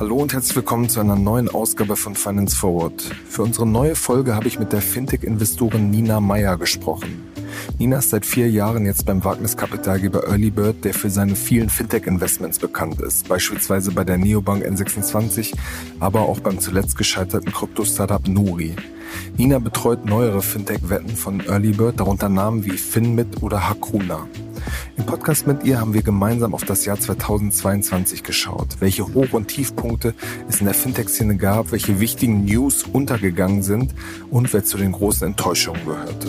Hallo 0.00 0.16
und 0.16 0.32
herzlich 0.32 0.56
willkommen 0.56 0.88
zu 0.88 0.98
einer 0.98 1.14
neuen 1.14 1.50
Ausgabe 1.50 1.94
von 1.94 2.14
Finance 2.14 2.56
Forward. 2.56 3.02
Für 3.28 3.42
unsere 3.42 3.66
neue 3.66 3.94
Folge 3.94 4.34
habe 4.34 4.48
ich 4.48 4.58
mit 4.58 4.72
der 4.72 4.80
Fintech-Investorin 4.80 5.90
Nina 5.90 6.20
Meyer 6.20 6.56
gesprochen. 6.56 7.22
Nina 7.78 7.98
ist 7.98 8.08
seit 8.08 8.24
vier 8.24 8.48
Jahren 8.48 8.86
jetzt 8.86 9.04
beim 9.04 9.22
Wagniskapitalgeber 9.22 10.26
Earlybird, 10.26 10.86
der 10.86 10.94
für 10.94 11.10
seine 11.10 11.36
vielen 11.36 11.68
Fintech-Investments 11.68 12.58
bekannt 12.58 13.02
ist, 13.02 13.28
beispielsweise 13.28 13.92
bei 13.92 14.02
der 14.02 14.16
Neobank 14.16 14.64
N26, 14.64 15.52
aber 15.98 16.20
auch 16.20 16.40
beim 16.40 16.60
zuletzt 16.60 16.96
gescheiterten 16.96 17.52
Krypto-Startup 17.52 18.26
Nuri. 18.26 18.76
Nina 19.36 19.58
betreut 19.58 20.06
neuere 20.06 20.40
Fintech-Wetten 20.40 21.14
von 21.14 21.40
Earlybird, 21.40 22.00
darunter 22.00 22.30
Namen 22.30 22.64
wie 22.64 22.78
Finmit 22.78 23.42
oder 23.42 23.68
Hakuna. 23.68 24.26
Im 24.96 25.06
Podcast 25.06 25.46
mit 25.46 25.64
ihr 25.64 25.80
haben 25.80 25.94
wir 25.94 26.02
gemeinsam 26.02 26.54
auf 26.54 26.64
das 26.64 26.84
Jahr 26.84 26.98
2022 26.98 28.22
geschaut, 28.22 28.76
welche 28.80 29.12
Hoch- 29.14 29.32
und 29.32 29.48
Tiefpunkte 29.48 30.14
es 30.48 30.60
in 30.60 30.66
der 30.66 30.74
Fintech-Szene 30.74 31.36
gab, 31.36 31.72
welche 31.72 32.00
wichtigen 32.00 32.44
News 32.44 32.84
untergegangen 32.84 33.62
sind 33.62 33.94
und 34.30 34.52
wer 34.52 34.64
zu 34.64 34.76
den 34.76 34.92
großen 34.92 35.26
Enttäuschungen 35.26 35.84
gehörte. 35.84 36.28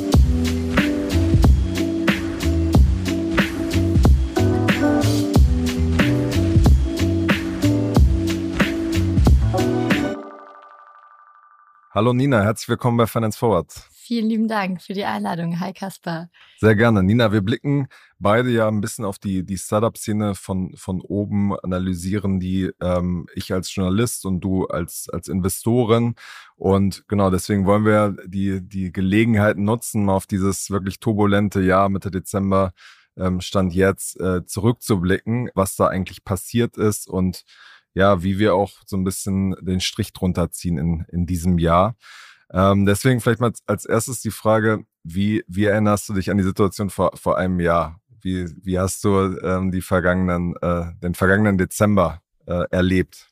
Hallo 11.93 12.13
Nina, 12.13 12.41
herzlich 12.41 12.69
willkommen 12.69 12.95
bei 12.95 13.05
Finance 13.05 13.37
Forward. 13.37 13.90
Vielen 14.11 14.27
lieben 14.27 14.49
Dank 14.49 14.81
für 14.81 14.91
die 14.91 15.05
Einladung. 15.05 15.61
Hi 15.61 15.71
Kaspar. 15.71 16.29
Sehr 16.59 16.75
gerne. 16.75 17.01
Nina, 17.01 17.31
wir 17.31 17.39
blicken 17.39 17.87
beide 18.19 18.49
ja 18.49 18.67
ein 18.67 18.81
bisschen 18.81 19.05
auf 19.05 19.19
die, 19.19 19.45
die 19.45 19.57
Startup-Szene 19.57 20.35
von, 20.35 20.75
von 20.75 20.99
oben, 20.99 21.57
analysieren 21.57 22.41
die 22.41 22.71
ähm, 22.81 23.27
ich 23.35 23.53
als 23.53 23.73
Journalist 23.73 24.25
und 24.25 24.41
du 24.41 24.65
als, 24.65 25.07
als 25.07 25.29
Investorin. 25.29 26.15
Und 26.57 27.07
genau 27.07 27.29
deswegen 27.29 27.65
wollen 27.65 27.85
wir 27.85 28.17
die, 28.25 28.59
die 28.61 28.91
Gelegenheit 28.91 29.57
nutzen, 29.57 30.09
auf 30.09 30.27
dieses 30.27 30.69
wirklich 30.69 30.99
turbulente 30.99 31.61
Jahr 31.61 31.87
Mitte 31.87 32.11
Dezember 32.11 32.73
ähm, 33.15 33.39
Stand 33.39 33.73
jetzt 33.73 34.19
äh, 34.19 34.45
zurückzublicken, 34.45 35.51
was 35.55 35.77
da 35.77 35.87
eigentlich 35.87 36.25
passiert 36.25 36.75
ist 36.75 37.07
und 37.07 37.45
ja, 37.93 38.23
wie 38.23 38.39
wir 38.39 38.55
auch 38.55 38.71
so 38.85 38.97
ein 38.97 39.05
bisschen 39.05 39.55
den 39.61 39.79
Strich 39.79 40.11
drunter 40.11 40.51
ziehen 40.51 40.77
in, 40.77 41.05
in 41.13 41.25
diesem 41.25 41.57
Jahr. 41.59 41.95
Ähm, 42.53 42.85
deswegen 42.85 43.21
vielleicht 43.21 43.39
mal 43.39 43.51
als 43.65 43.85
erstes 43.85 44.21
die 44.21 44.31
Frage, 44.31 44.85
wie, 45.03 45.43
wie 45.47 45.65
erinnerst 45.65 46.09
du 46.09 46.13
dich 46.13 46.29
an 46.29 46.37
die 46.37 46.43
Situation 46.43 46.89
vor, 46.89 47.11
vor 47.15 47.37
einem 47.37 47.59
Jahr? 47.59 47.99
Wie, 48.21 48.47
wie 48.63 48.77
hast 48.77 49.03
du 49.03 49.37
ähm, 49.43 49.71
die 49.71 49.81
vergangenen, 49.81 50.55
äh, 50.61 50.93
den 51.01 51.15
vergangenen 51.15 51.57
Dezember 51.57 52.21
äh, 52.45 52.65
erlebt? 52.69 53.29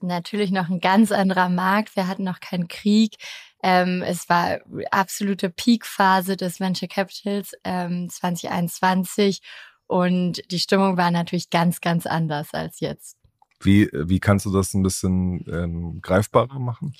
Natürlich 0.00 0.50
noch 0.50 0.68
ein 0.68 0.80
ganz 0.80 1.12
anderer 1.12 1.48
Markt. 1.48 1.94
Wir 1.94 2.08
hatten 2.08 2.24
noch 2.24 2.40
keinen 2.40 2.68
Krieg. 2.68 3.16
Ähm, 3.62 4.02
es 4.02 4.28
war 4.28 4.58
absolute 4.90 5.50
Peakphase 5.50 6.36
des 6.36 6.58
Venture 6.58 6.88
Capitals 6.88 7.52
ähm, 7.64 8.08
2021 8.10 9.40
und 9.86 10.42
die 10.50 10.58
Stimmung 10.58 10.96
war 10.96 11.10
natürlich 11.10 11.50
ganz, 11.50 11.80
ganz 11.80 12.06
anders 12.06 12.52
als 12.52 12.80
jetzt. 12.80 13.16
Wie, 13.60 13.88
wie 13.92 14.20
kannst 14.20 14.44
du 14.46 14.52
das 14.52 14.74
ein 14.74 14.82
bisschen 14.82 15.44
ähm, 15.48 16.00
greifbarer 16.02 16.58
machen? 16.58 16.94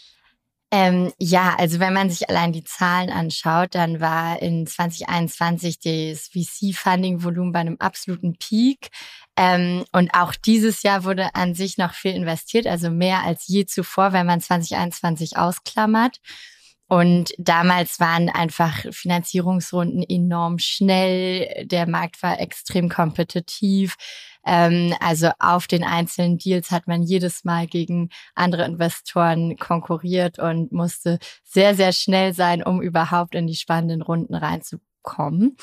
Ähm, 0.77 1.13
ja, 1.21 1.55
also 1.57 1.79
wenn 1.79 1.93
man 1.93 2.11
sich 2.11 2.29
allein 2.29 2.51
die 2.51 2.65
Zahlen 2.65 3.09
anschaut, 3.09 3.77
dann 3.77 4.01
war 4.01 4.43
in 4.43 4.67
2021 4.67 5.79
das 5.79 6.27
VC-Funding-Volumen 6.33 7.53
bei 7.53 7.61
einem 7.61 7.77
absoluten 7.79 8.37
Peak. 8.37 8.89
Ähm, 9.37 9.85
und 9.93 10.13
auch 10.15 10.35
dieses 10.35 10.83
Jahr 10.83 11.05
wurde 11.05 11.33
an 11.37 11.55
sich 11.55 11.79
noch 11.79 11.95
viel 11.95 12.11
investiert, 12.11 12.67
also 12.67 12.91
mehr 12.91 13.23
als 13.23 13.47
je 13.47 13.67
zuvor, 13.67 14.13
wenn 14.13 14.27
man 14.27 14.41
2021 14.41 15.37
ausklammert. 15.37 16.19
Und 16.89 17.35
damals 17.39 18.01
waren 18.01 18.29
einfach 18.29 18.85
Finanzierungsrunden 18.91 20.03
enorm 20.03 20.59
schnell. 20.59 21.67
Der 21.67 21.89
Markt 21.89 22.21
war 22.21 22.41
extrem 22.41 22.89
kompetitiv. 22.89 23.95
Ähm, 24.47 24.95
also 25.01 25.31
auf 25.39 25.67
den 25.67 25.85
einzelnen 25.85 26.39
Deals 26.39 26.71
hat 26.71 26.87
man 26.87 27.03
jedes 27.03 27.45
Mal 27.45 27.67
gegen 27.67 28.11
andere 28.35 28.65
Investoren 28.65 29.57
konkurriert 29.57 30.39
und 30.39 30.73
musste 30.73 31.19
sehr, 31.43 31.75
sehr 31.75 31.93
schnell 31.93 32.35
sein, 32.35 32.63
um 32.63 32.83
überhaupt 32.83 33.35
in 33.35 33.47
die 33.47 33.57
spannenden 33.57 34.03
Runden 34.03 34.35
reinzukommen. 34.35 35.57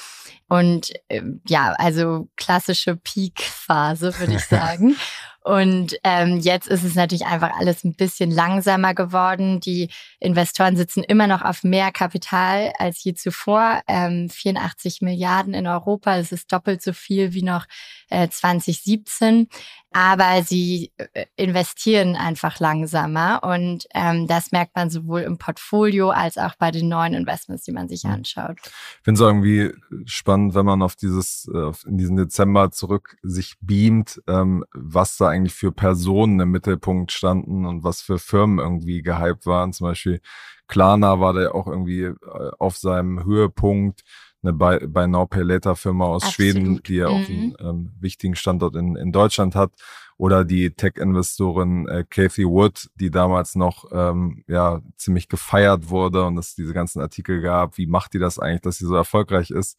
Und 0.47 0.91
äh, 1.09 1.21
ja, 1.47 1.73
also 1.77 2.29
klassische 2.35 2.95
Peak-Phase, 2.95 4.17
würde 4.19 4.35
ich 4.35 4.45
sagen. 4.45 4.95
Und 5.43 5.95
ähm, 6.03 6.39
jetzt 6.39 6.67
ist 6.67 6.83
es 6.83 6.93
natürlich 6.93 7.25
einfach 7.25 7.51
alles 7.57 7.83
ein 7.83 7.93
bisschen 7.95 8.29
langsamer 8.29 8.93
geworden. 8.93 9.59
Die 9.59 9.89
Investoren 10.19 10.77
sitzen 10.77 11.03
immer 11.03 11.25
noch 11.25 11.41
auf 11.41 11.63
mehr 11.63 11.91
Kapital 11.91 12.73
als 12.77 13.03
je 13.03 13.15
zuvor. 13.15 13.81
Ähm, 13.87 14.29
84 14.29 15.01
Milliarden 15.01 15.55
in 15.55 15.65
Europa, 15.65 16.17
das 16.17 16.31
ist 16.31 16.51
doppelt 16.53 16.83
so 16.83 16.93
viel 16.93 17.33
wie 17.33 17.41
noch 17.41 17.65
äh, 18.09 18.29
2017 18.29 19.47
aber 19.91 20.43
sie 20.43 20.91
äh, 20.97 21.25
investieren 21.35 22.15
einfach 22.15 22.59
langsamer 22.59 23.41
und 23.43 23.87
ähm, 23.93 24.25
das 24.27 24.51
merkt 24.51 24.75
man 24.75 24.89
sowohl 24.89 25.21
im 25.21 25.37
Portfolio 25.37 26.11
als 26.11 26.37
auch 26.37 26.55
bei 26.55 26.71
den 26.71 26.87
neuen 26.87 27.13
Investments, 27.13 27.63
die 27.63 27.73
man 27.73 27.89
sich 27.89 28.05
anschaut. 28.05 28.57
Ich 28.63 29.03
finde 29.03 29.21
es 29.21 29.27
irgendwie 29.27 29.71
spannend, 30.05 30.55
wenn 30.55 30.65
man 30.65 30.81
auf 30.81 30.95
dieses 30.95 31.49
äh, 31.53 31.71
in 31.85 31.97
diesen 31.97 32.15
Dezember 32.15 32.71
zurück 32.71 33.17
sich 33.21 33.55
beamt, 33.59 34.21
ähm, 34.27 34.63
was 34.73 35.17
da 35.17 35.27
eigentlich 35.27 35.55
für 35.55 35.73
Personen 35.73 36.39
im 36.39 36.51
Mittelpunkt 36.51 37.11
standen 37.11 37.65
und 37.65 37.83
was 37.83 38.01
für 38.01 38.17
Firmen 38.17 38.59
irgendwie 38.59 39.01
gehypt 39.01 39.45
waren. 39.45 39.73
Zum 39.73 39.87
Beispiel 39.87 40.21
Klarna 40.67 41.19
war 41.19 41.33
da 41.33 41.51
auch 41.51 41.67
irgendwie 41.67 42.03
äh, 42.03 42.15
auf 42.57 42.77
seinem 42.77 43.25
Höhepunkt 43.25 44.01
eine 44.43 44.53
Buy, 44.53 44.87
Buy 44.87 45.07
Now 45.07 45.27
Pay 45.27 45.43
Later 45.43 45.75
Firma 45.75 46.05
aus 46.05 46.23
Absolut. 46.23 46.33
Schweden, 46.35 46.83
die 46.83 46.95
ja 46.95 47.07
auch 47.07 47.27
einen 47.29 47.49
mhm. 47.49 47.55
ähm, 47.59 47.91
wichtigen 47.99 48.35
Standort 48.35 48.75
in, 48.75 48.95
in 48.95 49.11
Deutschland 49.11 49.55
hat. 49.55 49.71
Oder 50.17 50.45
die 50.45 50.71
Tech-Investorin 50.71 51.87
äh, 51.87 52.05
Kathy 52.07 52.45
Wood, 52.45 52.89
die 52.95 53.09
damals 53.09 53.55
noch 53.55 53.85
ähm, 53.91 54.43
ja 54.47 54.81
ziemlich 54.95 55.29
gefeiert 55.29 55.89
wurde 55.89 56.23
und 56.25 56.37
es 56.37 56.53
diese 56.53 56.73
ganzen 56.73 57.01
Artikel 57.01 57.41
gab, 57.41 57.77
wie 57.77 57.87
macht 57.87 58.13
die 58.13 58.19
das 58.19 58.37
eigentlich, 58.37 58.61
dass 58.61 58.77
sie 58.77 58.85
so 58.85 58.95
erfolgreich 58.95 59.49
ist. 59.49 59.77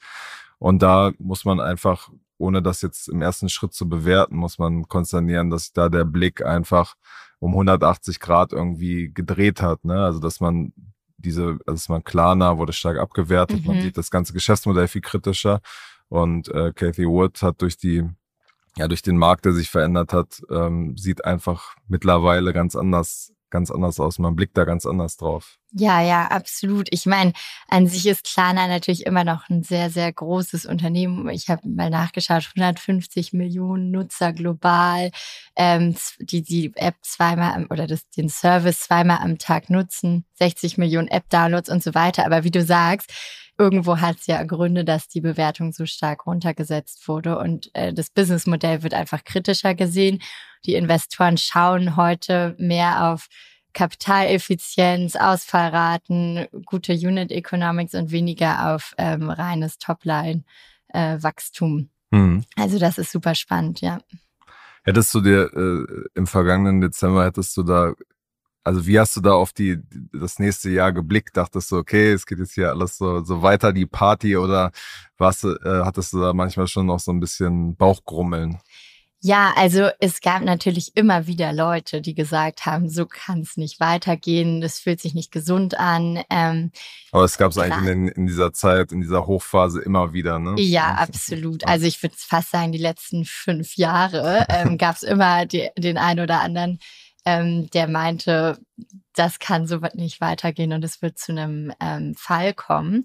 Und 0.58 0.82
da 0.82 1.12
muss 1.18 1.44
man 1.44 1.60
einfach, 1.60 2.10
ohne 2.38 2.60
das 2.60 2.82
jetzt 2.82 3.08
im 3.08 3.22
ersten 3.22 3.48
Schritt 3.48 3.72
zu 3.72 3.88
bewerten, 3.88 4.36
muss 4.36 4.58
man 4.58 4.88
konsternieren, 4.88 5.50
dass 5.50 5.72
da 5.72 5.88
der 5.88 6.04
Blick 6.04 6.44
einfach 6.44 6.94
um 7.38 7.52
180 7.52 8.20
Grad 8.20 8.52
irgendwie 8.52 9.12
gedreht 9.12 9.62
hat. 9.62 9.84
Ne? 9.84 9.94
Also 10.04 10.20
dass 10.20 10.40
man 10.40 10.72
diese, 11.25 11.59
also 11.66 11.93
man 11.93 12.05
Klarna 12.05 12.59
wurde 12.59 12.72
stark 12.72 12.99
abgewertet, 12.99 13.62
mhm. 13.62 13.66
man 13.66 13.81
sieht 13.83 13.97
das 13.97 14.10
ganze 14.10 14.33
Geschäftsmodell 14.33 14.88
viel 14.88 15.00
kritischer 15.00 15.60
und 16.09 16.49
äh, 16.49 16.72
Kathy 16.75 17.06
Wood 17.06 17.43
hat 17.43 17.62
durch 17.62 17.77
die 17.77 18.05
ja 18.77 18.88
durch 18.88 19.03
den 19.03 19.19
Markt, 19.19 19.44
der 19.44 19.53
sich 19.53 19.71
verändert 19.71 20.12
hat, 20.12 20.43
ähm, 20.50 20.97
sieht 20.97 21.25
einfach 21.25 21.75
mittlerweile 21.88 22.53
ganz 22.53 22.75
anders 22.75 23.33
ganz 23.52 23.70
anders 23.70 24.00
aus. 24.00 24.18
Man 24.18 24.34
blickt 24.34 24.56
da 24.56 24.64
ganz 24.64 24.84
anders 24.84 25.16
drauf. 25.16 25.58
Ja, 25.70 26.02
ja, 26.02 26.26
absolut. 26.26 26.88
Ich 26.90 27.06
meine, 27.06 27.32
an 27.68 27.86
sich 27.86 28.06
ist 28.06 28.24
Klarna 28.24 28.66
natürlich 28.66 29.06
immer 29.06 29.22
noch 29.22 29.48
ein 29.48 29.62
sehr, 29.62 29.88
sehr 29.88 30.12
großes 30.12 30.66
Unternehmen. 30.66 31.28
Ich 31.28 31.48
habe 31.48 31.66
mal 31.68 31.88
nachgeschaut, 31.88 32.50
150 32.56 33.32
Millionen 33.32 33.91
Nutzer 33.91 34.32
global, 34.32 35.10
ähm, 35.54 35.94
die 36.18 36.42
die 36.42 36.72
App 36.74 36.96
zweimal 37.02 37.66
oder 37.70 37.86
das, 37.86 38.08
den 38.10 38.28
Service 38.28 38.80
zweimal 38.80 39.18
am 39.18 39.38
Tag 39.38 39.70
nutzen, 39.70 40.24
60 40.34 40.76
Millionen 40.76 41.08
App-Downloads 41.08 41.70
und 41.70 41.82
so 41.82 41.94
weiter. 41.94 42.26
Aber 42.26 42.44
wie 42.44 42.50
du 42.50 42.62
sagst, 42.64 43.12
irgendwo 43.62 44.00
hat 44.00 44.18
es 44.18 44.26
ja 44.26 44.42
Gründe, 44.42 44.84
dass 44.84 45.06
die 45.06 45.20
Bewertung 45.20 45.72
so 45.72 45.86
stark 45.86 46.26
runtergesetzt 46.26 47.06
wurde 47.06 47.38
und 47.38 47.70
äh, 47.74 47.94
das 47.94 48.10
Businessmodell 48.10 48.82
wird 48.82 48.92
einfach 48.92 49.22
kritischer 49.22 49.76
gesehen. 49.76 50.20
Die 50.66 50.74
Investoren 50.74 51.38
schauen 51.38 51.97
heute 51.97 52.56
mehr 52.59 53.12
auf 53.12 53.28
Kapitaleffizienz, 53.72 55.14
Ausfallraten, 55.14 56.48
gute 56.66 56.92
Unit 56.92 57.30
Economics 57.30 57.94
und 57.94 58.10
weniger 58.10 58.74
auf 58.74 58.94
ähm, 58.98 59.30
reines 59.30 59.78
Topline-Wachstum. 59.78 61.88
Äh, 62.10 62.16
mhm. 62.16 62.44
Also 62.56 62.80
das 62.80 62.98
ist 62.98 63.12
super 63.12 63.36
spannend, 63.36 63.80
ja. 63.80 64.00
Hättest 64.82 65.15
du 65.15 65.20
dir 65.20 65.48
äh, 65.54 66.08
im 66.16 66.26
vergangenen 66.26 66.80
Dezember, 66.80 67.24
hättest 67.24 67.56
du 67.56 67.62
da 67.62 67.92
also 68.64 68.86
wie 68.86 68.98
hast 68.98 69.16
du 69.16 69.20
da 69.20 69.32
auf 69.32 69.53
die 69.53 69.78
das 70.12 70.38
nächste 70.38 70.70
Jahr 70.70 70.92
geblickt? 70.92 71.36
Dachtest 71.36 71.70
du, 71.70 71.76
okay, 71.76 72.12
es 72.12 72.26
geht 72.26 72.38
jetzt 72.38 72.54
hier 72.54 72.70
alles 72.70 72.97
so, 72.97 73.22
so 73.24 73.42
weiter, 73.42 73.72
die 73.72 73.86
Party, 73.86 74.36
oder 74.36 74.70
was 75.18 75.44
äh, 75.44 75.56
hattest 75.64 76.12
du 76.12 76.20
da 76.20 76.32
manchmal 76.32 76.68
schon 76.68 76.86
noch 76.86 77.00
so 77.00 77.12
ein 77.12 77.20
bisschen 77.20 77.76
Bauchgrummeln? 77.76 78.59
Ja, 79.24 79.53
also 79.56 79.88
es 80.00 80.20
gab 80.20 80.42
natürlich 80.42 80.97
immer 80.97 81.28
wieder 81.28 81.53
Leute, 81.53 82.00
die 82.00 82.14
gesagt 82.14 82.66
haben, 82.66 82.88
so 82.88 83.06
kann 83.06 83.42
es 83.42 83.56
nicht 83.56 83.78
weitergehen, 83.78 84.60
das 84.60 84.80
fühlt 84.80 85.00
sich 85.00 85.15
nicht 85.15 85.30
gesund 85.30 85.78
an. 85.78 86.24
Ähm, 86.28 86.72
Aber 87.12 87.22
es 87.22 87.38
gab 87.38 87.53
es 87.53 87.58
eigentlich 87.58 87.88
in, 87.88 88.08
in, 88.08 88.26
dieser 88.26 88.53
Zeit, 88.53 88.91
in 88.91 89.00
dieser 89.00 89.24
Hochphase 89.28 89.80
immer 89.80 90.12
wieder, 90.12 90.41
ne? 90.41 90.56
Ja, 90.58 90.97
absolut. 90.97 91.65
Also 91.68 91.86
ich 91.86 92.03
würde 92.03 92.16
fast 92.18 92.50
sagen, 92.50 92.72
die 92.72 92.78
letzten 92.78 93.24
fünf 93.24 93.76
Jahre 93.76 94.44
ähm, 94.48 94.76
gab 94.76 94.97
es 94.97 95.04
immer 95.04 95.47
die, 95.47 95.68
den 95.78 95.98
einen 95.98 96.18
oder 96.18 96.41
anderen 96.41 96.80
ähm, 97.24 97.71
der 97.71 97.89
meinte, 97.89 98.59
das 99.15 99.39
kann 99.39 99.66
so 99.66 99.78
nicht 99.95 100.21
weitergehen 100.21 100.72
und 100.72 100.84
es 100.84 101.03
wird 101.03 101.19
zu 101.19 101.33
einem 101.33 101.72
ähm, 101.80 102.15
Fall 102.15 102.54
kommen. 102.54 103.04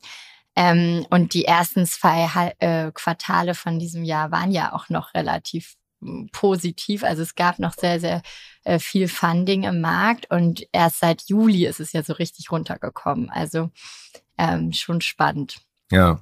Ähm, 0.56 1.06
und 1.12 1.34
die 1.34 1.46
ersten 1.46 1.86
zwei 1.86 2.54
äh, 2.60 2.92
Quartale 2.92 3.54
von 3.54 3.78
diesem 3.78 4.04
Jahr 4.04 4.31
waren 4.31 4.52
ja 4.52 4.74
auch 4.74 4.90
noch 4.90 5.14
relativ 5.14 5.75
hm, 6.02 6.30
positiv. 6.31 7.04
Also 7.04 7.22
es 7.22 7.36
gab 7.36 7.60
noch 7.60 7.74
sehr, 7.74 8.00
sehr 8.00 8.24
äh, 8.64 8.80
viel 8.80 9.08
Funding 9.08 9.64
im 9.64 9.81
Markt 9.81 10.31
und 10.31 10.68
erst 10.72 11.00
seit 11.00 11.24
Juli 11.28 11.66
ist 11.68 11.80
es 11.80 11.94
ja 11.94 12.02
so 12.02 12.13
richtig 12.13 12.52
runtergekommen. 12.52 13.30
Also 13.30 13.70
ähm, 14.38 14.74
schon 14.74 15.02
spannend. 15.02 15.60
Ja, 15.92 16.20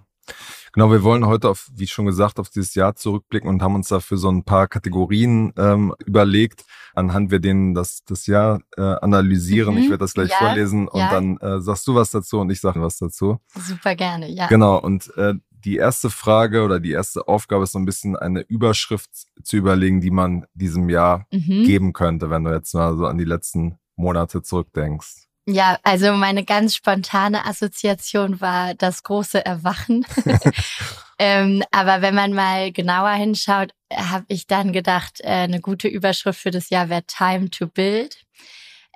Genau, 0.73 0.91
wir 0.91 1.03
wollen 1.03 1.25
heute 1.25 1.49
auf, 1.49 1.69
wie 1.73 1.87
schon 1.87 2.05
gesagt, 2.05 2.37
auf 2.37 2.49
dieses 2.49 2.75
Jahr 2.75 2.95
zurückblicken 2.95 3.49
und 3.49 3.61
haben 3.61 3.75
uns 3.75 3.87
dafür 3.87 4.17
so 4.17 4.29
ein 4.29 4.43
paar 4.43 4.67
Kategorien 4.67 5.53
ähm, 5.57 5.93
überlegt, 6.05 6.65
anhand 6.93 7.31
wir 7.31 7.39
denen 7.39 7.73
das, 7.73 8.03
das 8.05 8.27
Jahr 8.27 8.59
äh, 8.75 8.81
analysieren. 8.81 9.75
Mhm, 9.75 9.81
ich 9.81 9.89
werde 9.89 10.03
das 10.03 10.13
gleich 10.13 10.31
ja, 10.31 10.37
vorlesen 10.37 10.87
und 10.87 10.99
ja. 10.99 11.09
dann 11.11 11.37
äh, 11.37 11.61
sagst 11.61 11.87
du 11.87 11.95
was 11.95 12.11
dazu 12.11 12.39
und 12.39 12.49
ich 12.49 12.59
sage 12.59 12.81
was 12.81 12.97
dazu. 12.97 13.39
Super 13.55 13.95
gerne, 13.95 14.29
ja. 14.29 14.47
Genau, 14.47 14.77
und 14.77 15.15
äh, 15.15 15.35
die 15.65 15.77
erste 15.77 16.09
Frage 16.09 16.63
oder 16.63 16.79
die 16.79 16.91
erste 16.91 17.27
Aufgabe 17.27 17.63
ist 17.63 17.71
so 17.71 17.79
ein 17.79 17.85
bisschen 17.85 18.15
eine 18.15 18.41
Überschrift 18.41 19.09
zu 19.43 19.57
überlegen, 19.57 19.99
die 19.99 20.11
man 20.11 20.45
diesem 20.53 20.89
Jahr 20.89 21.25
mhm. 21.31 21.63
geben 21.63 21.93
könnte, 21.93 22.29
wenn 22.29 22.43
du 22.43 22.51
jetzt 22.51 22.73
mal 22.73 22.95
so 22.95 23.05
an 23.07 23.17
die 23.17 23.23
letzten 23.23 23.79
Monate 23.95 24.43
zurückdenkst. 24.43 25.24
Ja, 25.47 25.77
also 25.83 26.13
meine 26.13 26.43
ganz 26.43 26.75
spontane 26.75 27.45
Assoziation 27.45 28.41
war 28.41 28.73
das 28.73 29.03
große 29.03 29.45
Erwachen. 29.45 30.03
ähm, 31.19 31.63
aber 31.69 32.01
wenn 32.01 32.15
man 32.15 32.33
mal 32.33 32.71
genauer 32.71 33.11
hinschaut, 33.11 33.71
habe 33.93 34.25
ich 34.27 34.47
dann 34.47 34.73
gedacht, 34.73 35.19
äh, 35.21 35.27
eine 35.27 35.61
gute 35.61 35.87
Überschrift 35.87 36.39
für 36.39 36.49
das 36.49 36.71
Jahr 36.71 36.89
wäre 36.89 37.03
Time 37.05 37.51
to 37.51 37.67
Build. 37.67 38.25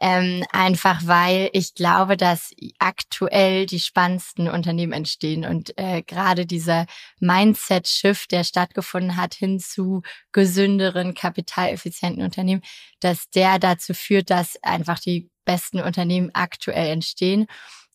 Ähm, 0.01 0.45
einfach 0.51 1.01
weil 1.05 1.49
ich 1.51 1.75
glaube, 1.75 2.15
dass 2.15 2.53
aktuell 2.79 3.65
die 3.65 3.81
spannendsten 3.81 4.47
Unternehmen 4.47 4.93
entstehen 4.93 5.43
und 5.43 5.77
äh, 5.77 6.03
gerade 6.03 6.45
dieser 6.45 6.85
Mindset-Shift, 7.19 8.31
der 8.31 8.45
stattgefunden 8.45 9.17
hat 9.17 9.33
hin 9.33 9.59
zu 9.59 10.01
gesünderen, 10.31 11.15
kapitaleffizienten 11.15 12.23
Unternehmen, 12.23 12.61
dass 13.01 13.29
der 13.29 13.59
dazu 13.59 13.93
führt, 13.93 14.29
dass 14.29 14.57
einfach 14.63 14.99
die 14.99 15.29
besten 15.49 15.81
Unternehmen 15.81 16.29
aktuell 16.33 16.91
entstehen. 16.91 17.47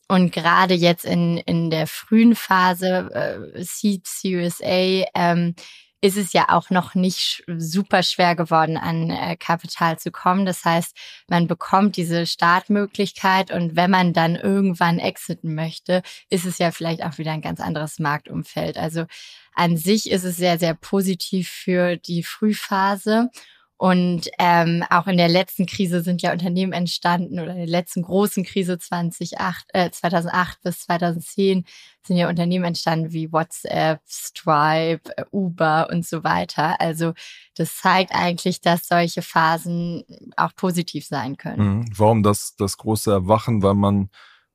Und 0.09 0.33
gerade 0.33 0.75
jetzt 0.75 1.05
in, 1.05 1.39
in 1.39 1.71
der 1.71 1.87
frühen 1.87 2.35
Phase, 2.35 3.11
äh, 3.55 3.63
Seed, 3.63 4.09
Series 4.09 4.59
ähm, 4.61 5.55
ist 6.01 6.17
es 6.17 6.33
ja 6.33 6.49
auch 6.49 6.69
noch 6.69 6.95
nicht 6.95 7.45
super 7.57 8.03
schwer 8.03 8.35
geworden, 8.35 8.77
an 8.77 9.09
äh, 9.09 9.37
Kapital 9.37 9.99
zu 10.01 10.11
kommen. 10.11 10.45
Das 10.45 10.65
heißt, 10.65 10.97
man 11.29 11.47
bekommt 11.47 11.97
diese 11.97 12.27
Startmöglichkeit 12.27 13.53
und 13.53 13.77
wenn 13.77 13.91
man 13.91 14.13
dann 14.13 14.35
irgendwann 14.35 14.99
exiten 14.99 15.55
möchte, 15.55 16.03
ist 16.29 16.45
es 16.45 16.59
ja 16.59 16.73
vielleicht 16.73 17.05
auch 17.05 17.17
wieder 17.19 17.33
ein 17.33 17.41
ganz 17.41 17.61
anderes 17.61 18.01
Marktumfeld. 18.01 18.77
Also 18.77 19.07
an 19.55 19.77
sich 19.77 20.11
ist 20.11 20.25
es 20.25 20.37
sehr, 20.37 20.59
sehr 20.59 20.75
positiv 20.75 21.49
für 21.49 21.97
die 21.97 22.25
Frühphase. 22.25 23.31
Und 23.77 24.29
ähm, 24.39 24.85
auch 24.89 25.09
in 25.09 25.17
der 25.17 25.29
letzten 25.29 25.67
Krise 25.67 26.03
sind 26.03 26.23
ja 26.23 26.33
Unternehmen 26.33 26.73
entstanden 26.73 27.41
oder 27.41 27.51
in 27.51 27.59
der 27.59 27.67
letzten 27.67 28.03
großen 28.03 28.45
Krise 28.45 28.79
2008, 28.79 29.67
äh, 29.73 29.91
2008 29.91 30.63
bis 30.63 30.81
2010 30.81 31.65
sind 32.07 32.17
ja 32.17 32.29
Unternehmen 32.29 32.65
entstanden 32.65 33.13
wie 33.13 33.33
WhatsApp, 33.33 34.01
Stripe, 34.07 35.11
Uber 35.33 35.89
und 35.91 36.07
so 36.07 36.23
weiter. 36.23 36.81
Also 36.81 37.15
das 37.57 37.77
zeigt 37.77 38.15
eigentlich, 38.15 38.61
dass 38.61 38.87
solche 38.87 39.23
Phasen 39.23 40.05
auch 40.37 40.55
positiv 40.55 41.07
sein 41.07 41.37
können. 41.37 41.79
Mhm. 41.79 41.91
Warum 41.97 42.23
das, 42.23 42.55
das 42.57 42.77
große 42.77 43.11
Erwachen? 43.11 43.63
Weil 43.63 43.75
man 43.75 44.09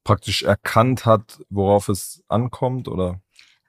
praktisch 0.05 0.43
erkannt 0.43 1.05
hat, 1.05 1.39
worauf 1.49 1.89
es 1.89 2.23
ankommt 2.29 2.87
oder? 2.87 3.21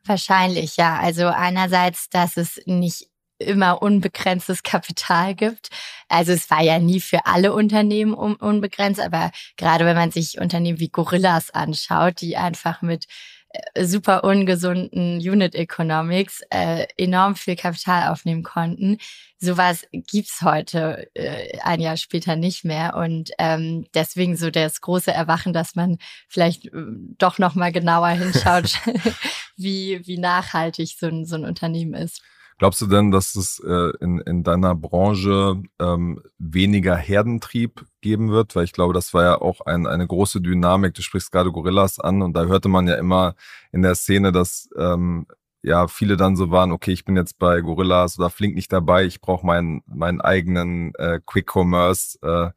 Wahrscheinlich, 0.05 0.76
ja. 0.76 0.99
Also 0.99 1.26
einerseits, 1.26 2.08
dass 2.08 2.37
es 2.37 2.61
nicht 2.67 3.10
immer 3.40 3.82
unbegrenztes 3.82 4.62
Kapital 4.62 5.34
gibt. 5.34 5.70
Also 6.08 6.32
es 6.32 6.50
war 6.50 6.62
ja 6.62 6.78
nie 6.78 7.00
für 7.00 7.26
alle 7.26 7.52
Unternehmen 7.52 8.14
unbegrenzt, 8.14 9.00
aber 9.00 9.31
gerade 9.56 9.84
wenn 9.84 9.96
man 9.96 10.10
sich 10.10 10.38
Unternehmen 10.38 10.78
wie 10.78 10.90
Gorillas 10.90 11.50
anschaut, 11.50 12.20
die 12.20 12.37
einfach 12.37 12.82
mit 12.82 13.06
äh, 13.52 13.84
super 13.84 14.22
ungesunden 14.22 15.19
Unit 15.19 15.54
Economics 15.54 16.42
äh, 16.50 16.87
enorm 16.96 17.34
viel 17.34 17.56
Kapital 17.56 18.12
aufnehmen 18.12 18.44
konnten. 18.44 18.98
Sowas 19.38 19.87
gibt's 19.90 20.42
heute 20.42 21.08
äh, 21.14 21.58
ein 21.62 21.81
Jahr 21.81 21.96
später 21.96 22.37
nicht 22.37 22.64
mehr 22.64 22.94
und 22.94 23.31
ähm, 23.38 23.87
deswegen 23.94 24.37
so 24.37 24.50
das 24.50 24.81
große 24.81 25.12
Erwachen, 25.12 25.52
dass 25.52 25.75
man 25.75 25.98
vielleicht 26.28 26.66
äh, 26.66 26.70
doch 27.19 27.38
noch 27.38 27.56
mal 27.56 27.72
genauer 27.72 28.10
hinschaut, 28.10 28.78
wie 29.56 30.00
wie 30.06 30.19
nachhaltig 30.19 30.96
so 30.98 31.06
ein 31.06 31.25
so 31.25 31.37
ein 31.37 31.44
Unternehmen 31.44 31.94
ist. 31.94 32.22
Glaubst 32.61 32.83
du 32.83 32.87
denn, 32.87 33.11
dass 33.11 33.37
es 33.37 33.59
äh, 33.61 33.93
in, 34.03 34.19
in 34.19 34.43
deiner 34.43 34.75
Branche 34.75 35.62
ähm, 35.81 36.21
weniger 36.39 36.95
Herdentrieb 36.95 37.87
geben 38.03 38.31
wird? 38.31 38.55
Weil 38.55 38.65
ich 38.65 38.75
glaube, 38.75 38.93
das 38.93 39.15
war 39.15 39.23
ja 39.23 39.41
auch 39.41 39.62
ein, 39.62 39.87
eine 39.87 40.07
große 40.07 40.43
Dynamik. 40.43 40.93
Du 40.93 41.01
sprichst 41.01 41.33
gerade 41.33 41.53
Gorillas 41.53 41.99
an 41.99 42.21
und 42.21 42.35
da 42.35 42.45
hörte 42.45 42.69
man 42.69 42.87
ja 42.87 42.97
immer 42.97 43.35
in 43.73 43.81
der 43.81 43.95
Szene, 43.95 44.31
dass 44.31 44.69
ähm, 44.77 45.27
ja 45.62 45.89
viele 45.89 46.19
dann 46.19 46.37
so 46.37 46.51
waren, 46.51 46.71
okay, 46.71 46.93
ich 46.93 47.07
bin 47.07 47.17
jetzt 47.17 47.39
bei 47.39 47.62
Gorillas 47.62 48.19
oder 48.19 48.29
Flink 48.29 48.55
nicht 48.57 48.71
dabei, 48.71 49.07
ich 49.07 49.23
brauche 49.23 49.47
meinen 49.47 49.83
meinen 49.87 50.21
eigenen 50.21 50.95
äh, 50.97 51.19
Quick 51.25 51.51
Commerce 51.57 52.19
äh, 52.21 52.51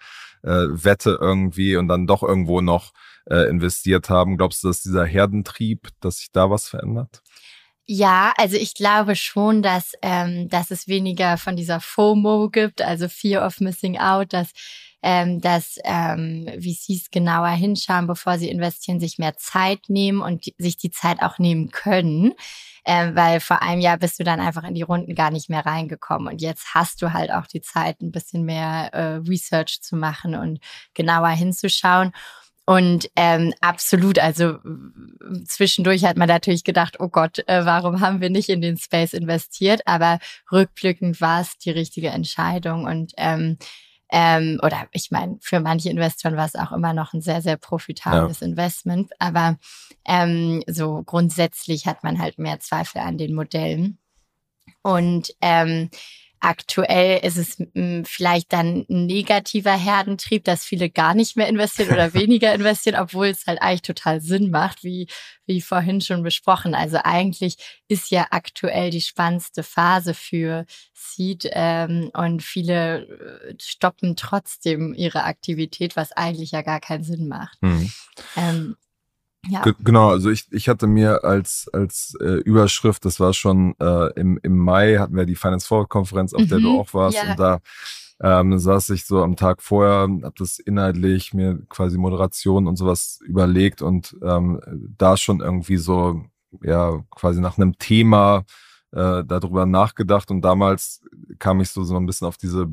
äh, 0.45 0.67
Wette 0.83 1.17
irgendwie 1.21 1.77
und 1.77 1.87
dann 1.87 2.07
doch 2.07 2.23
irgendwo 2.23 2.59
noch 2.59 2.91
äh, 3.29 3.49
investiert 3.49 4.09
haben. 4.09 4.35
Glaubst 4.35 4.65
du, 4.65 4.67
dass 4.67 4.81
dieser 4.81 5.05
Herdentrieb, 5.05 5.87
dass 6.01 6.17
sich 6.17 6.33
da 6.33 6.49
was 6.49 6.67
verändert? 6.67 7.21
Ja, 7.85 8.33
also 8.37 8.55
ich 8.55 8.75
glaube 8.75 9.15
schon, 9.15 9.61
dass, 9.61 9.91
ähm, 10.01 10.47
dass 10.47 10.71
es 10.71 10.87
weniger 10.87 11.37
von 11.37 11.57
dieser 11.57 11.81
FOMO 11.81 12.49
gibt, 12.49 12.81
also 12.81 13.09
Fear 13.09 13.45
of 13.45 13.59
Missing 13.59 13.97
Out, 13.99 14.31
dass, 14.31 14.51
ähm, 15.01 15.41
dass 15.41 15.77
ähm, 15.83 16.47
VCs 16.61 17.11
genauer 17.11 17.49
hinschauen, 17.49 18.07
bevor 18.07 18.37
sie 18.37 18.47
investieren, 18.49 19.01
sich 19.01 19.17
mehr 19.17 19.35
Zeit 19.35 19.81
nehmen 19.89 20.21
und 20.21 20.45
die, 20.45 20.55
sich 20.57 20.77
die 20.77 20.91
Zeit 20.91 21.21
auch 21.21 21.39
nehmen 21.39 21.71
können. 21.71 22.33
Ähm, 22.85 23.15
weil 23.15 23.39
vor 23.41 23.61
einem 23.61 23.81
Jahr 23.81 23.97
bist 23.97 24.19
du 24.19 24.23
dann 24.25 24.39
einfach 24.41 24.63
in 24.63 24.75
die 24.75 24.81
Runden 24.81 25.15
gar 25.15 25.31
nicht 25.31 25.49
mehr 25.49 25.65
reingekommen. 25.65 26.27
Und 26.27 26.41
jetzt 26.41 26.73
hast 26.73 27.01
du 27.01 27.13
halt 27.13 27.31
auch 27.31 27.47
die 27.47 27.61
Zeit, 27.61 28.01
ein 28.01 28.11
bisschen 28.11 28.43
mehr 28.43 28.93
äh, 28.93 29.15
Research 29.27 29.81
zu 29.81 29.95
machen 29.95 30.35
und 30.35 30.59
genauer 30.93 31.29
hinzuschauen. 31.29 32.11
Und 32.65 33.09
ähm, 33.17 33.53
absolut, 33.59 34.19
also 34.19 34.57
zwischendurch 35.45 36.05
hat 36.05 36.15
man 36.17 36.29
natürlich 36.29 36.63
gedacht, 36.63 36.97
oh 36.99 37.09
Gott, 37.09 37.39
äh, 37.47 37.65
warum 37.65 37.99
haben 37.99 38.21
wir 38.21 38.29
nicht 38.29 38.47
in 38.47 38.61
den 38.61 38.77
Space 38.77 39.13
investiert? 39.13 39.81
Aber 39.85 40.19
rückblickend 40.51 41.19
war 41.19 41.41
es 41.41 41.57
die 41.57 41.71
richtige 41.71 42.09
Entscheidung. 42.09 42.85
Und 42.85 43.11
ähm, 43.17 43.57
ähm, 44.15 44.59
oder 44.61 44.87
ich 44.91 45.11
meine, 45.11 45.37
für 45.41 45.59
manche 45.59 45.89
Investoren 45.89 46.37
war 46.37 46.45
es 46.45 46.55
auch 46.55 46.71
immer 46.71 46.93
noch 46.93 47.13
ein 47.13 47.21
sehr, 47.21 47.41
sehr 47.41 47.57
profitables 47.57 48.41
ja. 48.41 48.47
Investment. 48.47 49.11
Aber 49.19 49.57
ähm, 50.05 50.63
so 50.67 51.03
grundsätzlich 51.03 51.85
hat 51.87 52.03
man 52.03 52.19
halt 52.19 52.37
mehr 52.37 52.59
Zweifel 52.59 52.99
an 52.99 53.17
den 53.17 53.33
Modellen. 53.33 53.97
Und 54.83 55.33
ähm, 55.41 55.89
Aktuell 56.45 57.25
ist 57.25 57.37
es 57.37 57.57
hm, 57.73 58.03
vielleicht 58.03 58.51
dann 58.51 58.85
ein 58.89 59.05
negativer 59.05 59.77
Herdentrieb, 59.77 60.43
dass 60.43 60.65
viele 60.65 60.89
gar 60.89 61.13
nicht 61.13 61.37
mehr 61.37 61.47
investieren 61.47 61.93
oder 61.93 62.13
weniger 62.13 62.53
investieren, 62.53 62.99
obwohl 62.99 63.27
es 63.27 63.47
halt 63.47 63.61
eigentlich 63.61 63.83
total 63.83 64.19
Sinn 64.19 64.51
macht, 64.51 64.83
wie, 64.83 65.07
wie 65.45 65.61
vorhin 65.61 66.01
schon 66.01 66.21
besprochen. 66.21 66.75
Also 66.75 66.97
eigentlich 67.01 67.55
ist 67.87 68.11
ja 68.11 68.27
aktuell 68.31 68.89
die 68.89 68.99
spannendste 68.99 69.63
Phase 69.63 70.13
für 70.13 70.65
Seed 70.93 71.47
ähm, 71.53 72.11
und 72.13 72.43
viele 72.43 73.05
äh, 73.05 73.55
stoppen 73.61 74.17
trotzdem 74.17 74.93
ihre 74.93 75.23
Aktivität, 75.23 75.95
was 75.95 76.11
eigentlich 76.11 76.51
ja 76.51 76.61
gar 76.61 76.81
keinen 76.81 77.05
Sinn 77.05 77.29
macht. 77.29 77.57
Mhm. 77.61 77.89
Ähm, 78.35 78.75
ja. 79.47 79.63
Genau, 79.83 80.09
also 80.09 80.29
ich, 80.29 80.47
ich 80.51 80.69
hatte 80.69 80.87
mir 80.87 81.23
als, 81.23 81.69
als 81.73 82.15
äh, 82.21 82.39
Überschrift, 82.41 83.03
das 83.05 83.19
war 83.19 83.33
schon 83.33 83.75
äh, 83.79 84.13
im, 84.19 84.39
im 84.41 84.57
Mai, 84.57 84.97
hatten 84.97 85.15
wir 85.15 85.25
die 85.25 85.35
Finance 85.35 85.67
Forward 85.67 85.89
Konferenz, 85.89 86.33
auf 86.33 86.41
mhm, 86.41 86.47
der 86.47 86.59
du 86.59 86.71
mhm. 86.71 86.79
auch 86.79 86.93
warst. 86.93 87.17
Ja. 87.17 87.31
Und 87.31 87.39
da 87.39 87.59
ähm, 88.21 88.57
saß 88.57 88.89
ich 88.91 89.05
so 89.05 89.21
am 89.21 89.35
Tag 89.35 89.61
vorher, 89.61 90.01
habe 90.01 90.33
das 90.37 90.59
inhaltlich 90.59 91.33
mir 91.33 91.59
quasi 91.67 91.97
Moderation 91.97 92.67
und 92.67 92.77
sowas 92.77 93.19
überlegt 93.25 93.81
und 93.81 94.15
ähm, 94.21 94.61
da 94.97 95.17
schon 95.17 95.41
irgendwie 95.41 95.77
so, 95.77 96.23
ja, 96.61 97.03
quasi 97.11 97.41
nach 97.41 97.57
einem 97.57 97.77
Thema 97.77 98.45
äh, 98.93 99.23
darüber 99.25 99.65
nachgedacht. 99.65 100.31
Und 100.31 100.41
damals 100.41 101.01
kam 101.39 101.59
ich 101.59 101.69
so, 101.69 101.83
so 101.83 101.97
ein 101.97 102.05
bisschen 102.05 102.27
auf 102.27 102.37
diese 102.37 102.67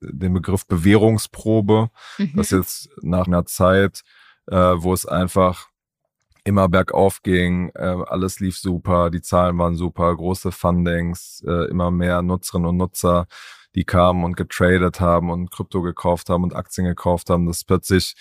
den 0.00 0.34
Begriff 0.34 0.66
Bewährungsprobe, 0.66 1.90
mhm. 2.18 2.32
dass 2.36 2.50
jetzt 2.50 2.90
nach 3.02 3.26
einer 3.26 3.44
Zeit, 3.46 4.02
äh, 4.46 4.56
wo 4.56 4.92
es 4.92 5.06
einfach 5.06 5.68
immer 6.46 6.68
bergauf 6.68 7.22
ging, 7.22 7.70
äh, 7.74 7.96
alles 8.06 8.38
lief 8.38 8.56
super, 8.56 9.10
die 9.10 9.20
Zahlen 9.20 9.58
waren 9.58 9.74
super, 9.74 10.14
große 10.14 10.52
Fundings, 10.52 11.42
äh, 11.46 11.68
immer 11.68 11.90
mehr 11.90 12.22
Nutzerinnen 12.22 12.68
und 12.68 12.76
Nutzer, 12.76 13.26
die 13.74 13.84
kamen 13.84 14.22
und 14.22 14.36
getradet 14.36 15.00
haben 15.00 15.30
und 15.30 15.50
Krypto 15.50 15.82
gekauft 15.82 16.30
haben 16.30 16.44
und 16.44 16.54
Aktien 16.54 16.86
gekauft 16.86 17.30
haben, 17.30 17.46
dass 17.46 17.64
plötzlich 17.64 18.14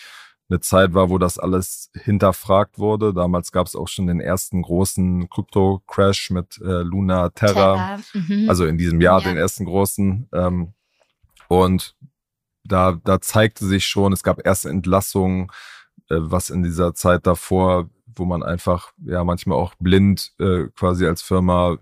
eine 0.49 0.59
Zeit 0.59 0.93
war, 0.93 1.09
wo 1.09 1.19
das 1.19 1.37
alles 1.37 1.91
hinterfragt 1.93 2.79
wurde. 2.79 3.13
Damals 3.13 3.51
gab 3.51 3.67
es 3.67 3.75
auch 3.75 3.87
schon 3.87 4.07
den 4.07 4.19
ersten 4.19 4.63
großen 4.63 5.29
Krypto-Crash 5.29 6.31
mit 6.31 6.59
äh, 6.61 6.81
Luna 6.81 7.29
Terra, 7.29 7.97
Terra. 7.97 7.99
Mhm. 8.13 8.49
also 8.49 8.65
in 8.65 8.77
diesem 8.77 9.01
Jahr 9.01 9.21
ja. 9.21 9.29
den 9.29 9.37
ersten 9.37 9.65
großen. 9.65 10.29
Ähm, 10.33 10.73
und 11.47 11.95
da, 12.63 12.99
da 13.03 13.21
zeigte 13.21 13.65
sich 13.65 13.85
schon, 13.85 14.13
es 14.13 14.23
gab 14.23 14.45
erste 14.45 14.69
Entlassungen, 14.69 15.47
äh, 16.09 16.17
was 16.17 16.49
in 16.49 16.63
dieser 16.63 16.95
Zeit 16.95 17.27
davor, 17.27 17.89
wo 18.15 18.25
man 18.25 18.43
einfach 18.43 18.91
ja 19.05 19.23
manchmal 19.23 19.57
auch 19.57 19.73
blind 19.79 20.33
äh, 20.39 20.65
quasi 20.75 21.05
als 21.05 21.21
Firma 21.21 21.77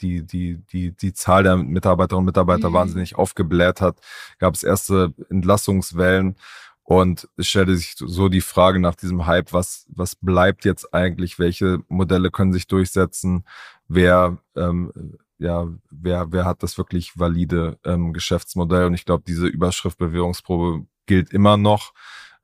die, 0.00 0.22
die, 0.22 0.58
die, 0.72 0.92
die 0.92 1.12
Zahl 1.12 1.42
der 1.42 1.56
Mitarbeiterinnen 1.56 2.20
und 2.22 2.26
Mitarbeiter 2.26 2.70
mhm. 2.70 2.74
wahnsinnig 2.74 3.16
aufgebläht 3.16 3.80
hat, 3.80 3.98
gab 4.38 4.54
es 4.54 4.62
erste 4.62 5.12
Entlassungswellen. 5.30 6.36
Und 6.84 7.28
es 7.38 7.48
stellte 7.48 7.74
sich 7.76 7.94
so 7.96 8.28
die 8.28 8.42
Frage 8.42 8.78
nach 8.78 8.94
diesem 8.94 9.26
Hype, 9.26 9.54
was, 9.54 9.86
was 9.88 10.16
bleibt 10.16 10.66
jetzt 10.66 10.92
eigentlich? 10.92 11.38
Welche 11.38 11.80
Modelle 11.88 12.30
können 12.30 12.52
sich 12.52 12.66
durchsetzen? 12.66 13.46
Wer, 13.88 14.36
ähm, 14.54 15.16
ja, 15.38 15.66
wer, 15.90 16.30
wer 16.30 16.44
hat 16.44 16.62
das 16.62 16.76
wirklich 16.76 17.18
valide 17.18 17.78
ähm, 17.84 18.12
Geschäftsmodell? 18.12 18.84
Und 18.84 18.94
ich 18.94 19.06
glaube, 19.06 19.24
diese 19.26 19.46
Überschrift 19.46 19.96
Bewährungsprobe 19.96 20.86
gilt 21.06 21.32
immer 21.32 21.56
noch. 21.56 21.94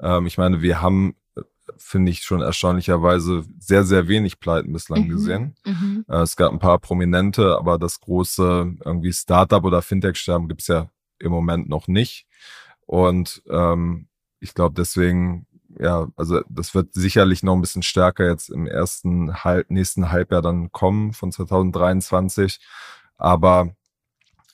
Ähm, 0.00 0.26
ich 0.26 0.38
meine, 0.38 0.62
wir 0.62 0.80
haben, 0.80 1.14
finde 1.80 2.12
ich 2.12 2.22
schon 2.22 2.42
erstaunlicherweise 2.42 3.44
sehr, 3.58 3.84
sehr 3.84 4.06
wenig 4.06 4.38
Pleiten 4.38 4.72
bislang 4.72 5.04
mhm. 5.04 5.08
gesehen. 5.08 5.54
Mhm. 5.64 6.04
Äh, 6.08 6.18
es 6.18 6.36
gab 6.36 6.52
ein 6.52 6.58
paar 6.58 6.78
prominente, 6.78 7.56
aber 7.56 7.78
das 7.78 8.00
große 8.00 8.76
irgendwie 8.84 9.12
Startup 9.12 9.64
oder 9.64 9.82
Fintech-Sterben 9.82 10.48
gibt's 10.48 10.68
ja 10.68 10.90
im 11.18 11.32
Moment 11.32 11.68
noch 11.68 11.88
nicht. 11.88 12.26
Und 12.86 13.42
ähm, 13.48 14.08
ich 14.40 14.54
glaube 14.54 14.74
deswegen, 14.76 15.46
ja, 15.78 16.08
also 16.16 16.42
das 16.48 16.74
wird 16.74 16.94
sicherlich 16.94 17.42
noch 17.42 17.54
ein 17.54 17.60
bisschen 17.60 17.82
stärker 17.82 18.26
jetzt 18.26 18.50
im 18.50 18.66
ersten 18.66 19.44
halb, 19.44 19.70
nächsten 19.70 20.10
Halbjahr 20.10 20.42
dann 20.42 20.72
kommen 20.72 21.12
von 21.12 21.32
2023. 21.32 22.60
Aber 23.16 23.74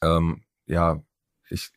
ähm, 0.03 0.43
ja, 0.67 1.01
ich, 1.49 1.71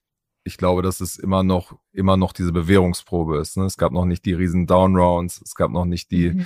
ich 0.49 0.57
glaube, 0.57 0.81
dass 0.81 0.99
es 0.99 1.17
immer 1.17 1.43
noch, 1.43 1.77
immer 1.93 2.17
noch 2.17 2.33
diese 2.33 2.51
Bewährungsprobe 2.51 3.37
ist. 3.37 3.55
Ne? 3.55 3.65
Es 3.65 3.77
gab 3.77 3.91
noch 3.91 4.05
nicht 4.05 4.25
die 4.25 4.33
riesen 4.33 4.65
Downrounds, 4.65 5.41
es 5.41 5.53
gab 5.53 5.71
noch 5.71 5.85
nicht 5.85 6.09
die, 6.11 6.31
mhm. 6.31 6.45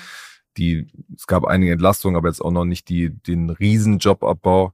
die, 0.57 0.87
es 1.15 1.25
gab 1.25 1.45
einige 1.45 1.71
Entlastungen, 1.71 2.17
aber 2.17 2.27
jetzt 2.27 2.41
auch 2.41 2.51
noch 2.51 2.65
nicht 2.65 2.89
die, 2.89 3.09
den 3.09 3.49
riesen 3.49 3.97
Jobabbau. 3.99 4.73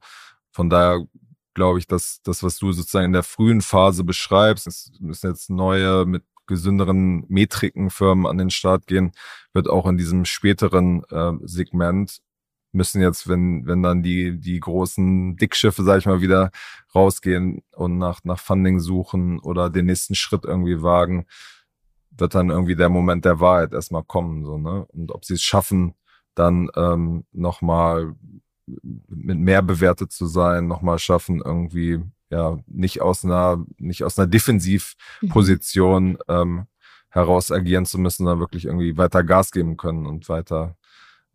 Von 0.51 0.69
daher 0.69 1.05
glaube 1.53 1.77
ich, 1.77 1.85
dass 1.85 2.21
das, 2.23 2.41
was 2.41 2.57
du 2.57 2.71
sozusagen 2.71 3.05
in 3.05 3.13
der 3.13 3.23
frühen 3.23 3.61
Phase 3.61 4.03
beschreibst, 4.03 4.65
es 4.65 4.91
müssen 4.99 5.29
jetzt 5.29 5.49
neue 5.49 6.05
mit 6.05 6.23
gesünderen 6.47 7.25
Metrikenfirmen 7.27 8.25
an 8.25 8.39
den 8.39 8.49
Start 8.49 8.87
gehen, 8.87 9.11
wird 9.53 9.69
auch 9.69 9.85
in 9.85 9.97
diesem 9.97 10.25
späteren 10.25 11.03
äh, 11.11 11.33
Segment 11.43 12.19
müssen 12.71 13.01
jetzt, 13.01 13.27
wenn, 13.27 13.65
wenn 13.65 13.81
dann 13.81 14.03
die, 14.03 14.39
die 14.39 14.59
großen 14.59 15.35
Dickschiffe, 15.37 15.83
sag 15.83 15.99
ich 15.99 16.05
mal, 16.05 16.21
wieder 16.21 16.51
rausgehen 16.93 17.63
und 17.75 17.97
nach, 17.97 18.21
nach 18.23 18.39
Funding 18.39 18.79
suchen 18.79 19.39
oder 19.39 19.69
den 19.69 19.85
nächsten 19.85 20.15
Schritt 20.15 20.45
irgendwie 20.45 20.81
wagen, 20.81 21.25
wird 22.11 22.35
dann 22.35 22.49
irgendwie 22.49 22.75
der 22.75 22.89
Moment 22.89 23.25
der 23.25 23.39
Wahrheit 23.39 23.73
erstmal 23.73 24.03
kommen, 24.03 24.45
so, 24.45 24.57
ne? 24.57 24.85
Und 24.89 25.11
ob 25.11 25.25
sie 25.25 25.35
es 25.35 25.41
schaffen, 25.41 25.95
dann 26.35 26.69
ähm, 26.75 27.25
nochmal 27.31 28.13
mit 29.07 29.39
mehr 29.39 29.61
bewertet 29.61 30.11
zu 30.11 30.27
sein, 30.27 30.67
nochmal 30.67 30.99
schaffen, 30.99 31.41
irgendwie 31.43 32.01
ja 32.29 32.59
nicht 32.67 33.01
aus 33.01 33.25
einer 33.25 33.65
nicht 33.77 34.03
aus 34.03 34.19
einer 34.19 34.27
Defensivposition 34.27 36.09
mhm. 36.11 36.17
ähm, 36.27 36.67
heraus 37.09 37.51
agieren 37.51 37.85
zu 37.85 37.97
müssen, 37.97 38.25
sondern 38.25 38.39
wirklich 38.39 38.65
irgendwie 38.65 38.97
weiter 38.97 39.23
Gas 39.23 39.51
geben 39.51 39.77
können 39.77 40.05
und 40.05 40.29
weiter 40.29 40.77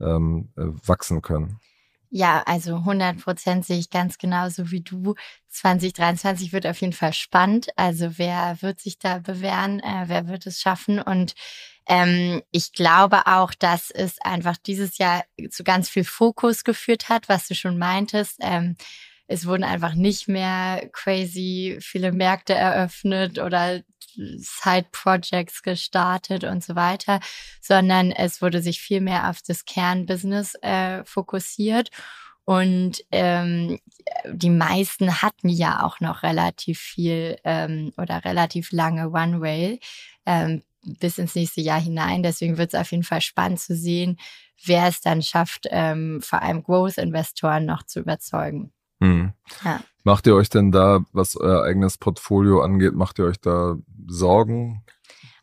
ähm, 0.00 0.52
äh, 0.56 0.62
wachsen 0.86 1.22
können. 1.22 1.60
Ja, 2.16 2.44
also 2.46 2.76
100 2.76 3.18
Prozent 3.20 3.66
sehe 3.66 3.78
ich 3.78 3.90
ganz 3.90 4.18
genauso 4.18 4.70
wie 4.70 4.82
du. 4.82 5.16
2023 5.48 6.52
wird 6.52 6.64
auf 6.64 6.80
jeden 6.80 6.92
Fall 6.92 7.12
spannend. 7.12 7.70
Also 7.74 8.18
wer 8.18 8.62
wird 8.62 8.80
sich 8.80 9.00
da 9.00 9.18
bewähren? 9.18 9.80
Äh, 9.80 10.04
wer 10.06 10.28
wird 10.28 10.46
es 10.46 10.60
schaffen? 10.60 11.00
Und 11.00 11.34
ähm, 11.88 12.40
ich 12.52 12.72
glaube 12.72 13.26
auch, 13.26 13.52
dass 13.52 13.90
es 13.90 14.20
einfach 14.20 14.56
dieses 14.56 14.98
Jahr 14.98 15.24
zu 15.50 15.64
ganz 15.64 15.88
viel 15.88 16.04
Fokus 16.04 16.62
geführt 16.62 17.08
hat, 17.08 17.28
was 17.28 17.48
du 17.48 17.56
schon 17.56 17.78
meintest. 17.78 18.36
Ähm, 18.40 18.76
es 19.26 19.46
wurden 19.46 19.64
einfach 19.64 19.94
nicht 19.94 20.28
mehr 20.28 20.88
crazy 20.92 21.78
viele 21.80 22.12
Märkte 22.12 22.54
eröffnet 22.54 23.38
oder 23.38 23.82
Side-Projects 24.16 25.62
gestartet 25.62 26.44
und 26.44 26.62
so 26.62 26.75
weiter, 26.75 27.21
sondern 27.61 28.11
es 28.11 28.42
wurde 28.42 28.61
sich 28.62 28.80
viel 28.80 29.00
mehr 29.00 29.30
auf 29.30 29.40
das 29.42 29.64
Kernbusiness 29.64 30.54
äh, 30.62 31.04
fokussiert. 31.04 31.90
Und 32.44 33.02
ähm, 33.11 33.78
die 34.30 34.50
meisten 34.50 35.23
hatten 35.23 35.49
ja 35.49 35.83
auch 35.83 36.00
noch 36.00 36.23
relativ 36.23 36.78
viel 36.78 37.38
ähm, 37.44 37.92
oder 37.97 38.25
relativ 38.25 38.71
lange 38.71 39.11
One-Way 39.11 39.80
ähm, 40.26 40.62
bis 40.83 41.16
ins 41.16 41.35
nächste 41.35 41.62
Jahr 41.62 41.80
hinein. 41.80 42.23
Deswegen 42.23 42.59
wird 42.59 42.75
es 42.75 42.80
auf 42.80 42.90
jeden 42.90 43.02
Fall 43.02 43.23
spannend 43.23 43.61
zu 43.61 43.75
sehen, 43.75 44.18
wer 44.62 44.88
es 44.88 45.00
dann 45.00 45.23
schafft, 45.23 45.66
ähm, 45.71 46.21
vor 46.23 46.42
allem 46.42 46.62
Growth-Investoren 46.62 47.64
noch 47.64 47.85
zu 47.85 48.00
überzeugen. 48.00 48.74
Hm. 49.04 49.32
Ja. 49.64 49.80
Macht 50.02 50.26
ihr 50.26 50.34
euch 50.34 50.49
denn 50.49 50.73
da, 50.73 51.00
was 51.12 51.37
euer 51.37 51.62
eigenes 51.62 51.99
Portfolio 51.99 52.62
angeht, 52.62 52.94
macht 52.94 53.18
ihr 53.18 53.26
euch 53.26 53.40
da 53.40 53.76
Sorgen? 54.06 54.82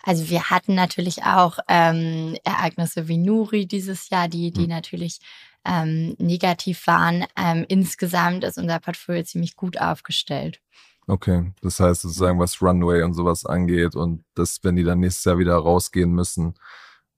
Also 0.03 0.29
wir 0.29 0.49
hatten 0.49 0.73
natürlich 0.73 1.23
auch 1.23 1.59
ähm, 1.67 2.35
Ereignisse 2.43 3.07
wie 3.07 3.17
Nuri 3.17 3.67
dieses 3.67 4.09
Jahr, 4.09 4.27
die, 4.27 4.51
die 4.51 4.63
hm. 4.63 4.69
natürlich 4.69 5.19
ähm, 5.63 6.15
negativ 6.17 6.87
waren. 6.87 7.25
Ähm, 7.37 7.65
insgesamt 7.67 8.43
ist 8.43 8.57
unser 8.57 8.79
Portfolio 8.79 9.23
ziemlich 9.23 9.55
gut 9.55 9.79
aufgestellt. 9.79 10.59
Okay, 11.07 11.51
das 11.61 11.79
heißt 11.79 12.01
sozusagen, 12.01 12.39
was 12.39 12.61
Runway 12.61 13.03
und 13.03 13.13
sowas 13.13 13.45
angeht 13.45 13.95
und 13.95 14.23
das, 14.33 14.59
wenn 14.63 14.75
die 14.75 14.83
dann 14.83 14.99
nächstes 14.99 15.25
Jahr 15.25 15.37
wieder 15.37 15.55
rausgehen 15.55 16.11
müssen, 16.11 16.55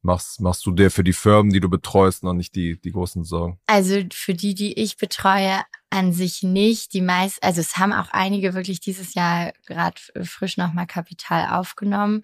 machst, 0.04 0.42
machst 0.42 0.66
du 0.66 0.72
dir 0.72 0.92
für 0.92 1.04
die 1.04 1.14
Firmen, 1.14 1.52
die 1.52 1.60
du 1.60 1.70
betreust, 1.70 2.24
noch 2.24 2.34
nicht 2.34 2.56
die, 2.56 2.80
die 2.80 2.92
großen 2.92 3.24
Sorgen? 3.24 3.60
Also 3.68 4.02
für 4.12 4.34
die, 4.34 4.54
die 4.54 4.74
ich 4.74 4.98
betreue, 4.98 5.62
an 5.94 6.12
sich 6.12 6.42
nicht. 6.42 6.94
Die 6.94 7.02
meist, 7.02 7.44
also 7.44 7.62
es 7.62 7.78
haben 7.78 7.94
auch 7.94 8.10
einige 8.12 8.56
wirklich 8.56 8.80
dieses 8.80 9.14
Jahr 9.14 9.54
gerade 9.68 10.02
frisch 10.24 10.58
nochmal 10.58 10.88
Kapital 10.88 11.56
aufgenommen. 11.56 12.24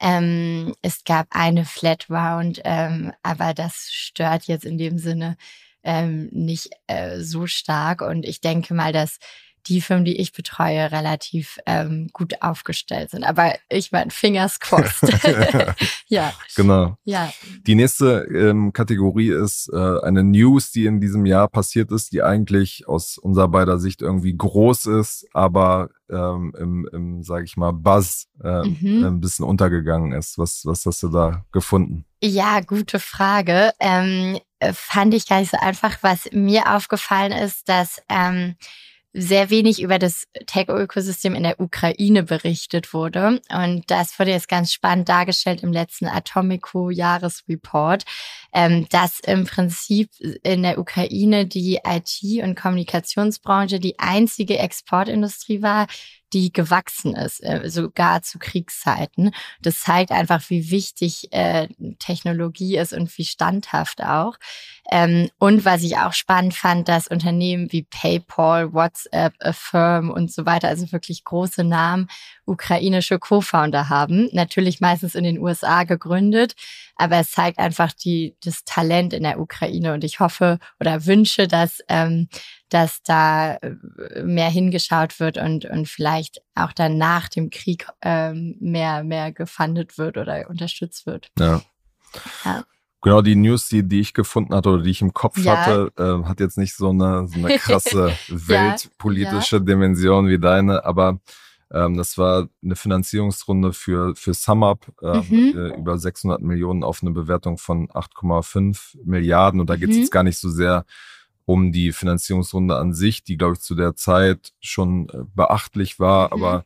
Ähm, 0.00 0.74
es 0.80 1.04
gab 1.04 1.26
eine 1.28 1.66
Flat 1.66 2.08
Round, 2.08 2.62
ähm, 2.64 3.12
aber 3.22 3.52
das 3.52 3.90
stört 3.92 4.44
jetzt 4.44 4.64
in 4.64 4.78
dem 4.78 4.96
Sinne 4.96 5.36
ähm, 5.84 6.30
nicht 6.32 6.70
äh, 6.86 7.20
so 7.20 7.46
stark. 7.46 8.00
Und 8.00 8.24
ich 8.24 8.40
denke 8.40 8.72
mal, 8.72 8.94
dass 8.94 9.18
die 9.70 9.80
Firmen, 9.80 10.04
die 10.04 10.20
ich 10.20 10.32
betreue, 10.32 10.90
relativ 10.90 11.58
ähm, 11.64 12.08
gut 12.12 12.42
aufgestellt 12.42 13.10
sind. 13.10 13.22
Aber 13.22 13.54
ich 13.68 13.92
meine, 13.92 14.10
Fingers 14.10 14.58
crossed. 14.58 15.08
ja. 16.08 16.32
Genau. 16.56 16.96
Ja. 17.04 17.32
Die 17.66 17.76
nächste 17.76 18.26
ähm, 18.34 18.72
Kategorie 18.72 19.30
ist 19.30 19.70
äh, 19.72 20.00
eine 20.02 20.24
News, 20.24 20.72
die 20.72 20.86
in 20.86 21.00
diesem 21.00 21.24
Jahr 21.24 21.48
passiert 21.48 21.92
ist, 21.92 22.12
die 22.12 22.22
eigentlich 22.22 22.88
aus 22.88 23.16
unserer 23.16 23.46
beider 23.46 23.78
Sicht 23.78 24.02
irgendwie 24.02 24.36
groß 24.36 24.86
ist, 24.86 25.26
aber 25.32 25.90
ähm, 26.10 26.52
im, 26.58 26.88
im 26.92 27.22
sage 27.22 27.44
ich 27.44 27.56
mal, 27.56 27.72
Buzz 27.72 28.26
äh, 28.42 28.62
mhm. 28.64 29.04
ein 29.04 29.20
bisschen 29.20 29.44
untergegangen 29.44 30.12
ist. 30.12 30.36
Was, 30.36 30.62
was 30.64 30.84
hast 30.84 31.02
du 31.04 31.08
da 31.08 31.44
gefunden? 31.52 32.04
Ja, 32.20 32.60
gute 32.60 32.98
Frage. 32.98 33.70
Ähm, 33.78 34.40
äh, 34.58 34.72
fand 34.72 35.14
ich 35.14 35.28
gar 35.28 35.38
nicht 35.38 35.52
so 35.52 35.58
einfach. 35.60 35.98
Was 36.02 36.28
mir 36.32 36.74
aufgefallen 36.74 37.32
ist, 37.32 37.68
dass 37.68 38.02
ähm, 38.08 38.56
sehr 39.12 39.50
wenig 39.50 39.82
über 39.82 39.98
das 39.98 40.24
Tech-Ökosystem 40.46 41.34
in 41.34 41.42
der 41.42 41.58
Ukraine 41.58 42.22
berichtet 42.22 42.94
wurde. 42.94 43.40
Und 43.52 43.90
das 43.90 44.18
wurde 44.18 44.30
jetzt 44.30 44.48
ganz 44.48 44.72
spannend 44.72 45.08
dargestellt 45.08 45.62
im 45.62 45.72
letzten 45.72 46.06
Atomico-Jahresreport, 46.06 48.04
ähm, 48.52 48.86
dass 48.90 49.18
im 49.20 49.46
Prinzip 49.46 50.10
in 50.44 50.62
der 50.62 50.78
Ukraine 50.78 51.46
die 51.46 51.80
IT- 51.84 52.42
und 52.42 52.54
Kommunikationsbranche 52.54 53.80
die 53.80 53.98
einzige 53.98 54.58
Exportindustrie 54.58 55.60
war, 55.60 55.86
die 56.32 56.52
gewachsen 56.52 57.14
ist, 57.16 57.42
äh, 57.42 57.68
sogar 57.68 58.22
zu 58.22 58.38
Kriegszeiten. 58.38 59.32
Das 59.60 59.80
zeigt 59.80 60.12
einfach, 60.12 60.48
wie 60.48 60.70
wichtig 60.70 61.32
äh, 61.32 61.68
Technologie 61.98 62.76
ist 62.76 62.92
und 62.92 63.16
wie 63.18 63.24
standhaft 63.24 64.02
auch. 64.02 64.36
Ähm, 64.90 65.30
und 65.38 65.64
was 65.64 65.84
ich 65.84 65.98
auch 65.98 66.12
spannend 66.12 66.52
fand, 66.52 66.88
dass 66.88 67.06
Unternehmen 67.06 67.70
wie 67.70 67.84
PayPal, 67.84 68.72
WhatsApp, 68.72 69.34
Affirm 69.38 70.10
und 70.10 70.32
so 70.32 70.46
weiter, 70.46 70.66
also 70.66 70.90
wirklich 70.90 71.22
große 71.22 71.62
Namen, 71.62 72.08
ukrainische 72.44 73.20
Co-Founder 73.20 73.88
haben. 73.88 74.28
Natürlich 74.32 74.80
meistens 74.80 75.14
in 75.14 75.22
den 75.22 75.38
USA 75.38 75.84
gegründet, 75.84 76.56
aber 76.96 77.18
es 77.18 77.30
zeigt 77.30 77.60
einfach 77.60 77.92
die, 77.92 78.34
das 78.42 78.64
Talent 78.64 79.12
in 79.12 79.22
der 79.22 79.38
Ukraine. 79.38 79.94
Und 79.94 80.02
ich 80.02 80.18
hoffe 80.18 80.58
oder 80.80 81.06
wünsche, 81.06 81.46
dass, 81.46 81.78
ähm, 81.88 82.28
dass 82.68 83.00
da 83.04 83.54
äh, 83.54 84.22
mehr 84.24 84.50
hingeschaut 84.50 85.20
wird 85.20 85.38
und, 85.38 85.66
und 85.66 85.88
vielleicht 85.88 86.42
auch 86.56 86.72
dann 86.72 86.98
nach 86.98 87.28
dem 87.28 87.50
Krieg 87.50 87.86
ähm, 88.02 88.56
mehr, 88.58 89.04
mehr 89.04 89.30
gefundet 89.30 89.98
wird 89.98 90.16
oder 90.16 90.50
unterstützt 90.50 91.06
wird. 91.06 91.30
Ja. 91.38 91.62
ja. 92.44 92.64
Genau, 93.02 93.22
die 93.22 93.34
News, 93.34 93.68
die, 93.68 93.82
die 93.82 94.00
ich 94.00 94.12
gefunden 94.12 94.54
hatte 94.54 94.68
oder 94.68 94.82
die 94.82 94.90
ich 94.90 95.00
im 95.00 95.14
Kopf 95.14 95.38
ja. 95.38 95.56
hatte, 95.56 95.92
äh, 95.96 96.28
hat 96.28 96.40
jetzt 96.40 96.58
nicht 96.58 96.74
so 96.74 96.90
eine, 96.90 97.26
so 97.28 97.38
eine 97.38 97.56
krasse 97.56 98.12
weltpolitische 98.28 99.56
ja. 99.56 99.62
Dimension 99.62 100.28
wie 100.28 100.38
deine, 100.38 100.84
aber 100.84 101.18
ähm, 101.72 101.96
das 101.96 102.18
war 102.18 102.48
eine 102.62 102.76
Finanzierungsrunde 102.76 103.72
für, 103.72 104.14
für 104.16 104.34
SumUp, 104.34 104.92
äh, 105.02 105.22
mhm. 105.22 105.56
äh, 105.56 105.78
über 105.78 105.98
600 105.98 106.42
Millionen 106.42 106.82
auf 106.82 107.02
eine 107.02 107.12
Bewertung 107.12 107.58
von 107.58 107.88
8,5 107.88 108.98
Milliarden. 109.04 109.60
Und 109.60 109.70
da 109.70 109.76
geht 109.76 109.90
es 109.90 109.96
mhm. 109.96 110.02
jetzt 110.02 110.12
gar 110.12 110.24
nicht 110.24 110.38
so 110.38 110.50
sehr 110.50 110.84
um 111.46 111.72
die 111.72 111.92
Finanzierungsrunde 111.92 112.76
an 112.76 112.92
sich, 112.92 113.24
die, 113.24 113.36
glaube 113.36 113.54
ich, 113.54 113.60
zu 113.60 113.74
der 113.74 113.96
Zeit 113.96 114.52
schon 114.60 115.08
äh, 115.08 115.24
beachtlich 115.34 115.98
war, 115.98 116.26
mhm. 116.26 116.32
aber 116.32 116.64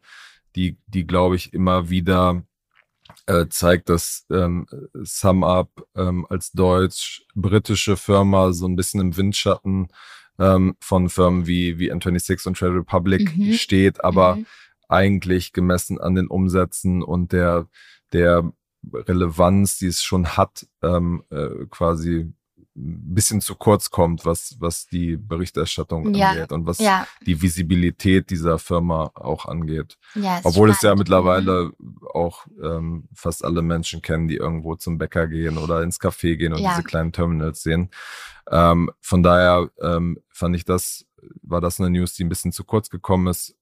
die, 0.56 0.78
die, 0.86 1.06
glaube 1.06 1.36
ich, 1.36 1.52
immer 1.52 1.90
wieder 1.90 2.42
äh, 3.26 3.46
zeigt, 3.48 3.88
dass 3.88 4.26
ähm, 4.30 4.66
SumUp 5.02 5.86
ähm, 5.94 6.26
als 6.28 6.52
deutsch-britische 6.52 7.96
Firma 7.96 8.52
so 8.52 8.66
ein 8.66 8.76
bisschen 8.76 9.00
im 9.00 9.16
Windschatten 9.16 9.88
ähm, 10.38 10.76
von 10.80 11.08
Firmen 11.08 11.46
wie, 11.46 11.78
wie 11.78 11.92
N26 11.92 12.46
und 12.46 12.58
Trade 12.58 12.76
Republic 12.76 13.36
mhm. 13.36 13.52
steht, 13.52 14.04
aber 14.04 14.36
mhm. 14.36 14.46
eigentlich 14.88 15.52
gemessen 15.52 16.00
an 16.00 16.14
den 16.14 16.28
Umsätzen 16.28 17.02
und 17.02 17.32
der, 17.32 17.68
der 18.12 18.52
Relevanz, 18.92 19.78
die 19.78 19.86
es 19.86 20.02
schon 20.02 20.36
hat, 20.36 20.66
ähm, 20.82 21.24
äh, 21.30 21.66
quasi 21.70 22.32
bisschen 22.76 23.40
zu 23.40 23.54
kurz 23.54 23.90
kommt, 23.90 24.26
was, 24.26 24.56
was 24.58 24.86
die 24.86 25.16
Berichterstattung 25.16 26.12
ja. 26.14 26.30
angeht 26.30 26.52
und 26.52 26.66
was 26.66 26.78
ja. 26.78 27.06
die 27.24 27.40
Visibilität 27.40 28.30
dieser 28.30 28.58
Firma 28.58 29.12
auch 29.14 29.46
angeht. 29.46 29.96
Ja, 30.14 30.40
Obwohl 30.42 30.68
spannend. 30.68 30.76
es 30.76 30.82
ja 30.82 30.94
mittlerweile 30.96 31.70
mhm. 31.78 31.98
auch 32.12 32.46
ähm, 32.62 33.08
fast 33.14 33.44
alle 33.44 33.62
Menschen 33.62 34.02
kennen, 34.02 34.26
die 34.26 34.36
irgendwo 34.36 34.74
zum 34.74 34.98
Bäcker 34.98 35.28
gehen 35.28 35.56
oder 35.56 35.82
ins 35.82 36.00
Café 36.00 36.36
gehen 36.36 36.52
und 36.52 36.60
diese 36.60 36.82
kleinen 36.82 37.12
Terminals 37.12 37.62
sehen. 37.62 37.90
Ähm, 38.50 38.90
von 39.00 39.22
daher 39.22 39.70
ähm, 39.80 40.18
fand 40.30 40.56
ich 40.56 40.64
das, 40.64 41.06
war 41.42 41.60
das 41.60 41.78
eine 41.78 41.90
News, 41.90 42.14
die 42.14 42.24
ein 42.24 42.28
bisschen 42.28 42.52
zu 42.52 42.64
kurz 42.64 42.90
gekommen 42.90 43.28
ist, 43.28 43.56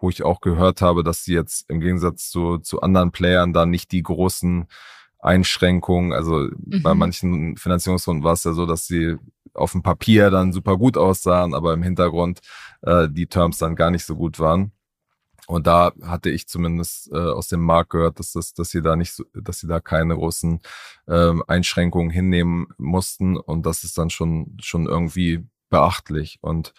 wo 0.00 0.10
ich 0.10 0.22
auch 0.24 0.40
gehört 0.40 0.82
habe, 0.82 1.04
dass 1.04 1.24
sie 1.24 1.34
jetzt 1.34 1.68
im 1.70 1.80
Gegensatz 1.80 2.28
zu, 2.30 2.58
zu 2.58 2.80
anderen 2.80 3.12
Playern 3.12 3.52
da 3.52 3.66
nicht 3.66 3.92
die 3.92 4.02
großen 4.02 4.66
Einschränkungen. 5.20 6.12
Also 6.12 6.48
mhm. 6.56 6.82
bei 6.82 6.94
manchen 6.94 7.56
Finanzierungsrunden 7.56 8.24
war 8.24 8.34
es 8.34 8.44
ja 8.44 8.52
so, 8.52 8.66
dass 8.66 8.86
sie 8.86 9.16
auf 9.54 9.72
dem 9.72 9.82
Papier 9.82 10.30
dann 10.30 10.52
super 10.52 10.76
gut 10.76 10.96
aussahen, 10.96 11.54
aber 11.54 11.72
im 11.72 11.82
Hintergrund 11.82 12.40
äh, 12.82 13.08
die 13.10 13.26
Terms 13.26 13.58
dann 13.58 13.76
gar 13.76 13.90
nicht 13.90 14.04
so 14.04 14.16
gut 14.16 14.38
waren. 14.38 14.72
Und 15.48 15.66
da 15.66 15.92
hatte 16.02 16.28
ich 16.28 16.46
zumindest 16.46 17.10
äh, 17.10 17.16
aus 17.16 17.48
dem 17.48 17.62
Markt 17.62 17.90
gehört, 17.90 18.18
dass 18.18 18.32
das, 18.32 18.52
dass 18.52 18.70
sie 18.70 18.82
da 18.82 18.96
nicht, 18.96 19.12
so, 19.14 19.24
dass 19.32 19.60
sie 19.60 19.66
da 19.66 19.80
keine 19.80 20.14
großen 20.14 20.60
ähm, 21.08 21.42
Einschränkungen 21.46 22.10
hinnehmen 22.10 22.66
mussten. 22.76 23.38
Und 23.38 23.64
das 23.64 23.82
ist 23.82 23.96
dann 23.96 24.10
schon 24.10 24.58
schon 24.60 24.86
irgendwie 24.86 25.46
beachtlich. 25.70 26.38
Und 26.42 26.74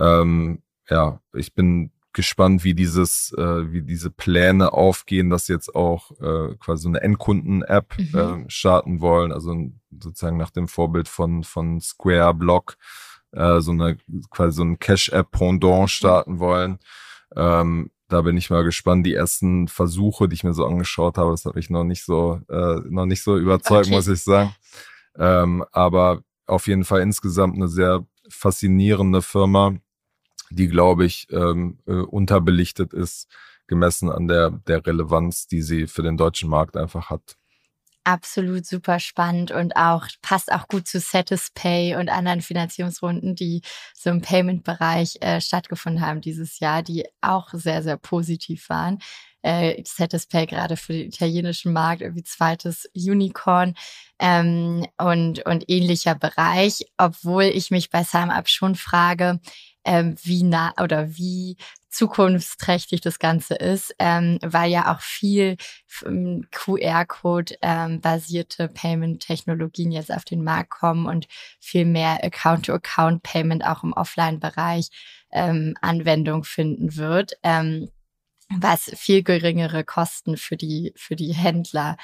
ähm, 0.00 0.62
ja, 0.88 1.20
ich 1.32 1.54
bin 1.54 1.92
gespannt, 2.12 2.64
wie 2.64 2.74
dieses, 2.74 3.32
äh, 3.36 3.72
wie 3.72 3.82
diese 3.82 4.10
Pläne 4.10 4.72
aufgehen, 4.72 5.30
dass 5.30 5.48
jetzt 5.48 5.74
auch 5.74 6.10
äh, 6.20 6.54
quasi 6.56 6.82
so 6.82 6.88
eine 6.88 7.00
Endkunden-App 7.02 7.94
mhm. 7.98 8.18
äh, 8.18 8.50
starten 8.50 9.00
wollen, 9.00 9.32
also 9.32 9.54
sozusagen 9.90 10.36
nach 10.36 10.50
dem 10.50 10.68
Vorbild 10.68 11.08
von 11.08 11.44
von 11.44 11.80
Square 11.80 12.34
Block 12.34 12.76
äh, 13.32 13.60
so 13.60 13.72
eine 13.72 13.96
quasi 14.30 14.56
so 14.56 14.62
ein 14.64 14.78
Cash-App 14.78 15.30
Pendant 15.30 15.82
mhm. 15.82 15.88
starten 15.88 16.38
wollen. 16.38 16.78
Ähm, 17.36 17.90
da 18.08 18.22
bin 18.22 18.36
ich 18.36 18.50
mal 18.50 18.64
gespannt. 18.64 19.06
Die 19.06 19.14
ersten 19.14 19.68
Versuche, 19.68 20.28
die 20.28 20.34
ich 20.34 20.44
mir 20.44 20.52
so 20.52 20.66
angeschaut 20.66 21.16
habe, 21.16 21.30
das 21.30 21.44
hat 21.44 21.54
mich 21.54 21.70
noch 21.70 21.84
nicht 21.84 22.04
so 22.04 22.40
äh, 22.48 22.80
noch 22.88 23.06
nicht 23.06 23.22
so 23.22 23.36
überzeugt, 23.36 23.86
okay. 23.86 23.94
muss 23.94 24.08
ich 24.08 24.20
sagen. 24.22 24.54
Ähm, 25.16 25.64
aber 25.72 26.22
auf 26.46 26.66
jeden 26.66 26.84
Fall 26.84 27.02
insgesamt 27.02 27.54
eine 27.54 27.68
sehr 27.68 28.04
faszinierende 28.28 29.22
Firma 29.22 29.74
die, 30.50 30.68
glaube 30.68 31.04
ich, 31.04 31.28
ähm, 31.30 31.78
äh, 31.86 31.92
unterbelichtet 31.92 32.92
ist, 32.92 33.28
gemessen 33.66 34.10
an 34.10 34.28
der, 34.28 34.50
der 34.50 34.84
Relevanz, 34.84 35.46
die 35.46 35.62
sie 35.62 35.86
für 35.86 36.02
den 36.02 36.16
deutschen 36.16 36.50
Markt 36.50 36.76
einfach 36.76 37.08
hat. 37.08 37.36
Absolut 38.04 38.66
super 38.66 38.98
spannend 38.98 39.50
und 39.50 39.76
auch 39.76 40.06
passt 40.22 40.50
auch 40.50 40.68
gut 40.68 40.88
zu 40.88 40.98
Satispay 40.98 41.96
und 41.96 42.08
anderen 42.08 42.40
Finanzierungsrunden, 42.40 43.34
die 43.34 43.60
so 43.94 44.10
im 44.10 44.22
Payment-Bereich 44.22 45.18
äh, 45.20 45.40
stattgefunden 45.40 46.04
haben 46.04 46.22
dieses 46.22 46.60
Jahr, 46.60 46.82
die 46.82 47.04
auch 47.20 47.50
sehr, 47.52 47.82
sehr 47.82 47.98
positiv 47.98 48.70
waren. 48.70 49.00
Äh, 49.42 49.82
Satispay 49.84 50.46
gerade 50.46 50.76
für 50.76 50.92
den 50.92 51.08
italienischen 51.08 51.72
Markt 51.72 52.02
irgendwie 52.02 52.24
zweites 52.24 52.88
Unicorn 52.94 53.74
ähm, 54.18 54.86
und, 54.98 55.46
und 55.46 55.64
ähnlicher 55.68 56.14
Bereich, 56.14 56.86
obwohl 56.98 57.44
ich 57.44 57.70
mich 57.70 57.90
bei 57.90 58.04
SumUp 58.04 58.48
schon 58.48 58.74
frage, 58.74 59.40
ähm, 59.84 60.16
wie 60.22 60.42
nah 60.42 60.74
oder 60.80 61.16
wie 61.16 61.56
zukunftsträchtig 61.90 63.00
das 63.00 63.18
Ganze 63.18 63.54
ist, 63.54 63.94
ähm, 63.98 64.38
weil 64.42 64.70
ja 64.70 64.94
auch 64.94 65.00
viel 65.00 65.56
ähm, 66.06 66.46
QR-Code 66.52 67.56
ähm, 67.62 68.00
basierte 68.00 68.68
Payment-Technologien 68.68 69.90
jetzt 69.90 70.12
auf 70.12 70.24
den 70.24 70.44
Markt 70.44 70.70
kommen 70.70 71.06
und 71.06 71.26
viel 71.58 71.84
mehr 71.84 72.22
Account-to-Account-Payment 72.22 73.64
auch 73.64 73.82
im 73.82 73.92
Offline-Bereich 73.92 74.88
ähm, 75.32 75.76
Anwendung 75.80 76.44
finden 76.44 76.96
wird. 76.96 77.32
Ähm, 77.42 77.90
was 78.58 78.90
viel 78.96 79.22
geringere 79.22 79.84
Kosten 79.84 80.36
für 80.36 80.56
die 80.56 80.92
für 80.96 81.16
die 81.16 81.32
Händler 81.32 81.96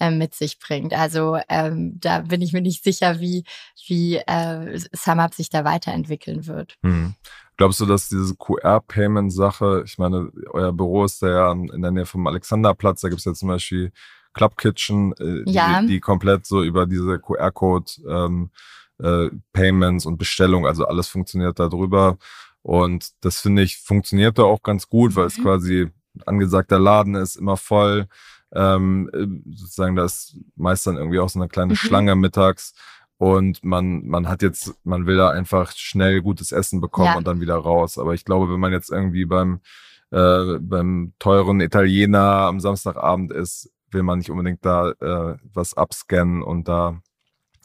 äh, 0.00 0.10
mit 0.10 0.34
sich 0.34 0.58
bringt. 0.58 0.92
Also 0.92 1.38
ähm, 1.48 1.98
da 2.00 2.20
bin 2.20 2.42
ich 2.42 2.52
mir 2.52 2.60
nicht 2.60 2.82
sicher, 2.82 3.20
wie, 3.20 3.44
wie 3.86 4.16
äh, 4.16 4.78
SumUp 4.92 5.34
sich 5.34 5.50
da 5.50 5.64
weiterentwickeln 5.64 6.46
wird. 6.46 6.76
Hm. 6.82 7.14
Glaubst 7.56 7.80
du, 7.80 7.86
dass 7.86 8.08
diese 8.08 8.34
QR-Payment-Sache, 8.34 9.84
ich 9.86 9.96
meine, 9.98 10.32
euer 10.50 10.72
Büro 10.72 11.04
ist 11.04 11.22
da 11.22 11.28
ja 11.28 11.52
in 11.52 11.80
der 11.80 11.92
Nähe 11.92 12.06
vom 12.06 12.26
Alexanderplatz, 12.26 13.02
da 13.02 13.08
gibt 13.08 13.20
es 13.20 13.24
ja 13.24 13.34
zum 13.34 13.48
Beispiel 13.48 13.92
Club 14.32 14.56
Kitchen, 14.56 15.12
äh, 15.20 15.48
ja. 15.48 15.80
die, 15.82 15.86
die 15.86 16.00
komplett 16.00 16.44
so 16.44 16.64
über 16.64 16.86
diese 16.86 17.20
QR-Code 17.20 17.92
ähm, 18.08 18.50
äh, 18.98 19.30
Payments 19.52 20.06
und 20.06 20.18
Bestellung, 20.18 20.66
also 20.66 20.86
alles 20.86 21.06
funktioniert 21.06 21.60
da 21.60 21.68
drüber. 21.68 22.18
Und 22.64 23.10
das 23.20 23.40
finde 23.40 23.62
ich 23.62 23.76
funktioniert 23.76 24.38
da 24.38 24.44
auch 24.44 24.62
ganz 24.62 24.88
gut, 24.88 25.14
weil 25.16 25.24
mhm. 25.24 25.28
es 25.28 25.42
quasi 25.42 25.90
angesagter 26.24 26.78
Laden 26.78 27.14
ist, 27.14 27.36
immer 27.36 27.58
voll 27.58 28.08
ähm, 28.54 29.10
äh, 29.12 29.26
sozusagen, 29.54 29.96
da 29.96 30.06
ist 30.06 30.38
meist 30.56 30.86
dann 30.86 30.96
irgendwie 30.96 31.18
auch 31.18 31.28
so 31.28 31.38
eine 31.38 31.48
kleine 31.48 31.74
mhm. 31.74 31.76
Schlange 31.76 32.16
mittags 32.16 32.72
und 33.18 33.62
man, 33.64 34.06
man 34.06 34.28
hat 34.28 34.40
jetzt, 34.40 34.74
man 34.82 35.06
will 35.06 35.18
da 35.18 35.28
einfach 35.28 35.72
schnell 35.72 36.22
gutes 36.22 36.52
Essen 36.52 36.80
bekommen 36.80 37.08
ja. 37.08 37.16
und 37.18 37.26
dann 37.26 37.40
wieder 37.40 37.56
raus. 37.56 37.98
Aber 37.98 38.14
ich 38.14 38.24
glaube, 38.24 38.50
wenn 38.50 38.60
man 38.60 38.72
jetzt 38.72 38.90
irgendwie 38.90 39.26
beim, 39.26 39.60
äh, 40.10 40.58
beim 40.58 41.12
teuren 41.18 41.60
Italiener 41.60 42.22
am 42.22 42.60
Samstagabend 42.60 43.30
ist, 43.30 43.70
will 43.90 44.04
man 44.04 44.18
nicht 44.18 44.30
unbedingt 44.30 44.64
da 44.64 44.90
äh, 44.90 45.36
was 45.52 45.74
abscannen 45.74 46.42
und 46.42 46.66
da 46.66 47.00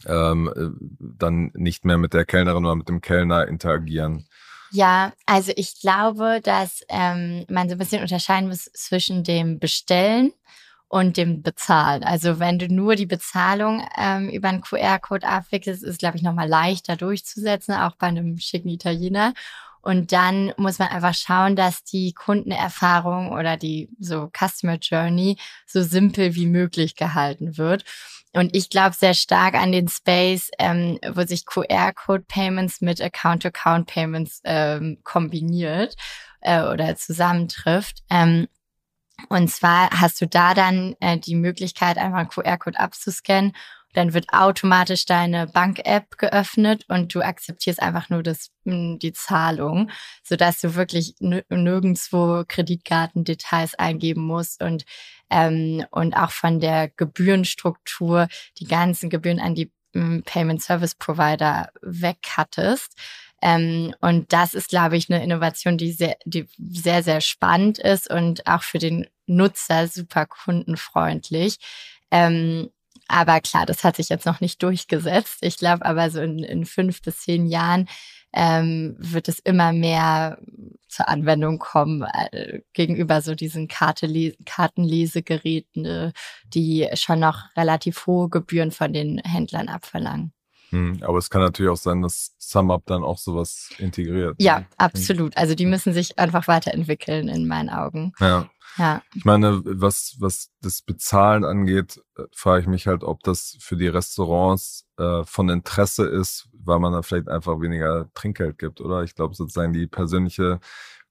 ähm, 0.06 0.52
äh, 0.56 0.70
dann 1.00 1.52
nicht 1.56 1.86
mehr 1.86 1.98
mit 1.98 2.14
der 2.14 2.26
Kellnerin 2.26 2.66
oder 2.66 2.76
mit 2.76 2.90
dem 2.90 3.02
Kellner 3.02 3.48
interagieren. 3.48 4.28
Ja, 4.72 5.14
also 5.26 5.52
ich 5.56 5.80
glaube, 5.80 6.42
dass 6.44 6.82
ähm, 6.90 7.46
man 7.50 7.70
so 7.70 7.76
ein 7.76 7.80
bisschen 7.80 8.02
unterscheiden 8.02 8.50
muss 8.50 8.66
zwischen 8.74 9.24
dem 9.24 9.60
Bestellen 9.60 10.32
und 10.88 11.18
dem 11.18 11.42
Bezahlen. 11.44 12.04
Also 12.04 12.40
wenn 12.40 12.60
du 12.60 12.68
nur 12.68 12.96
die 12.96 13.06
Bezahlung 13.06 13.88
ähm, 13.98 14.30
über 14.30 14.50
einen 14.50 14.62
QR-Code 14.62 15.28
abwickelst, 15.28 15.84
ist, 15.84 16.00
glaube 16.00 16.18
ich, 16.18 16.24
nochmal 16.24 16.48
leichter 16.48 16.96
durchzusetzen, 16.96 17.76
auch 17.76 17.96
bei 17.96 18.08
einem 18.08 18.38
schicken 18.40 18.70
Italiener. 18.70 19.34
Und 19.82 20.12
dann 20.12 20.54
muss 20.58 20.80
man 20.80 20.90
einfach 20.90 21.14
schauen, 21.14 21.56
dass 21.56 21.84
die 21.84 22.14
Kundenerfahrung 22.14 23.32
oder 23.32 23.58
die 23.58 23.90
so 24.00 24.30
Customer 24.38 24.76
Journey 24.76 25.38
so 25.66 25.82
simpel 25.84 26.36
wie 26.36 26.48
möglich 26.48 26.96
gehalten 26.96 27.58
wird. 27.58 27.84
Und 28.34 28.56
ich 28.56 28.70
glaube 28.70 28.96
sehr 28.96 29.14
stark 29.14 29.56
an 29.56 29.72
den 29.72 29.88
Space, 29.88 30.52
ähm, 30.60 31.00
wo 31.14 31.26
sich 31.26 31.46
QR-Code-Payments 31.46 32.82
mit 32.82 33.02
Account-to-Account-Payments 33.02 34.42
ähm, 34.44 35.00
kombiniert 35.04 35.96
äh, 36.42 36.62
oder 36.64 36.96
zusammentrifft. 36.96 38.04
Ähm, 38.10 38.48
und 39.28 39.50
zwar 39.50 39.90
hast 39.90 40.22
du 40.22 40.28
da 40.28 40.54
dann 40.54 40.96
äh, 41.00 41.18
die 41.18 41.36
Möglichkeit, 41.36 41.98
einfach 41.98 42.20
einen 42.20 42.30
QR-Code 42.30 42.80
abzuscannen 42.80 43.54
Dann 43.94 44.14
wird 44.14 44.28
automatisch 44.32 45.06
deine 45.06 45.48
Bank-App 45.48 46.18
geöffnet 46.18 46.86
und 46.88 47.14
du 47.14 47.22
akzeptierst 47.22 47.82
einfach 47.82 48.10
nur 48.10 48.22
das, 48.22 48.52
die 48.66 49.14
Zahlung, 49.14 49.90
sodass 50.24 50.62
du 50.62 50.76
wirklich 50.76 51.16
nirgendwo 51.20 52.44
Kreditkartendetails 52.48 53.76
eingeben 53.76 54.26
musst 54.26 54.62
und, 54.62 54.86
ähm, 55.30 55.86
und 55.92 56.16
auch 56.16 56.32
von 56.32 56.60
der 56.60 56.90
Gebührenstruktur 56.90 58.28
die 58.60 58.66
ganzen 58.66 59.10
Gebühren 59.10 59.40
an 59.40 59.56
die 59.56 59.72
Payment 59.92 60.62
Service 60.62 60.96
Provider 60.96 61.70
weghattest. 61.82 62.96
Ähm, 63.42 63.96
und 64.02 64.32
das 64.34 64.54
ist, 64.54 64.70
glaube 64.70 64.98
ich, 64.98 65.10
eine 65.10 65.24
Innovation, 65.24 65.78
die 65.78 65.92
sehr, 65.92 66.18
die 66.26 66.46
sehr, 66.58 67.04
sehr 67.04 67.22
spannend 67.22 67.80
ist 67.80 68.10
und 68.10 68.46
auch 68.46 68.64
für 68.64 68.80
den 68.80 69.08
Nutzer 69.28 69.88
super 69.88 70.26
kundenfreundlich. 70.26 71.58
Ähm, 72.12 72.70
aber 73.10 73.42
klar, 73.42 73.66
das 73.66 73.84
hat 73.84 73.98
sich 73.98 74.10
jetzt 74.10 74.26
noch 74.26 74.40
nicht 74.40 74.64
durchgesetzt. 74.64 75.40
Ich 75.42 75.58
glaube 75.58 75.86
aber 75.86 76.10
so 76.10 76.22
in, 76.22 76.40
in 76.40 76.66
fünf 76.66 77.02
bis 77.02 77.22
zehn 77.22 77.48
Jahren 77.48 77.90
ähm, 78.34 78.96
wird 79.00 79.28
es 79.28 79.40
immer 79.40 79.74
mehr 79.74 80.38
zur 80.88 81.10
Anwendung 81.10 81.58
kommen 81.58 82.04
äh, 82.32 82.62
gegenüber 82.74 83.22
so 83.22 83.34
diesen 83.34 83.68
Kartele 83.68 84.36
Kartenlesegeräten, 84.46 85.86
äh, 85.86 86.12
die 86.46 86.88
schon 86.94 87.20
noch 87.20 87.46
relativ 87.58 88.06
hohe 88.06 88.30
Gebühren 88.30 88.72
von 88.72 88.94
den 88.94 89.20
Händlern 89.20 89.68
abverlangen. 89.68 90.32
Hm, 90.70 91.02
aber 91.02 91.18
es 91.18 91.32
kann 91.32 91.42
natürlich 91.42 91.72
auch 91.72 91.78
sein, 91.78 92.04
dass 92.04 92.36
SumUp 92.38 92.86
dann 92.86 93.04
auch 93.04 93.18
sowas 93.18 93.72
integriert. 93.80 94.36
Ja, 94.40 94.60
ne? 94.60 94.68
absolut. 94.78 95.36
Also 95.36 95.56
die 95.56 95.66
müssen 95.66 95.94
sich 95.94 96.20
einfach 96.20 96.48
weiterentwickeln 96.48 97.28
in 97.28 97.48
meinen 97.48 97.70
Augen. 97.70 98.14
Ja. 98.20 98.48
Ja. 98.78 99.02
Ich 99.16 99.26
meine, 99.26 99.62
was, 99.64 100.16
was 100.20 100.52
das 100.62 100.82
Bezahlen 100.82 101.44
angeht, 101.44 102.02
äh, 102.18 102.24
frage 102.34 102.62
ich 102.62 102.68
mich 102.68 102.88
halt, 102.88 103.04
ob 103.04 103.24
das 103.24 103.58
für 103.60 103.76
die 103.76 103.88
Restaurants 103.88 104.88
äh, 104.98 105.24
von 105.24 105.50
Interesse 105.50 106.06
ist, 106.06 106.48
weil 106.54 106.80
man 106.80 106.94
da 106.94 107.02
vielleicht 107.02 107.30
einfach 107.30 107.60
weniger 107.62 108.10
Trinkgeld 108.14 108.58
gibt, 108.58 108.82
oder? 108.82 109.04
Ich 109.04 109.16
glaube 109.16 109.36
sozusagen 109.36 109.74
die 109.74 109.88
persönliche 109.88 110.60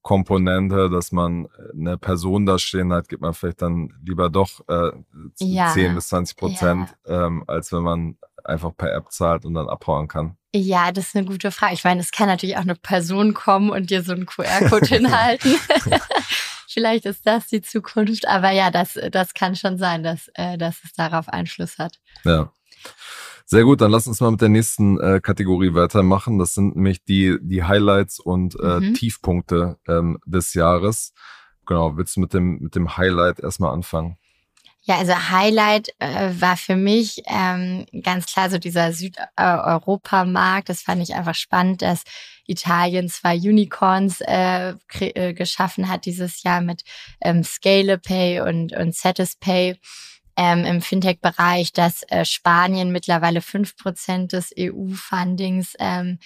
Komponente, 0.03 0.89
dass 0.89 1.13
man 1.13 1.47
äh, 1.47 1.49
eine 1.75 1.99
Person 1.99 2.47
da 2.47 2.59
stehen 2.59 2.93
hat, 2.93 3.09
gibt 3.09 3.23
man 3.23 3.35
vielleicht 3.35 3.63
dann 3.63 3.93
lieber 4.03 4.31
doch 4.31 4.67
äh, 4.69 4.93
ja. 5.41 5.73
10 5.73 5.95
bis 5.95 6.09
20 6.09 6.37
Prozent, 6.37 6.97
ja. 7.07 7.27
ähm, 7.27 7.45
als 7.47 7.73
wenn 7.73 7.83
man 7.83 8.17
einfach 8.45 8.75
per 8.77 8.93
App 8.95 9.13
zahlt 9.13 9.45
und 9.45 9.55
dann 9.55 9.69
abhauen 9.69 10.09
kann? 10.09 10.37
Ja, 10.55 10.93
das 10.93 11.09
ist 11.09 11.17
eine 11.17 11.27
gute 11.27 11.51
Frage. 11.51 11.75
Ich 11.75 11.85
meine, 11.85 12.01
es 12.01 12.11
kann 12.11 12.29
natürlich 12.29 12.57
auch 12.57 12.63
eine 12.63 12.75
Person 12.75 13.35
kommen 13.35 13.71
und 13.71 13.91
dir 13.91 14.03
so 14.03 14.13
einen 14.13 14.25
QR-Code 14.25 14.87
hinhalten. 14.87 15.55
Vielleicht 16.69 17.07
ist 17.07 17.27
das 17.27 17.47
die 17.47 17.63
Zukunft, 17.63 18.29
aber 18.29 18.51
ja, 18.51 18.71
das, 18.71 18.99
das 19.11 19.33
kann 19.35 19.57
schon 19.57 19.79
sein, 19.79 20.03
dass, 20.03 20.31
äh, 20.35 20.59
dass 20.59 20.85
es 20.85 20.93
darauf 20.93 21.29
Einfluss 21.29 21.79
hat. 21.79 21.99
Ja. 22.25 22.53
Sehr 23.47 23.65
gut, 23.65 23.81
dann 23.81 23.91
lass 23.91 24.07
uns 24.07 24.21
mal 24.21 24.31
mit 24.31 24.43
der 24.43 24.51
nächsten 24.51 25.01
äh, 25.01 25.21
Kategorie 25.23 25.73
weitermachen. 25.73 26.39
Das 26.39 26.53
sind 26.53 26.77
nämlich 26.77 27.03
die, 27.05 27.39
die 27.41 27.65
Highlights 27.65 28.21
und 28.21 28.55
äh, 28.61 28.81
mhm. 28.81 28.93
Tiefpunkte 28.93 29.79
ähm, 29.89 30.19
des 30.27 30.53
Jahres. 30.53 31.15
Genau, 31.65 31.97
willst 31.97 32.17
du 32.17 32.21
mit 32.21 32.35
dem, 32.35 32.59
mit 32.59 32.75
dem 32.75 32.99
Highlight 32.99 33.41
erstmal 33.41 33.73
anfangen? 33.73 34.19
Ja, 34.89 34.97
also 34.97 35.13
Highlight 35.15 35.91
äh, 35.99 36.31
war 36.41 36.57
für 36.57 36.75
mich 36.75 37.23
ähm, 37.27 37.85
ganz 38.03 38.25
klar 38.25 38.49
so 38.49 38.57
dieser 38.57 38.95
Südeuropa-Markt. 38.95 40.71
Das 40.71 40.81
fand 40.81 41.03
ich 41.03 41.15
einfach 41.15 41.35
spannend, 41.35 41.83
dass 41.83 42.05
Italien 42.47 43.11
zwei 43.11 43.37
Unicorns 43.37 44.23
äh, 44.23 44.73
äh, 45.01 45.35
geschaffen 45.35 45.91
hat 45.91 46.07
dieses 46.07 46.43
Jahr 46.43 46.63
mit 46.63 46.85
ähm, 47.21 47.45
ScalePay 47.45 48.41
und, 48.41 48.73
und 48.73 48.95
Satispay 48.95 49.79
ähm, 50.39 50.65
im 50.65 50.81
Fintech-Bereich, 50.81 51.75
dass 51.75 52.03
äh, 52.05 52.25
Spanien 52.25 52.91
mittlerweile 52.91 53.43
fünf 53.43 53.77
Prozent 53.77 54.33
des 54.33 54.55
EU-Fundings 54.59 55.75
ähm, 55.81 56.19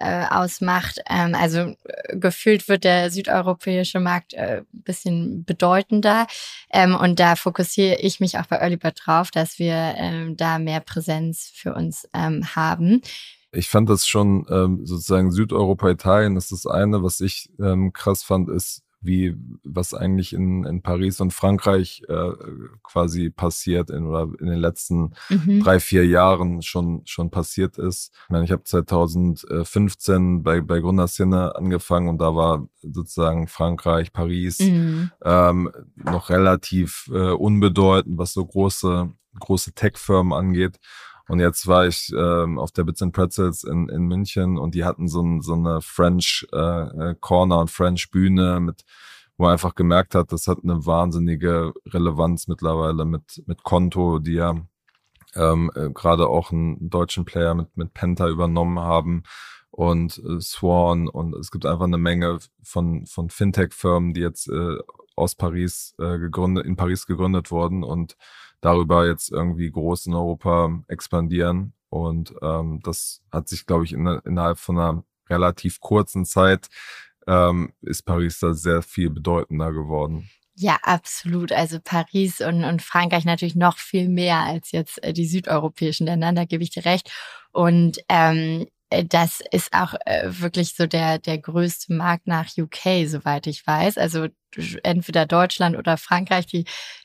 äh, 0.00 0.24
ausmacht. 0.28 1.00
Ähm, 1.08 1.34
also 1.34 1.74
äh, 1.84 2.16
gefühlt 2.16 2.68
wird 2.68 2.84
der 2.84 3.10
südeuropäische 3.10 4.00
Markt 4.00 4.34
äh, 4.34 4.62
bisschen 4.72 5.44
bedeutender. 5.44 6.26
Ähm, 6.72 6.94
und 6.94 7.20
da 7.20 7.36
fokussiere 7.36 7.96
ich 8.00 8.18
mich 8.18 8.38
auch 8.38 8.46
bei 8.46 8.56
Earlybird 8.56 9.00
drauf, 9.04 9.30
dass 9.30 9.58
wir 9.58 9.94
ähm, 9.96 10.36
da 10.36 10.58
mehr 10.58 10.80
Präsenz 10.80 11.52
für 11.54 11.74
uns 11.74 12.08
ähm, 12.14 12.44
haben. 12.56 13.02
Ich 13.52 13.68
fand 13.68 13.90
das 13.90 14.06
schon 14.06 14.46
ähm, 14.50 14.86
sozusagen 14.86 15.32
Südeuropa, 15.32 15.90
Italien 15.90 16.36
ist 16.36 16.52
das 16.52 16.66
eine. 16.66 17.02
Was 17.02 17.20
ich 17.20 17.50
ähm, 17.60 17.92
krass 17.92 18.22
fand, 18.22 18.48
ist, 18.48 18.82
wie 19.00 19.34
was 19.64 19.94
eigentlich 19.94 20.32
in, 20.32 20.64
in 20.64 20.82
Paris 20.82 21.20
und 21.20 21.32
Frankreich 21.32 22.02
äh, 22.08 22.32
quasi 22.82 23.30
passiert 23.30 23.90
in, 23.90 24.06
oder 24.06 24.28
in 24.38 24.46
den 24.46 24.58
letzten 24.58 25.14
mhm. 25.30 25.62
drei, 25.62 25.80
vier 25.80 26.06
Jahren 26.06 26.60
schon, 26.62 27.02
schon 27.06 27.30
passiert 27.30 27.78
ist. 27.78 28.12
Ich 28.24 28.30
meine, 28.30 28.44
ich 28.44 28.52
habe 28.52 28.64
2015 28.64 30.42
bei, 30.42 30.60
bei 30.60 30.80
Gründerszene 30.80 31.56
angefangen 31.56 32.08
und 32.08 32.18
da 32.18 32.34
war 32.34 32.68
sozusagen 32.82 33.48
Frankreich, 33.48 34.12
Paris 34.12 34.58
mhm. 34.60 35.10
ähm, 35.24 35.70
noch 35.96 36.28
relativ 36.28 37.10
äh, 37.12 37.30
unbedeutend, 37.30 38.18
was 38.18 38.34
so 38.34 38.44
große, 38.44 39.10
große 39.38 39.72
Tech-Firmen 39.72 40.34
angeht. 40.34 40.78
Und 41.30 41.38
jetzt 41.38 41.68
war 41.68 41.86
ich 41.86 42.12
ähm, 42.12 42.58
auf 42.58 42.72
der 42.72 42.82
Bits 42.82 43.02
and 43.02 43.14
Pretzels 43.14 43.62
in, 43.62 43.88
in 43.88 44.02
München 44.02 44.58
und 44.58 44.74
die 44.74 44.84
hatten 44.84 45.06
so, 45.06 45.22
ein, 45.22 45.42
so 45.42 45.52
eine 45.52 45.80
French 45.80 46.44
äh, 46.52 46.56
äh, 46.56 47.14
Corner 47.20 47.60
und 47.60 47.70
French 47.70 48.10
Bühne 48.10 48.58
mit 48.58 48.84
wo 49.36 49.44
man 49.44 49.52
einfach 49.52 49.76
gemerkt 49.76 50.14
hat, 50.14 50.32
das 50.32 50.48
hat 50.48 50.58
eine 50.62 50.84
wahnsinnige 50.84 51.72
Relevanz 51.86 52.46
mittlerweile 52.46 53.06
mit, 53.06 53.42
mit 53.46 53.62
Konto, 53.62 54.18
die 54.18 54.34
ja 54.34 54.54
ähm, 55.34 55.70
äh, 55.76 55.88
gerade 55.90 56.26
auch 56.26 56.50
einen 56.50 56.90
deutschen 56.90 57.24
Player 57.24 57.54
mit, 57.54 57.74
mit 57.74 57.94
Penta 57.94 58.28
übernommen 58.28 58.80
haben 58.80 59.22
und 59.70 60.18
äh, 60.18 60.40
Swan. 60.40 61.08
Und 61.08 61.34
es 61.36 61.50
gibt 61.50 61.64
einfach 61.64 61.86
eine 61.86 61.96
Menge 61.96 62.40
von, 62.62 63.06
von 63.06 63.30
Fintech-Firmen, 63.30 64.12
die 64.12 64.20
jetzt 64.20 64.48
äh, 64.48 64.76
aus 65.16 65.36
Paris 65.36 65.94
äh, 65.98 66.18
gegründet, 66.18 66.66
in 66.66 66.76
Paris 66.76 67.06
gegründet 67.06 67.50
wurden 67.50 67.82
und 67.82 68.16
darüber 68.60 69.06
jetzt 69.06 69.30
irgendwie 69.30 69.70
groß 69.70 70.06
in 70.06 70.14
Europa 70.14 70.82
expandieren. 70.88 71.74
Und 71.88 72.34
ähm, 72.42 72.80
das 72.82 73.22
hat 73.32 73.48
sich, 73.48 73.66
glaube 73.66 73.84
ich, 73.84 73.92
in, 73.92 74.06
innerhalb 74.24 74.58
von 74.58 74.78
einer 74.78 75.04
relativ 75.28 75.80
kurzen 75.80 76.24
Zeit 76.24 76.68
ähm, 77.26 77.72
ist 77.82 78.02
Paris 78.02 78.38
da 78.40 78.54
sehr 78.54 78.82
viel 78.82 79.10
bedeutender 79.10 79.72
geworden. 79.72 80.28
Ja, 80.54 80.78
absolut. 80.82 81.52
Also 81.52 81.78
Paris 81.82 82.40
und, 82.40 82.64
und 82.64 82.82
Frankreich 82.82 83.24
natürlich 83.24 83.56
noch 83.56 83.78
viel 83.78 84.08
mehr 84.08 84.40
als 84.40 84.72
jetzt 84.72 85.02
äh, 85.02 85.12
die 85.12 85.26
südeuropäischen 85.26 86.06
Länder, 86.06 86.32
da 86.32 86.44
gebe 86.44 86.62
ich 86.62 86.70
dir 86.70 86.84
recht. 86.84 87.10
Und 87.52 87.98
ähm, 88.08 88.62
äh, 88.62 88.66
das 89.08 89.40
ist 89.52 89.72
auch 89.72 89.94
äh, 90.04 90.24
wirklich 90.26 90.74
so 90.74 90.86
der, 90.86 91.18
der 91.18 91.38
größte 91.38 91.94
Markt 91.94 92.26
nach 92.26 92.46
UK, 92.56 93.06
soweit 93.06 93.46
ich 93.46 93.66
weiß. 93.66 93.98
Also 93.98 94.26
entweder 94.82 95.26
Deutschland 95.26 95.76
oder 95.76 95.96
Frankreich, 95.96 96.46
die, 96.46 96.64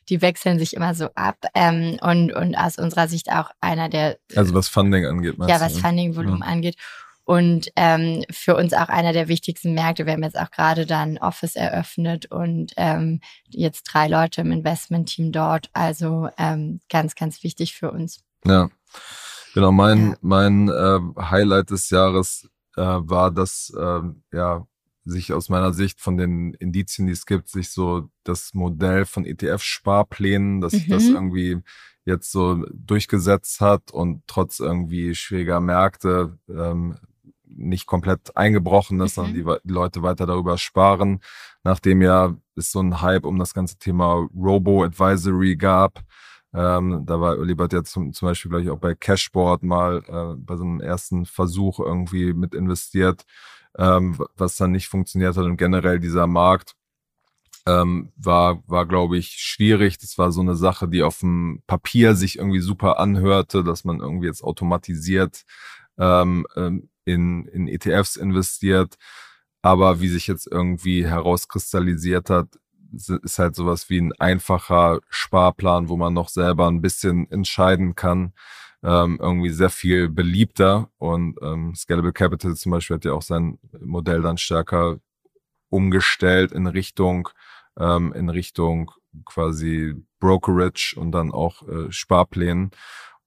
die 0.10 0.21
wechseln 0.21 0.58
sich 0.58 0.76
immer 0.76 0.95
so 0.95 1.10
ab. 1.13 1.38
Ähm, 1.54 1.98
und, 2.02 2.34
und 2.34 2.56
aus 2.56 2.78
unserer 2.78 3.08
Sicht 3.08 3.32
auch 3.32 3.52
einer 3.62 3.89
der. 3.89 4.17
Also 4.36 4.54
was 4.54 4.67
Funding 4.67 5.06
angeht, 5.06 5.36
Ja, 5.48 5.62
was 5.62 5.76
ne? 5.76 5.82
Funding-Volumen 5.82 6.41
ja. 6.41 6.48
angeht. 6.48 6.76
Und 7.24 7.69
ähm, 7.76 8.24
für 8.32 8.56
uns 8.56 8.74
auch 8.74 8.89
einer 8.89 9.12
der 9.12 9.28
wichtigsten 9.28 9.74
Märkte. 9.74 10.06
Wir 10.06 10.13
haben 10.13 10.24
jetzt 10.24 10.38
auch 10.38 10.52
gerade 10.52 10.86
da 10.86 11.02
ein 11.02 11.17
Office 11.17 11.56
eröffnet 11.56 12.28
und 12.28 12.74
ähm, 12.78 13.19
jetzt 13.48 13.84
drei 13.84 14.08
Leute 14.08 14.41
im 14.41 14.52
Investment-Team 14.52 15.32
dort. 15.32 15.69
Also 15.74 16.30
ähm, 16.38 16.82
ganz, 16.89 17.15
ganz 17.15 17.43
wichtig 17.43 17.74
für 17.74 17.91
uns. 17.91 18.19
Ja. 18.45 18.69
Genau, 19.56 19.72
mein, 19.72 20.18
mein 20.20 20.68
äh, 20.68 21.00
Highlight 21.18 21.70
des 21.70 21.89
Jahres 21.89 22.50
äh, 22.76 22.82
war, 22.82 23.32
dass 23.32 23.74
äh, 23.74 24.02
ja 24.34 24.68
sich 25.06 25.32
aus 25.32 25.48
meiner 25.48 25.72
Sicht 25.72 26.02
von 26.02 26.18
den 26.18 26.54
Indizien, 26.56 27.08
die 27.08 27.13
es 27.13 27.26
gibt, 27.26 27.48
sich 27.48 27.70
so 27.70 28.10
das 28.26 28.54
Modell 28.54 29.06
von 29.06 29.24
ETF-Sparplänen, 29.24 30.60
dass 30.60 30.74
mhm. 30.74 30.89
das 30.89 31.06
irgendwie 31.06 31.62
jetzt 32.04 32.34
so 32.34 32.65
durchgesetzt 32.74 33.62
hat 33.62 33.91
und 33.91 34.24
trotz 34.28 34.60
irgendwie 34.60 35.15
schwieriger 35.15 35.62
Märkte 35.62 36.38
ähm, 36.50 36.98
nicht 37.46 37.86
komplett 37.86 38.36
eingebrochen 38.36 39.00
ist, 39.00 39.18
mhm. 39.18 39.24
sondern 39.24 39.34
die, 39.36 39.68
die, 39.70 39.74
Leute 39.74 40.04
weiter 40.04 40.26
darüber 40.26 40.58
sparen, 40.58 41.22
nachdem 41.63 42.02
ja 42.02 42.36
es 42.58 42.74
so 42.74 42.82
ein 42.82 43.02
Hype 43.02 43.26
um 43.26 43.39
das 43.39 43.54
ganze 43.54 43.78
Thema 43.78 44.28
Robo-Advisory 44.36 45.56
gab. 45.56 46.04
Ähm, 46.56 47.04
da 47.06 47.20
war 47.20 47.38
Olibert 47.38 47.74
ja 47.74 47.84
zum, 47.84 48.13
zum 48.13 48.30
Beispiel, 48.30 48.50
glaube 48.50 48.63
ich, 48.63 48.70
auch 48.70 48.80
bei 48.80 48.96
Cashboard 48.96 49.63
mal 49.63 50.04
äh, 50.08 50.36
bei 50.38 50.56
so 50.56 50.63
einem 50.63 50.80
ersten 50.80 51.26
Versuch 51.26 51.80
irgendwie 51.80 52.34
mit 52.34 52.56
investiert, 52.56 53.26
ähm, 53.78 54.18
was 54.38 54.56
dann 54.56 54.72
nicht 54.72 54.88
funktioniert 54.88 55.36
hat. 55.36 55.44
Und 55.44 55.58
generell 55.58 56.00
dieser 56.00 56.28
Markt 56.28 56.76
ähm, 57.68 58.13
war, 58.15 58.63
war 58.68 58.86
glaube 58.86 59.18
ich, 59.18 59.32
schwierig. 59.32 59.98
Das 59.98 60.18
war 60.18 60.32
so 60.32 60.41
eine 60.41 60.56
Sache, 60.56 60.88
die 60.88 61.04
auf 61.04 61.20
dem 61.20 61.62
Papier 61.68 62.15
sich 62.15 62.38
irgendwie 62.38 62.62
super 62.62 63.00
anhörte, 63.00 63.63
dass 63.63 63.84
man 63.84 64.00
irgendwie 64.00 64.28
jetzt 64.28 64.44
automatisiert 64.44 65.44
ähm, 65.98 66.46
ähm 66.56 66.89
in, 67.08 67.46
in 67.50 67.68
ETFs 67.68 68.15
investiert. 68.15 68.96
Aber 69.62 70.00
wie 70.02 70.08
sich 70.10 70.28
jetzt 70.28 70.48
irgendwie 70.52 71.06
herauskristallisiert 71.06 72.30
hat, 72.30 72.48
ist 72.96 73.40
halt 73.40 73.56
sowas 73.56 73.90
wie 73.90 74.00
ein 74.00 74.14
einfacher 74.14 75.00
Sparplan, 75.10 75.90
wo 75.90 75.98
man 75.98 76.14
noch 76.14 76.30
selber 76.30 76.68
ein 76.68 76.82
bisschen 76.82 77.30
entscheiden 77.32 77.96
kann, 77.96 78.34
ähm, 78.84 79.20
irgendwie 79.22 79.50
sehr 79.50 79.70
viel 79.70 80.10
beliebter 80.10 80.90
und 80.98 81.38
ähm, 81.42 81.76
Scalable 81.76 82.14
Capital 82.14 82.56
zum 82.56 82.72
Beispiel 82.72 82.96
hat 82.96 83.06
ja 83.06 83.14
auch 83.14 83.22
sein 83.22 83.60
Modell 83.80 84.22
dann 84.22 84.38
stärker 84.38 84.98
umgestellt 85.70 86.52
in 86.52 86.68
Richtung 86.68 87.30
ähm, 87.80 88.14
in 88.14 88.30
Richtung 88.30 88.92
quasi 89.26 89.96
Brokerage 90.20 90.96
und 90.98 91.12
dann 91.12 91.32
auch 91.32 91.68
äh, 91.68 91.92
Sparplänen. 91.92 92.72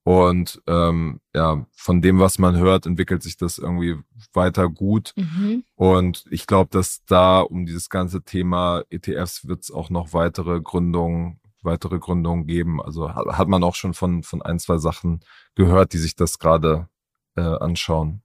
Und 0.08 0.62
ähm, 0.66 1.20
ja, 1.34 1.66
von 1.70 2.00
dem, 2.00 2.18
was 2.18 2.38
man 2.38 2.56
hört, 2.56 2.86
entwickelt 2.86 3.22
sich 3.22 3.36
das 3.36 3.58
irgendwie 3.58 3.96
weiter 4.32 4.70
gut. 4.70 5.12
Mhm. 5.16 5.64
Und 5.74 6.24
ich 6.30 6.46
glaube, 6.46 6.70
dass 6.72 7.04
da 7.04 7.40
um 7.40 7.66
dieses 7.66 7.90
ganze 7.90 8.22
Thema 8.22 8.84
ETFs 8.88 9.46
wird 9.46 9.64
es 9.64 9.70
auch 9.70 9.90
noch 9.90 10.14
weitere 10.14 10.62
Gründungen, 10.62 11.40
weitere 11.60 11.98
Gründungen 11.98 12.46
geben. 12.46 12.80
Also 12.80 13.12
hat, 13.12 13.48
man 13.48 13.62
auch 13.62 13.74
schon 13.74 13.92
von, 13.92 14.22
von 14.22 14.40
ein, 14.40 14.58
zwei 14.58 14.78
Sachen 14.78 15.20
gehört, 15.54 15.92
die 15.92 15.98
sich 15.98 16.16
das 16.16 16.38
gerade 16.38 16.88
äh, 17.36 17.42
anschauen. 17.42 18.22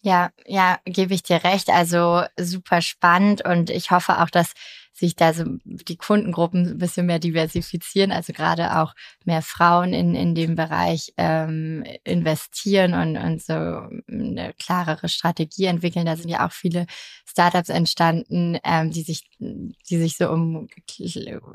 Ja, 0.00 0.30
ja, 0.46 0.78
gebe 0.86 1.12
ich 1.12 1.22
dir 1.22 1.44
recht. 1.44 1.68
Also 1.68 2.22
super 2.40 2.80
spannend 2.80 3.44
und 3.44 3.68
ich 3.68 3.90
hoffe 3.90 4.22
auch, 4.22 4.30
dass 4.30 4.54
sich 4.98 5.14
da 5.14 5.34
so 5.34 5.44
die 5.64 5.96
Kundengruppen 5.96 6.66
ein 6.66 6.78
bisschen 6.78 7.06
mehr 7.06 7.18
diversifizieren, 7.18 8.12
also 8.12 8.32
gerade 8.32 8.78
auch 8.78 8.94
mehr 9.24 9.42
Frauen 9.42 9.92
in, 9.92 10.14
in 10.14 10.34
dem 10.34 10.54
Bereich 10.54 11.12
ähm, 11.18 11.84
investieren 12.04 12.94
und, 12.94 13.16
und 13.18 13.42
so 13.42 13.52
eine 13.52 14.54
klarere 14.58 15.08
Strategie 15.08 15.66
entwickeln. 15.66 16.06
Da 16.06 16.16
sind 16.16 16.30
ja 16.30 16.46
auch 16.46 16.52
viele 16.52 16.86
Startups 17.26 17.68
entstanden, 17.68 18.58
ähm, 18.64 18.90
die 18.90 19.02
sich, 19.02 19.24
die 19.38 19.98
sich 19.98 20.16
so 20.16 20.30
um 20.30 20.68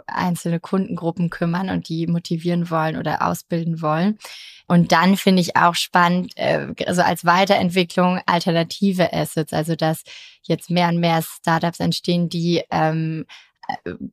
einzelne 0.05 0.59
Kundengruppen 0.59 1.31
kümmern 1.31 1.69
und 1.69 1.89
die 1.89 2.05
motivieren 2.05 2.69
wollen 2.69 2.95
oder 2.95 3.25
ausbilden 3.25 3.81
wollen. 3.81 4.19
Und 4.67 4.91
dann 4.91 5.17
finde 5.17 5.41
ich 5.41 5.55
auch 5.55 5.75
spannend, 5.75 6.33
äh, 6.37 6.67
also 6.85 7.01
als 7.01 7.25
Weiterentwicklung 7.25 8.19
alternative 8.25 9.11
Assets, 9.11 9.51
also 9.51 9.75
dass 9.75 10.03
jetzt 10.43 10.69
mehr 10.69 10.89
und 10.89 10.99
mehr 10.99 11.21
Startups 11.21 11.79
entstehen, 11.79 12.29
die 12.29 12.63
ähm, 12.71 13.25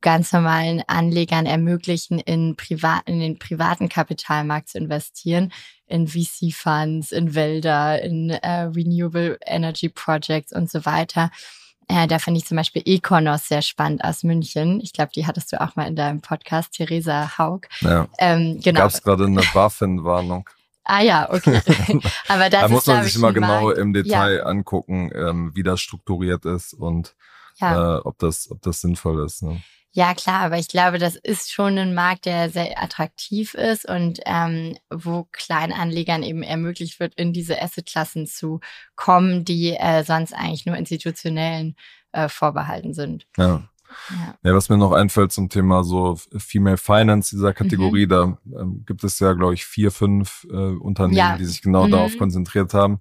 ganz 0.01 0.31
normalen 0.31 0.83
Anlegern 0.87 1.45
ermöglichen, 1.45 2.19
in, 2.19 2.55
privat, 2.55 3.07
in 3.07 3.19
den 3.19 3.39
privaten 3.39 3.89
Kapitalmarkt 3.89 4.69
zu 4.69 4.77
investieren, 4.77 5.51
in 5.87 6.07
VC-Funds, 6.07 7.11
in 7.11 7.35
Wälder, 7.35 8.01
in 8.01 8.29
äh, 8.29 8.61
Renewable 8.61 9.37
Energy 9.45 9.89
Projects 9.89 10.53
und 10.53 10.69
so 10.69 10.85
weiter. 10.85 11.31
Äh, 11.87 12.07
da 12.07 12.19
finde 12.19 12.39
ich 12.39 12.45
zum 12.45 12.57
Beispiel 12.57 12.83
Econos 12.85 13.47
sehr 13.47 13.63
spannend 13.63 14.03
aus 14.03 14.23
München. 14.23 14.79
Ich 14.81 14.93
glaube, 14.93 15.11
die 15.13 15.25
hattest 15.25 15.51
du 15.51 15.59
auch 15.59 15.75
mal 15.75 15.87
in 15.87 15.95
deinem 15.95 16.21
Podcast, 16.21 16.73
Theresa 16.73 17.37
Haug. 17.37 17.61
Ja. 17.81 18.07
Ähm, 18.19 18.59
genau. 18.63 18.81
Gab 18.81 18.91
es 18.91 19.01
gerade 19.01 19.25
eine 19.25 19.41
BaFin-Warnung? 19.53 20.47
Ah 20.89 21.01
ja, 21.01 21.31
okay. 21.31 21.61
Aber 22.27 22.49
das 22.49 22.61
da 22.61 22.67
muss 22.67 22.87
man 22.87 23.03
sich 23.03 23.15
immer 23.15 23.31
genau 23.31 23.69
im 23.69 23.93
Detail 23.93 24.37
ja. 24.37 24.43
angucken, 24.43 25.11
ähm, 25.13 25.51
wie 25.53 25.61
das 25.61 25.81
strukturiert 25.81 26.45
ist 26.45 26.73
und 26.73 27.15
ja. 27.59 27.97
äh, 27.97 27.99
ob, 27.99 28.17
das, 28.17 28.49
ob 28.49 28.59
das 28.63 28.81
sinnvoll 28.81 29.23
ist. 29.23 29.43
Ne? 29.43 29.61
Ja, 29.91 30.15
klar, 30.15 30.41
aber 30.41 30.57
ich 30.57 30.67
glaube, 30.67 30.97
das 30.97 31.15
ist 31.15 31.51
schon 31.51 31.77
ein 31.77 31.93
Markt, 31.93 32.25
der 32.25 32.49
sehr 32.49 32.81
attraktiv 32.81 33.53
ist 33.53 33.87
und 33.87 34.19
ähm, 34.25 34.77
wo 34.89 35.27
Kleinanlegern 35.31 36.23
eben 36.23 36.41
ermöglicht 36.41 36.99
wird, 36.99 37.13
in 37.15 37.33
diese 37.33 37.61
Assetklassen 37.61 38.25
zu 38.25 38.59
kommen, 38.95 39.45
die 39.45 39.75
äh, 39.75 40.03
sonst 40.03 40.33
eigentlich 40.33 40.65
nur 40.65 40.75
institutionellen 40.75 41.75
äh, 42.13 42.29
vorbehalten 42.29 42.95
sind. 42.95 43.27
Ja. 43.37 43.68
Ja. 44.09 44.35
ja, 44.43 44.55
was 44.55 44.69
mir 44.69 44.77
noch 44.77 44.91
einfällt 44.91 45.31
zum 45.31 45.49
Thema 45.49 45.83
so 45.83 46.17
Female 46.37 46.77
Finance 46.77 47.35
dieser 47.35 47.53
Kategorie, 47.53 48.05
mhm. 48.05 48.09
da 48.09 48.37
ähm, 48.59 48.83
gibt 48.85 49.03
es 49.03 49.19
ja, 49.19 49.33
glaube 49.33 49.53
ich, 49.53 49.65
vier, 49.65 49.91
fünf 49.91 50.47
äh, 50.49 50.55
Unternehmen, 50.55 51.17
ja. 51.17 51.37
die 51.37 51.45
sich 51.45 51.61
genau 51.61 51.87
mhm. 51.87 51.91
darauf 51.91 52.17
konzentriert 52.17 52.73
haben. 52.73 52.99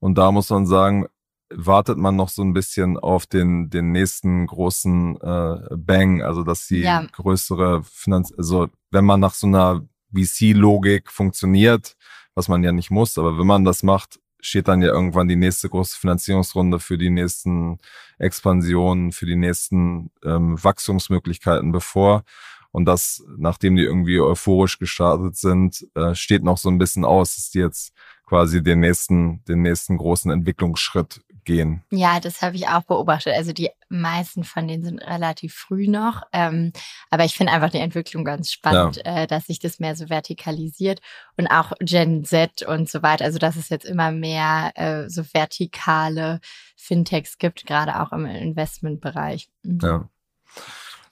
Und 0.00 0.16
da 0.16 0.30
muss 0.32 0.50
man 0.50 0.66
sagen, 0.66 1.06
wartet 1.50 1.96
man 1.96 2.16
noch 2.16 2.28
so 2.28 2.42
ein 2.42 2.52
bisschen 2.52 2.98
auf 2.98 3.26
den, 3.26 3.70
den 3.70 3.92
nächsten 3.92 4.46
großen 4.46 5.16
äh, 5.20 5.76
Bang, 5.76 6.22
also 6.22 6.42
dass 6.42 6.66
die 6.66 6.80
ja. 6.80 7.06
größere 7.12 7.82
Finanz, 7.84 8.32
also 8.36 8.68
wenn 8.90 9.04
man 9.04 9.20
nach 9.20 9.34
so 9.34 9.46
einer 9.46 9.82
VC-Logik 10.14 11.10
funktioniert, 11.10 11.96
was 12.34 12.48
man 12.48 12.62
ja 12.62 12.72
nicht 12.72 12.90
muss, 12.90 13.18
aber 13.18 13.38
wenn 13.38 13.46
man 13.46 13.64
das 13.64 13.82
macht, 13.82 14.20
steht 14.40 14.68
dann 14.68 14.82
ja 14.82 14.88
irgendwann 14.88 15.28
die 15.28 15.36
nächste 15.36 15.68
große 15.68 15.98
Finanzierungsrunde 15.98 16.78
für 16.78 16.98
die 16.98 17.10
nächsten 17.10 17.78
Expansionen, 18.18 19.12
für 19.12 19.26
die 19.26 19.36
nächsten 19.36 20.10
ähm, 20.24 20.62
Wachstumsmöglichkeiten 20.62 21.72
bevor. 21.72 22.24
Und 22.70 22.84
das, 22.84 23.24
nachdem 23.36 23.76
die 23.76 23.82
irgendwie 23.82 24.20
euphorisch 24.20 24.78
gestartet 24.78 25.36
sind, 25.36 25.86
äh, 25.94 26.14
steht 26.14 26.44
noch 26.44 26.58
so 26.58 26.68
ein 26.68 26.78
bisschen 26.78 27.04
aus, 27.04 27.36
dass 27.36 27.50
die 27.50 27.60
jetzt 27.60 27.92
quasi 28.26 28.62
den 28.62 28.80
nächsten, 28.80 29.42
den 29.44 29.62
nächsten 29.62 29.96
großen 29.96 30.30
Entwicklungsschritt 30.30 31.22
gehen. 31.48 31.82
Ja, 31.90 32.20
das 32.20 32.42
habe 32.42 32.56
ich 32.56 32.68
auch 32.68 32.82
beobachtet. 32.82 33.32
Also 33.34 33.54
die 33.54 33.70
meisten 33.88 34.44
von 34.44 34.68
denen 34.68 34.84
sind 34.84 34.98
relativ 34.98 35.54
früh 35.54 35.88
noch. 35.88 36.22
Ähm, 36.30 36.72
aber 37.08 37.24
ich 37.24 37.34
finde 37.34 37.54
einfach 37.54 37.70
die 37.70 37.78
Entwicklung 37.78 38.22
ganz 38.22 38.52
spannend, 38.52 38.98
ja. 38.98 39.22
äh, 39.22 39.26
dass 39.26 39.46
sich 39.46 39.58
das 39.58 39.80
mehr 39.80 39.96
so 39.96 40.08
vertikalisiert 40.08 41.00
und 41.38 41.46
auch 41.46 41.72
Gen 41.80 42.22
Z 42.22 42.62
und 42.62 42.90
so 42.90 43.02
weiter. 43.02 43.24
Also 43.24 43.38
dass 43.38 43.56
es 43.56 43.70
jetzt 43.70 43.86
immer 43.86 44.12
mehr 44.12 44.72
äh, 44.74 45.08
so 45.08 45.24
vertikale 45.32 46.40
Fintechs 46.76 47.38
gibt, 47.38 47.64
gerade 47.64 47.98
auch 47.98 48.12
im 48.12 48.26
Investmentbereich. 48.26 49.48
Mhm. 49.62 49.80
Ja. 49.82 50.08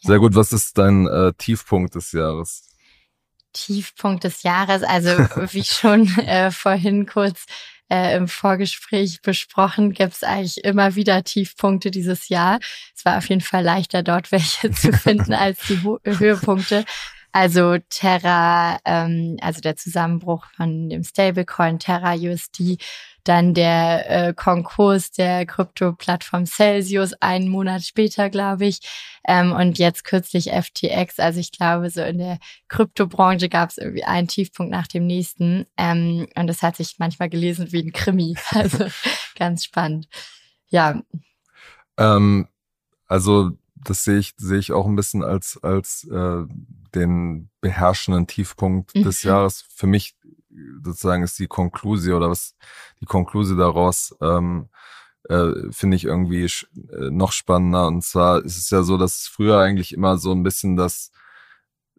Sehr 0.01 0.19
gut. 0.19 0.35
Was 0.35 0.53
ist 0.53 0.77
dein 0.77 1.07
äh, 1.07 1.33
Tiefpunkt 1.39 1.95
des 1.95 2.13
Jahres? 2.13 2.69
Tiefpunkt 3.55 4.25
des 4.25 4.43
Jahres, 4.43 4.83
also 4.83 5.09
wie 5.53 5.65
schon 5.65 6.07
äh, 6.19 6.51
vorhin 6.51 7.07
kurz 7.07 7.47
äh, 7.89 8.17
im 8.17 8.29
Vorgespräch 8.29 9.23
besprochen, 9.23 9.93
gibt 9.93 10.15
es 10.15 10.23
eigentlich 10.23 10.65
immer 10.65 10.95
wieder 10.95 11.23
Tiefpunkte 11.23 11.91
dieses 11.91 12.29
Jahr. 12.29 12.59
Es 12.95 13.05
war 13.05 13.19
auf 13.19 13.29
jeden 13.29 13.41
Fall 13.41 13.63
leichter, 13.63 14.03
dort 14.03 14.33
welche 14.33 14.71
zu 14.71 14.93
finden 14.93 15.33
als 15.33 15.61
die 15.69 15.83
Ho 15.83 15.99
Höhepunkte. 16.05 16.85
Also 17.33 17.77
Terra, 17.91 18.79
ähm, 18.87 19.37
also 19.43 19.61
der 19.61 19.77
Zusammenbruch 19.77 20.47
von 20.57 20.89
dem 20.89 21.05
Stablecoin 21.05 21.79
Terra 21.79 22.15
USD, 22.15 22.79
dann 23.29 23.55
der 23.55 24.29
äh, 24.29 24.35
Konkurs 24.35 25.11
der 25.11 25.47
Krypto-Plattform 25.47 26.47
Celsius 26.47 27.13
einen 27.15 27.49
Monat 27.49 27.83
später, 27.83 28.31
glaube 28.31 28.67
ich, 28.67 28.81
ähm, 29.27 29.53
und 29.53 29.79
jetzt 29.79 30.05
kürzlich 30.05 30.51
FTX. 30.51 31.19
Also 31.19 31.41
ich 31.41 31.53
glaube, 31.53 31.91
so 31.91 32.03
in 32.03 32.19
der 32.19 32.39
Kryptobranche 32.69 33.49
gab 33.49 33.71
es 33.71 33.79
irgendwie 33.79 34.05
einen 34.05 34.29
Tiefpunkt 34.29 34.71
nach 34.71 34.87
dem 34.87 35.07
nächsten 35.07 35.67
ähm, 35.77 36.27
und 36.37 36.47
das 36.47 36.63
hat 36.63 36.77
sich 36.77 36.97
manchmal 36.99 37.29
gelesen 37.29 37.73
wie 37.73 37.83
ein 37.83 37.93
Krimi. 37.93 38.37
Also 38.57 38.87
ganz 39.37 39.65
spannend. 39.65 40.09
Ja. 40.69 41.03
Ähm, 41.99 42.49
also 43.07 43.51
das 43.75 44.05
sehe 44.05 44.19
ich, 44.19 44.35
sehe 44.37 44.59
ich 44.59 44.73
auch 44.73 44.87
ein 44.87 44.97
bisschen 44.97 45.23
als, 45.23 45.59
als 45.63 46.05
äh, 46.05 46.45
den 46.95 47.51
beherrschenden 47.61 48.27
Tiefpunkt 48.27 48.95
mhm. 48.95 49.03
des 49.03 49.23
Jahres. 49.23 49.65
Für 49.69 49.87
mich 49.87 50.15
sozusagen 50.83 51.23
ist 51.23 51.39
die 51.39 51.47
Konklusion 51.47 52.17
oder 52.17 52.31
was 52.31 52.55
die 53.01 53.07
Konklusion 53.07 53.59
daraus 53.59 54.15
ähm, 54.21 54.69
äh, 55.29 55.53
finde 55.71 55.97
ich 55.97 56.05
irgendwie 56.05 56.45
äh, 56.45 57.11
noch 57.11 57.33
spannender. 57.33 57.87
Und 57.87 58.03
zwar 58.03 58.45
ist 58.45 58.57
es 58.57 58.71
ja 58.71 58.83
so, 58.83 58.97
dass 58.97 59.27
früher 59.27 59.59
eigentlich 59.59 59.93
immer 59.93 60.19
so 60.19 60.33
ein 60.33 60.43
bisschen 60.43 60.77
das, 60.77 61.11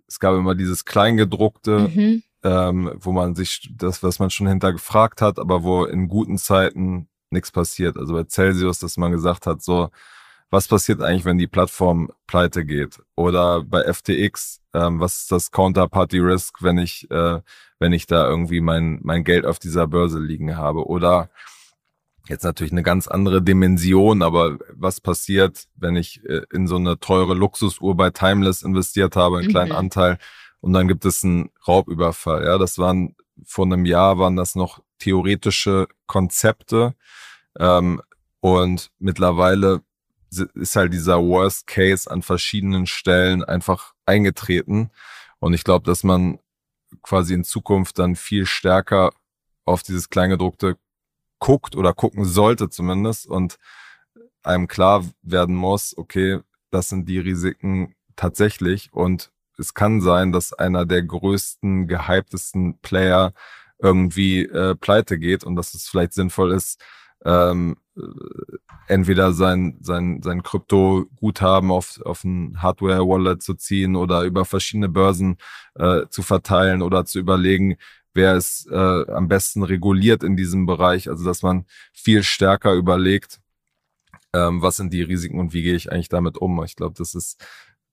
es 0.08 0.20
gab 0.20 0.36
immer 0.36 0.56
dieses 0.56 0.86
Kleingedruckte, 0.86 1.92
mhm. 1.94 2.24
ähm, 2.44 2.92
wo 2.96 3.12
man 3.12 3.36
sich 3.36 3.70
das, 3.76 4.04
was 4.04 4.20
man 4.20 4.30
schon 4.30 4.48
hintergefragt 4.48 5.22
hat, 5.22 5.40
aber 5.40 5.64
wo 5.64 5.86
in 5.86 6.08
guten 6.08 6.38
Zeiten 6.38 7.10
nichts 7.30 7.52
passiert. 7.52 7.98
Also 7.98 8.14
bei 8.14 8.24
Celsius, 8.24 8.80
dass 8.80 8.98
man 8.98 9.12
gesagt 9.12 9.46
hat, 9.46 9.62
so, 9.62 9.90
was 10.50 10.68
passiert 10.68 11.02
eigentlich, 11.02 11.26
wenn 11.26 11.38
die 11.38 11.48
Plattform 11.48 12.12
pleite 12.26 12.66
geht? 12.66 13.00
Oder 13.16 13.64
bei 13.64 13.82
FTX, 13.92 14.62
ähm, 14.74 15.00
was 15.00 15.22
ist 15.22 15.32
das 15.32 15.52
Counterparty 15.52 16.20
Risk, 16.20 16.62
wenn 16.62 16.78
ich, 16.78 17.10
äh, 17.12 17.42
wenn 17.80 17.94
ich 17.94 18.08
da 18.08 18.28
irgendwie 18.28 18.62
mein, 18.62 19.00
mein 19.04 19.24
Geld 19.24 19.46
auf 19.46 19.60
dieser 19.60 19.88
Börse 19.88 20.20
liegen 20.20 20.56
habe? 20.56 20.88
Oder 20.88 21.30
jetzt 22.28 22.44
natürlich 22.44 22.72
eine 22.72 22.84
ganz 22.84 23.08
andere 23.08 23.42
Dimension, 23.42 24.22
aber 24.22 24.58
was 24.74 25.02
passiert, 25.02 25.66
wenn 25.76 25.96
ich 25.96 26.24
äh, 26.26 26.42
in 26.54 26.68
so 26.68 26.78
eine 26.78 27.00
teure 27.00 27.34
Luxusuhr 27.34 27.96
bei 27.96 28.10
Timeless 28.10 28.62
investiert 28.62 29.16
habe, 29.16 29.40
einen 29.40 29.50
kleinen 29.50 29.72
mhm. 29.72 29.78
Anteil, 29.78 30.18
und 30.60 30.74
dann 30.74 30.88
gibt 30.88 31.06
es 31.06 31.24
einen 31.24 31.50
Raubüberfall? 31.68 32.44
Ja, 32.46 32.58
das 32.58 32.78
waren 32.78 33.16
vor 33.46 33.66
einem 33.66 33.86
Jahr 33.86 34.18
waren 34.18 34.36
das 34.36 34.56
noch 34.56 34.82
theoretische 35.00 35.88
Konzepte. 36.08 36.96
Ähm, 37.60 38.02
und 38.40 38.92
mittlerweile 39.00 39.82
ist 40.30 40.76
halt 40.76 40.94
dieser 40.94 41.22
Worst 41.22 41.68
Case 41.68 42.10
an 42.10 42.22
verschiedenen 42.22 42.86
Stellen 42.86 43.44
einfach 43.44 43.94
eingetreten. 44.06 44.92
Und 45.40 45.54
ich 45.54 45.64
glaube, 45.64 45.86
dass 45.86 46.04
man 46.04 46.40
quasi 47.02 47.34
in 47.34 47.44
Zukunft 47.44 48.00
dann 48.00 48.16
viel 48.16 48.46
stärker 48.46 49.12
auf 49.66 49.84
dieses 49.84 50.10
Kleingedruckte 50.10 50.78
guckt 51.40 51.76
oder 51.76 51.94
gucken 51.94 52.26
sollte 52.26 52.70
zumindest 52.70 53.28
und 53.28 53.58
einem 54.44 54.68
klar 54.68 55.06
werden 55.22 55.56
muss, 55.56 55.96
okay, 55.98 56.40
das 56.72 56.90
sind 56.90 57.08
die 57.08 57.20
Risiken 57.20 57.96
tatsächlich 58.16 58.92
und 58.94 59.32
es 59.58 59.74
kann 59.74 60.02
sein, 60.02 60.32
dass 60.32 60.54
einer 60.54 60.86
der 60.86 61.04
größten, 61.04 61.88
gehyptesten 61.88 62.80
Player 62.80 63.34
irgendwie 63.80 64.44
äh, 64.44 64.76
pleite 64.76 65.20
geht 65.20 65.44
und 65.44 65.56
dass 65.56 65.74
es 65.74 65.88
vielleicht 65.88 66.14
sinnvoll 66.14 66.52
ist, 66.52 66.82
ähm, 67.28 67.76
äh, 67.98 68.02
entweder 68.88 69.34
sein, 69.34 69.78
sein, 69.82 70.22
sein 70.24 70.44
Krypto-Guthaben 70.44 71.72
auf, 71.72 72.00
auf 72.04 72.24
ein 72.24 72.62
Hardware-Wallet 72.62 73.44
zu 73.44 73.54
ziehen 73.54 73.98
oder 73.98 74.24
über 74.24 74.46
verschiedene 74.46 74.88
Börsen 74.88 75.38
äh, 75.76 76.08
zu 76.10 76.24
verteilen 76.24 76.82
oder 76.82 77.06
zu 77.06 77.20
überlegen, 77.20 77.76
wer 78.14 78.36
ist 78.36 78.68
äh, 78.72 79.12
am 79.12 79.28
besten 79.28 79.64
reguliert 79.64 80.24
in 80.24 80.38
diesem 80.38 80.66
Bereich. 80.66 81.10
Also 81.10 81.26
dass 81.26 81.44
man 81.44 81.66
viel 81.92 82.24
stärker 82.24 82.74
überlegt, 82.74 83.42
ähm, 84.34 84.62
was 84.62 84.78
sind 84.78 84.94
die 84.94 85.04
Risiken 85.04 85.40
und 85.40 85.54
wie 85.54 85.64
gehe 85.64 85.76
ich 85.76 85.92
eigentlich 85.92 86.10
damit 86.10 86.38
um. 86.38 86.64
Ich 86.64 86.78
glaube, 86.78 86.96
das 86.98 87.14
ist 87.14 87.46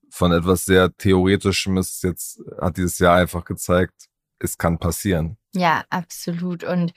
von 0.09 0.31
etwas 0.31 0.63
sehr 0.63 0.95
Theoretischem 0.95 1.77
ist 1.77 2.03
jetzt, 2.03 2.41
hat 2.61 2.77
dieses 2.77 2.99
Jahr 2.99 3.17
einfach 3.17 3.43
gezeigt, 3.43 4.05
es 4.39 4.57
kann 4.57 4.77
passieren. 4.77 5.37
Ja, 5.53 5.83
absolut. 5.89 6.63
Und 6.63 6.93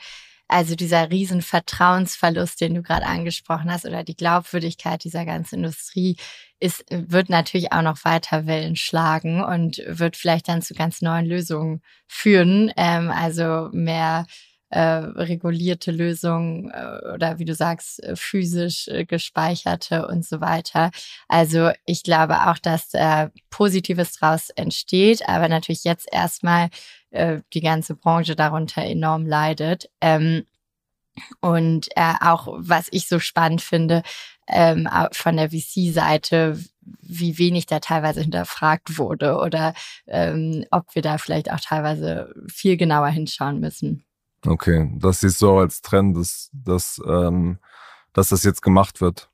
also 0.49 0.75
dieser 0.75 1.11
riesen 1.11 1.43
Vertrauensverlust, 1.43 2.61
den 2.61 2.75
du 2.75 2.83
gerade 2.83 3.07
angesprochen 3.07 3.71
hast, 3.71 3.85
oder 3.85 4.03
die 4.03 4.17
Glaubwürdigkeit 4.17 5.05
dieser 5.05 5.25
ganzen 5.25 5.57
Industrie, 5.57 6.17
ist, 6.59 6.85
wird 6.91 7.29
natürlich 7.29 7.73
auch 7.73 7.83
noch 7.83 8.05
weiter 8.05 8.47
Wellen 8.47 8.75
schlagen 8.75 9.45
und 9.45 9.83
wird 9.87 10.17
vielleicht 10.17 10.49
dann 10.49 10.63
zu 10.63 10.75
ganz 10.75 11.03
neuen 11.03 11.27
Lösungen 11.27 11.83
führen. 12.07 12.73
Ähm, 12.77 13.11
also 13.11 13.69
mehr 13.73 14.27
äh, 14.71 14.81
regulierte 14.81 15.91
Lösungen 15.91 16.71
äh, 16.71 17.13
oder 17.15 17.39
wie 17.39 17.45
du 17.45 17.55
sagst, 17.55 18.03
äh, 18.03 18.17
physisch 18.17 18.89
äh, 18.89 19.05
gespeicherte 19.05 20.07
und 20.07 20.25
so 20.27 20.41
weiter. 20.41 20.91
Also 21.29 21.71
ich 21.87 22.03
glaube 22.03 22.49
auch, 22.49 22.59
dass 22.59 22.93
äh, 22.95 23.29
Positives 23.51 24.19
daraus 24.19 24.51
entsteht, 24.51 25.29
aber 25.29 25.49
natürlich 25.49 25.85
jetzt 25.85 26.09
erstmal 26.13 26.69
äh, 27.11 27.41
die 27.55 27.61
ganze 27.61 27.95
Branche 27.95 28.37
darunter 28.37 28.83
enorm 28.83 29.27
leidet. 29.27 29.89
Ähm, 30.01 30.45
und 31.41 31.89
äh, 31.97 32.15
auch, 32.21 32.49
was 32.59 32.89
ich 32.91 33.09
so 33.09 33.19
spannend 33.19 33.63
finde, 33.63 34.03
ähm, 34.47 34.89
von 35.13 35.37
der 35.37 35.51
VC-Seite, 35.51 36.59
wie 37.03 37.39
wenig 37.39 37.67
da 37.67 37.81
teilweise 37.81 38.21
hinterfragt 38.23 38.99
wurde 38.99 39.37
oder 39.37 39.75
ähm, 40.07 40.65
ob 40.71 40.95
wir 40.95 41.03
da 41.03 41.19
vielleicht 41.19 41.53
auch 41.53 41.61
teilweise 41.61 42.33
viel 42.51 42.77
genauer 42.77 43.09
hinschauen 43.09 43.61
müssen. 43.61 44.05
Okay, 44.47 44.91
das 44.97 45.21
siehst 45.21 45.43
du 45.43 45.51
auch 45.51 45.59
als 45.61 45.83
Trend, 45.83 46.17
dass, 46.17 46.51
dass, 46.53 47.01
ähm, 47.07 47.59
dass 48.13 48.29
das 48.29 48.45
jetzt 48.45 48.63
gemacht 48.63 49.01
wird, 49.01 49.31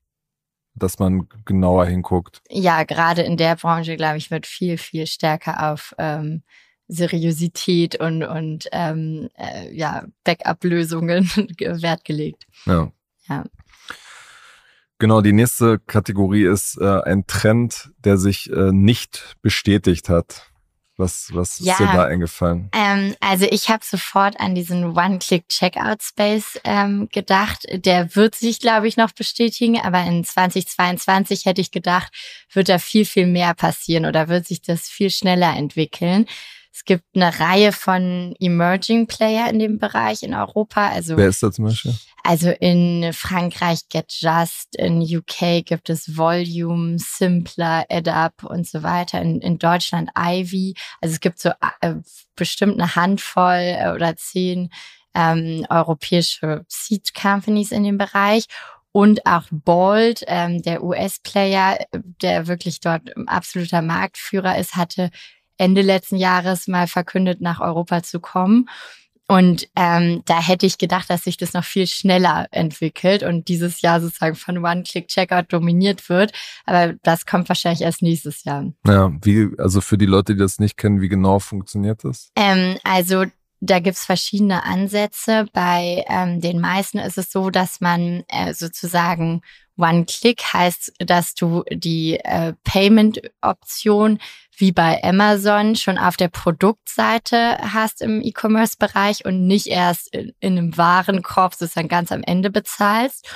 dass 0.74 0.98
man 0.98 1.28
genauer 1.44 1.86
hinguckt. 1.86 2.42
Ja, 2.48 2.84
gerade 2.84 3.22
in 3.22 3.36
der 3.36 3.56
Branche, 3.56 3.96
glaube 3.96 4.16
ich, 4.16 4.30
wird 4.30 4.46
viel, 4.46 4.78
viel 4.78 5.06
stärker 5.06 5.72
auf 5.72 5.94
ähm, 5.98 6.42
Seriosität 6.88 7.96
und, 8.00 8.22
und 8.22 8.68
ähm, 8.72 9.28
äh, 9.36 9.74
ja, 9.74 10.04
Backup-Lösungen 10.24 11.24
Wert 11.58 12.04
gelegt. 12.04 12.46
Ja. 12.66 12.90
ja. 13.28 13.44
Genau, 14.98 15.20
die 15.20 15.32
nächste 15.32 15.80
Kategorie 15.80 16.44
ist 16.44 16.78
äh, 16.80 17.02
ein 17.02 17.26
Trend, 17.26 17.90
der 17.98 18.16
sich 18.16 18.50
äh, 18.50 18.72
nicht 18.72 19.36
bestätigt 19.42 20.08
hat. 20.08 20.53
Was, 20.96 21.30
was 21.32 21.58
ja, 21.58 21.72
ist 21.72 21.80
dir 21.80 21.86
da 21.86 22.04
eingefallen? 22.04 22.70
Ähm, 22.72 23.16
also 23.18 23.46
ich 23.50 23.68
habe 23.68 23.84
sofort 23.84 24.38
an 24.38 24.54
diesen 24.54 24.96
One-Click-Checkout-Space 24.96 26.60
ähm, 26.62 27.08
gedacht. 27.10 27.66
Der 27.72 28.14
wird 28.14 28.36
sich, 28.36 28.60
glaube 28.60 28.86
ich, 28.86 28.96
noch 28.96 29.10
bestätigen, 29.10 29.80
aber 29.80 30.04
in 30.04 30.22
2022 30.22 31.46
hätte 31.46 31.60
ich 31.60 31.72
gedacht, 31.72 32.12
wird 32.52 32.68
da 32.68 32.78
viel, 32.78 33.04
viel 33.04 33.26
mehr 33.26 33.54
passieren 33.54 34.06
oder 34.06 34.28
wird 34.28 34.46
sich 34.46 34.62
das 34.62 34.88
viel 34.88 35.10
schneller 35.10 35.56
entwickeln. 35.56 36.26
Es 36.72 36.84
gibt 36.84 37.04
eine 37.14 37.40
Reihe 37.40 37.72
von 37.72 38.34
Emerging 38.38 39.06
Player 39.06 39.48
in 39.48 39.58
dem 39.58 39.78
Bereich 39.78 40.22
in 40.22 40.34
Europa. 40.34 40.88
Also, 40.88 41.16
Wer 41.16 41.28
ist 41.28 41.42
da 41.42 41.50
zum 41.50 41.66
Beispiel? 41.66 41.94
Also 42.26 42.48
in 42.48 43.12
Frankreich 43.12 43.88
Get 43.90 44.10
Just, 44.10 44.76
in 44.76 45.02
UK 45.02 45.64
gibt 45.64 45.90
es 45.90 46.16
Volume, 46.16 46.98
Simpler, 46.98 47.84
AdUp 47.90 48.44
und 48.44 48.66
so 48.66 48.82
weiter. 48.82 49.20
In, 49.20 49.42
in 49.42 49.58
Deutschland 49.58 50.10
Ivy. 50.18 50.74
Also 51.02 51.12
es 51.12 51.20
gibt 51.20 51.38
so 51.38 51.50
äh, 51.82 51.96
bestimmt 52.34 52.80
eine 52.80 52.96
Handvoll 52.96 53.76
äh, 53.78 53.92
oder 53.94 54.16
zehn 54.16 54.70
ähm, 55.14 55.66
europäische 55.68 56.64
Seed 56.66 57.14
Companies 57.14 57.72
in 57.72 57.84
dem 57.84 57.98
Bereich 57.98 58.46
und 58.90 59.26
auch 59.26 59.44
Bold, 59.50 60.22
ähm, 60.26 60.62
der 60.62 60.82
US-Player, 60.82 61.78
der 62.22 62.46
wirklich 62.46 62.80
dort 62.80 63.02
absoluter 63.26 63.82
Marktführer 63.82 64.56
ist, 64.56 64.76
hatte 64.76 65.10
Ende 65.58 65.82
letzten 65.82 66.16
Jahres 66.16 66.68
mal 66.68 66.86
verkündet, 66.86 67.40
nach 67.40 67.60
Europa 67.60 68.02
zu 68.02 68.20
kommen. 68.20 68.68
Und 69.26 69.68
ähm, 69.74 70.22
da 70.26 70.40
hätte 70.40 70.66
ich 70.66 70.76
gedacht, 70.76 71.08
dass 71.08 71.24
sich 71.24 71.36
das 71.38 71.54
noch 71.54 71.64
viel 71.64 71.86
schneller 71.86 72.46
entwickelt 72.50 73.22
und 73.22 73.48
dieses 73.48 73.80
Jahr 73.80 74.00
sozusagen 74.00 74.34
von 74.34 74.58
One-Click-Checkout 74.58 75.52
dominiert 75.52 76.08
wird. 76.10 76.32
Aber 76.66 76.94
das 77.02 77.24
kommt 77.24 77.48
wahrscheinlich 77.48 77.80
erst 77.80 78.02
nächstes 78.02 78.44
Jahr. 78.44 78.72
Ja, 78.86 79.10
wie, 79.22 79.48
also 79.58 79.80
für 79.80 79.96
die 79.96 80.06
Leute, 80.06 80.34
die 80.34 80.40
das 80.40 80.58
nicht 80.58 80.76
kennen, 80.76 81.00
wie 81.00 81.08
genau 81.08 81.38
funktioniert 81.38 82.04
das? 82.04 82.30
Ähm, 82.36 82.76
also 82.84 83.24
da 83.64 83.78
gibt's 83.78 84.04
verschiedene 84.04 84.64
Ansätze. 84.64 85.46
Bei 85.52 86.04
ähm, 86.08 86.40
den 86.40 86.60
meisten 86.60 86.98
ist 86.98 87.18
es 87.18 87.32
so, 87.32 87.50
dass 87.50 87.80
man 87.80 88.24
äh, 88.28 88.52
sozusagen 88.52 89.42
One-Click 89.76 90.40
heißt, 90.52 90.92
dass 90.98 91.34
du 91.34 91.64
die 91.72 92.20
äh, 92.20 92.52
Payment-Option 92.64 94.18
wie 94.56 94.70
bei 94.70 95.02
Amazon 95.02 95.74
schon 95.74 95.98
auf 95.98 96.16
der 96.16 96.28
Produktseite 96.28 97.58
hast 97.58 98.02
im 98.02 98.22
E-Commerce-Bereich 98.22 99.24
und 99.24 99.46
nicht 99.46 99.66
erst 99.66 100.14
in, 100.14 100.32
in 100.40 100.58
einem 100.58 100.76
Warenkorb 100.76 101.54
sozusagen 101.54 101.88
ganz 101.88 102.12
am 102.12 102.22
Ende 102.22 102.50
bezahlst. 102.50 103.28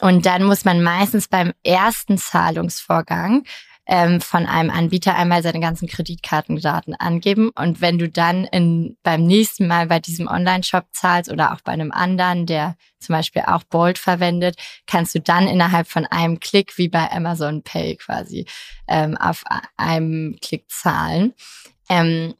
Und 0.00 0.26
dann 0.26 0.44
muss 0.44 0.64
man 0.64 0.82
meistens 0.82 1.28
beim 1.28 1.52
ersten 1.64 2.18
Zahlungsvorgang 2.18 3.44
ähm, 3.86 4.20
von 4.20 4.46
einem 4.46 4.70
Anbieter 4.70 5.14
einmal 5.16 5.42
seine 5.42 5.60
ganzen 5.60 5.88
Kreditkartendaten 5.88 6.94
angeben. 6.94 7.50
Und 7.54 7.80
wenn 7.80 7.98
du 7.98 8.08
dann 8.08 8.44
in, 8.44 8.96
beim 9.02 9.24
nächsten 9.24 9.66
Mal 9.66 9.86
bei 9.86 9.98
diesem 9.98 10.28
Online-Shop 10.28 10.86
zahlst 10.92 11.30
oder 11.30 11.52
auch 11.52 11.60
bei 11.62 11.72
einem 11.72 11.90
anderen, 11.90 12.46
der 12.46 12.76
zum 13.00 13.14
Beispiel 13.14 13.42
auch 13.46 13.64
Bolt 13.64 13.98
verwendet, 13.98 14.56
kannst 14.86 15.14
du 15.14 15.20
dann 15.20 15.48
innerhalb 15.48 15.88
von 15.88 16.06
einem 16.06 16.38
Klick 16.38 16.78
wie 16.78 16.88
bei 16.88 17.10
Amazon 17.10 17.62
Pay 17.62 17.96
quasi 17.96 18.46
ähm, 18.88 19.16
auf 19.16 19.42
einem 19.76 20.38
Klick 20.40 20.70
zahlen. 20.70 21.34
Ähm, 21.88 22.34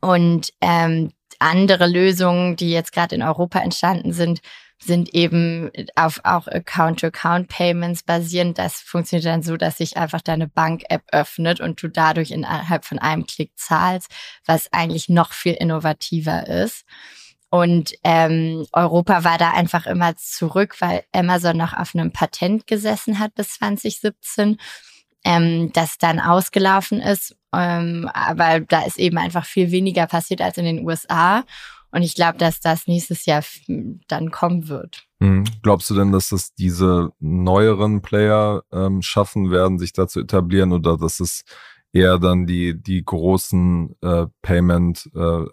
und 0.00 0.52
ähm, 0.60 1.10
andere 1.40 1.88
Lösungen, 1.88 2.54
die 2.54 2.70
jetzt 2.70 2.92
gerade 2.92 3.14
in 3.14 3.22
Europa 3.22 3.58
entstanden 3.58 4.12
sind, 4.12 4.40
sind 4.82 5.14
eben 5.14 5.70
auf 5.94 6.20
auch 6.24 6.46
Account-to-Account-Payments 6.46 8.02
basierend. 8.02 8.58
Das 8.58 8.80
funktioniert 8.80 9.26
dann 9.26 9.42
so, 9.42 9.56
dass 9.56 9.76
sich 9.78 9.96
einfach 9.96 10.22
deine 10.22 10.48
Bank-App 10.48 11.02
öffnet 11.12 11.60
und 11.60 11.82
du 11.82 11.88
dadurch 11.88 12.30
innerhalb 12.30 12.84
von 12.84 12.98
einem 12.98 13.26
Klick 13.26 13.52
zahlst, 13.56 14.10
was 14.46 14.72
eigentlich 14.72 15.08
noch 15.08 15.32
viel 15.32 15.54
innovativer 15.54 16.46
ist. 16.46 16.84
Und 17.50 17.94
ähm, 18.04 18.64
Europa 18.72 19.24
war 19.24 19.36
da 19.36 19.50
einfach 19.50 19.86
immer 19.86 20.16
zurück, 20.16 20.76
weil 20.80 21.02
Amazon 21.12 21.56
noch 21.56 21.74
auf 21.74 21.94
einem 21.94 22.12
Patent 22.12 22.66
gesessen 22.66 23.18
hat 23.18 23.34
bis 23.34 23.54
2017, 23.54 24.56
ähm, 25.24 25.72
das 25.72 25.98
dann 25.98 26.20
ausgelaufen 26.20 27.00
ist. 27.00 27.36
Ähm, 27.52 28.08
aber 28.14 28.60
da 28.60 28.82
ist 28.82 28.98
eben 28.98 29.18
einfach 29.18 29.44
viel 29.44 29.72
weniger 29.72 30.06
passiert 30.06 30.40
als 30.40 30.58
in 30.58 30.64
den 30.64 30.86
USA. 30.86 31.44
Und 31.92 32.02
ich 32.02 32.14
glaube, 32.14 32.38
dass 32.38 32.60
das 32.60 32.86
nächstes 32.86 33.26
Jahr 33.26 33.42
dann 34.08 34.30
kommen 34.30 34.68
wird. 34.68 35.06
Mhm. 35.18 35.44
Glaubst 35.62 35.90
du 35.90 35.94
denn, 35.94 36.12
dass 36.12 36.28
das 36.28 36.54
diese 36.54 37.10
neueren 37.18 38.00
Player 38.00 38.62
ähm, 38.72 39.02
schaffen 39.02 39.50
werden, 39.50 39.78
sich 39.78 39.92
da 39.92 40.06
zu 40.06 40.20
etablieren 40.20 40.72
oder 40.72 40.96
dass 40.96 41.20
es 41.20 41.44
eher 41.92 42.18
dann 42.18 42.46
die, 42.46 42.80
die 42.80 43.04
großen 43.04 43.96
äh, 44.00 44.26
Payment 44.42 45.10
äh, 45.14 45.44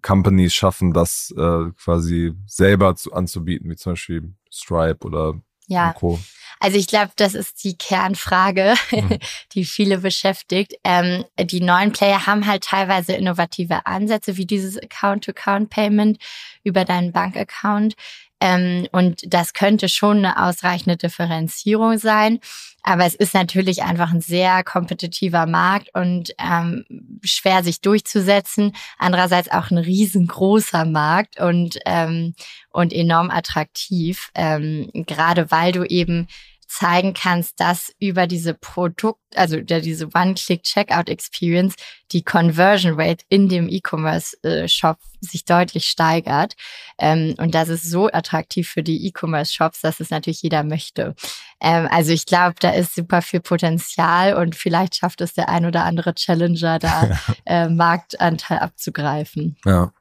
Companies 0.00 0.54
schaffen, 0.54 0.92
das 0.92 1.32
äh, 1.36 1.70
quasi 1.82 2.32
selber 2.46 2.94
zu, 2.96 3.12
anzubieten, 3.12 3.70
wie 3.70 3.76
zum 3.76 3.92
Beispiel 3.92 4.34
Stripe 4.50 5.06
oder 5.06 5.34
ja. 5.66 5.92
Co. 5.92 6.18
Also 6.62 6.78
ich 6.78 6.86
glaube, 6.86 7.10
das 7.16 7.34
ist 7.34 7.64
die 7.64 7.76
Kernfrage, 7.76 8.74
mhm. 8.92 9.18
die 9.54 9.64
viele 9.64 9.98
beschäftigt. 9.98 10.74
Ähm, 10.84 11.24
die 11.36 11.60
neuen 11.60 11.90
Player 11.90 12.24
haben 12.26 12.46
halt 12.46 12.62
teilweise 12.62 13.14
innovative 13.14 13.84
Ansätze, 13.84 14.36
wie 14.36 14.46
dieses 14.46 14.78
Account-to-Account-Payment 14.78 16.18
über 16.62 16.84
deinen 16.84 17.10
Bankaccount. 17.10 17.94
Ähm, 18.40 18.86
und 18.92 19.22
das 19.26 19.54
könnte 19.54 19.88
schon 19.88 20.18
eine 20.18 20.40
ausreichende 20.40 20.96
Differenzierung 20.96 21.98
sein. 21.98 22.38
Aber 22.84 23.06
es 23.06 23.16
ist 23.16 23.34
natürlich 23.34 23.82
einfach 23.82 24.12
ein 24.12 24.20
sehr 24.20 24.62
kompetitiver 24.62 25.46
Markt 25.46 25.88
und 25.94 26.32
ähm, 26.38 26.84
schwer 27.24 27.64
sich 27.64 27.80
durchzusetzen. 27.80 28.72
Andererseits 28.98 29.50
auch 29.50 29.72
ein 29.72 29.78
riesengroßer 29.78 30.84
Markt 30.84 31.40
und, 31.40 31.78
ähm, 31.86 32.34
und 32.70 32.92
enorm 32.92 33.30
attraktiv, 33.30 34.30
ähm, 34.36 34.90
gerade 34.92 35.50
weil 35.50 35.72
du 35.72 35.84
eben 35.84 36.28
zeigen 36.72 37.12
kannst, 37.12 37.60
dass 37.60 37.92
über 37.98 38.26
diese 38.26 38.54
Produkt, 38.54 39.20
also 39.34 39.60
diese 39.60 40.06
One-Click-Checkout-Experience 40.06 41.74
die 42.12 42.22
Conversion 42.22 42.98
Rate 42.98 43.24
in 43.28 43.48
dem 43.48 43.68
E-Commerce-Shop 43.68 44.96
sich 45.20 45.44
deutlich 45.44 45.86
steigert. 45.86 46.54
Ähm, 46.98 47.34
und 47.38 47.54
das 47.54 47.68
ist 47.68 47.90
so 47.90 48.08
attraktiv 48.10 48.68
für 48.70 48.82
die 48.82 49.06
E-Commerce-Shops, 49.06 49.82
dass 49.82 50.00
es 50.00 50.08
natürlich 50.10 50.42
jeder 50.42 50.64
möchte. 50.64 51.14
Ähm, 51.60 51.88
also 51.90 52.12
ich 52.12 52.24
glaube, 52.24 52.54
da 52.58 52.70
ist 52.70 52.94
super 52.94 53.20
viel 53.20 53.40
Potenzial 53.40 54.34
und 54.34 54.56
vielleicht 54.56 54.96
schafft 54.96 55.20
es 55.20 55.34
der 55.34 55.50
ein 55.50 55.66
oder 55.66 55.84
andere 55.84 56.14
Challenger, 56.14 56.78
da 56.78 57.18
äh, 57.44 57.68
Marktanteil 57.68 58.60
abzugreifen. 58.60 59.56
Ja. 59.66 59.92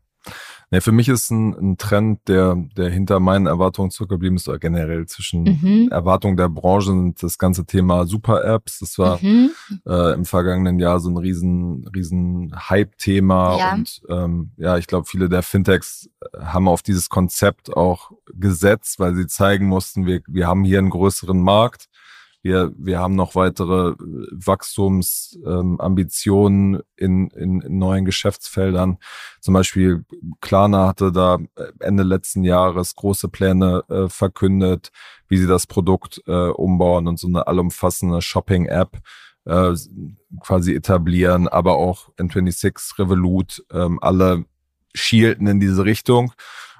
Nee, 0.74 0.80
für 0.80 0.94
mich 0.94 1.10
ist 1.10 1.30
ein, 1.32 1.54
ein 1.54 1.78
Trend, 1.78 2.30
der, 2.30 2.56
der 2.78 2.90
hinter 2.90 3.20
meinen 3.20 3.46
Erwartungen 3.46 3.92
zurückgeblieben 3.92 4.38
ist, 4.38 4.48
oder 4.48 4.58
generell 4.58 5.06
zwischen 5.06 5.44
mhm. 5.44 5.90
Erwartungen 5.92 6.38
der 6.38 6.48
Branche 6.48 6.92
und 6.92 7.22
das 7.22 7.38
ganze 7.38 7.66
Thema 7.66 8.06
Super-Apps. 8.06 8.80
Das 8.80 8.98
war 8.98 9.20
mhm. 9.22 9.52
äh, 9.86 10.14
im 10.14 10.24
vergangenen 10.24 10.80
Jahr 10.80 11.02
so 11.02 11.10
ein 11.10 11.18
riesen, 11.18 11.86
riesen 11.94 12.54
Hype-Thema. 12.70 13.58
Ja. 13.58 13.74
Und 13.74 14.02
ähm, 14.08 14.52
ja, 14.56 14.78
ich 14.78 14.88
glaube, 14.88 15.08
viele 15.08 15.28
der 15.28 15.44
Fintechs 15.44 16.10
haben 16.40 16.70
auf 16.70 16.82
dieses 16.82 17.10
Konzept 17.10 17.76
auch 17.76 18.12
gesetzt, 18.34 18.98
weil 18.98 19.14
sie 19.14 19.28
zeigen 19.28 19.68
mussten, 19.68 20.06
wir, 20.06 20.22
wir 20.26 20.48
haben 20.48 20.64
hier 20.64 20.80
einen 20.80 20.90
größeren 20.90 21.42
Markt 21.42 21.90
wir, 22.42 22.74
wir 22.78 23.00
haben 23.00 23.16
noch 23.16 23.36
weitere 23.36 23.92
äh, 23.92 23.96
Wachstumsambitionen 24.32 26.76
ähm, 26.76 26.82
in, 26.96 27.28
in, 27.30 27.62
in 27.62 27.78
neuen 27.78 28.06
Geschäftsfeldern. 28.06 28.98
Zum 29.40 29.54
Beispiel 29.54 30.06
Klarna 30.40 30.88
hatte 30.88 31.12
da 31.12 31.38
äh, 31.56 31.72
Ende 31.80 32.04
letzten 32.04 32.44
Jahres 32.44 32.96
große 32.96 33.30
Pläne 33.30 33.84
äh, 33.90 34.10
verkündet, 34.10 34.92
wie 35.28 35.38
sie 35.38 35.48
das 35.48 35.68
Produkt 35.68 36.22
äh, 36.28 36.50
umbauen 36.50 37.08
und 37.08 37.20
so 37.20 37.28
eine 37.28 37.48
allumfassende 37.48 38.22
Shopping-App 38.22 38.98
äh, 39.46 39.74
quasi 40.42 40.74
etablieren, 40.74 41.48
aber 41.48 41.76
auch 41.76 42.10
N26, 42.18 43.00
Revolut, 43.00 43.64
ähm, 43.72 44.00
alle 44.02 44.46
schielten 44.94 45.48
in 45.48 45.60
diese 45.60 45.86
Richtung. 45.86 46.34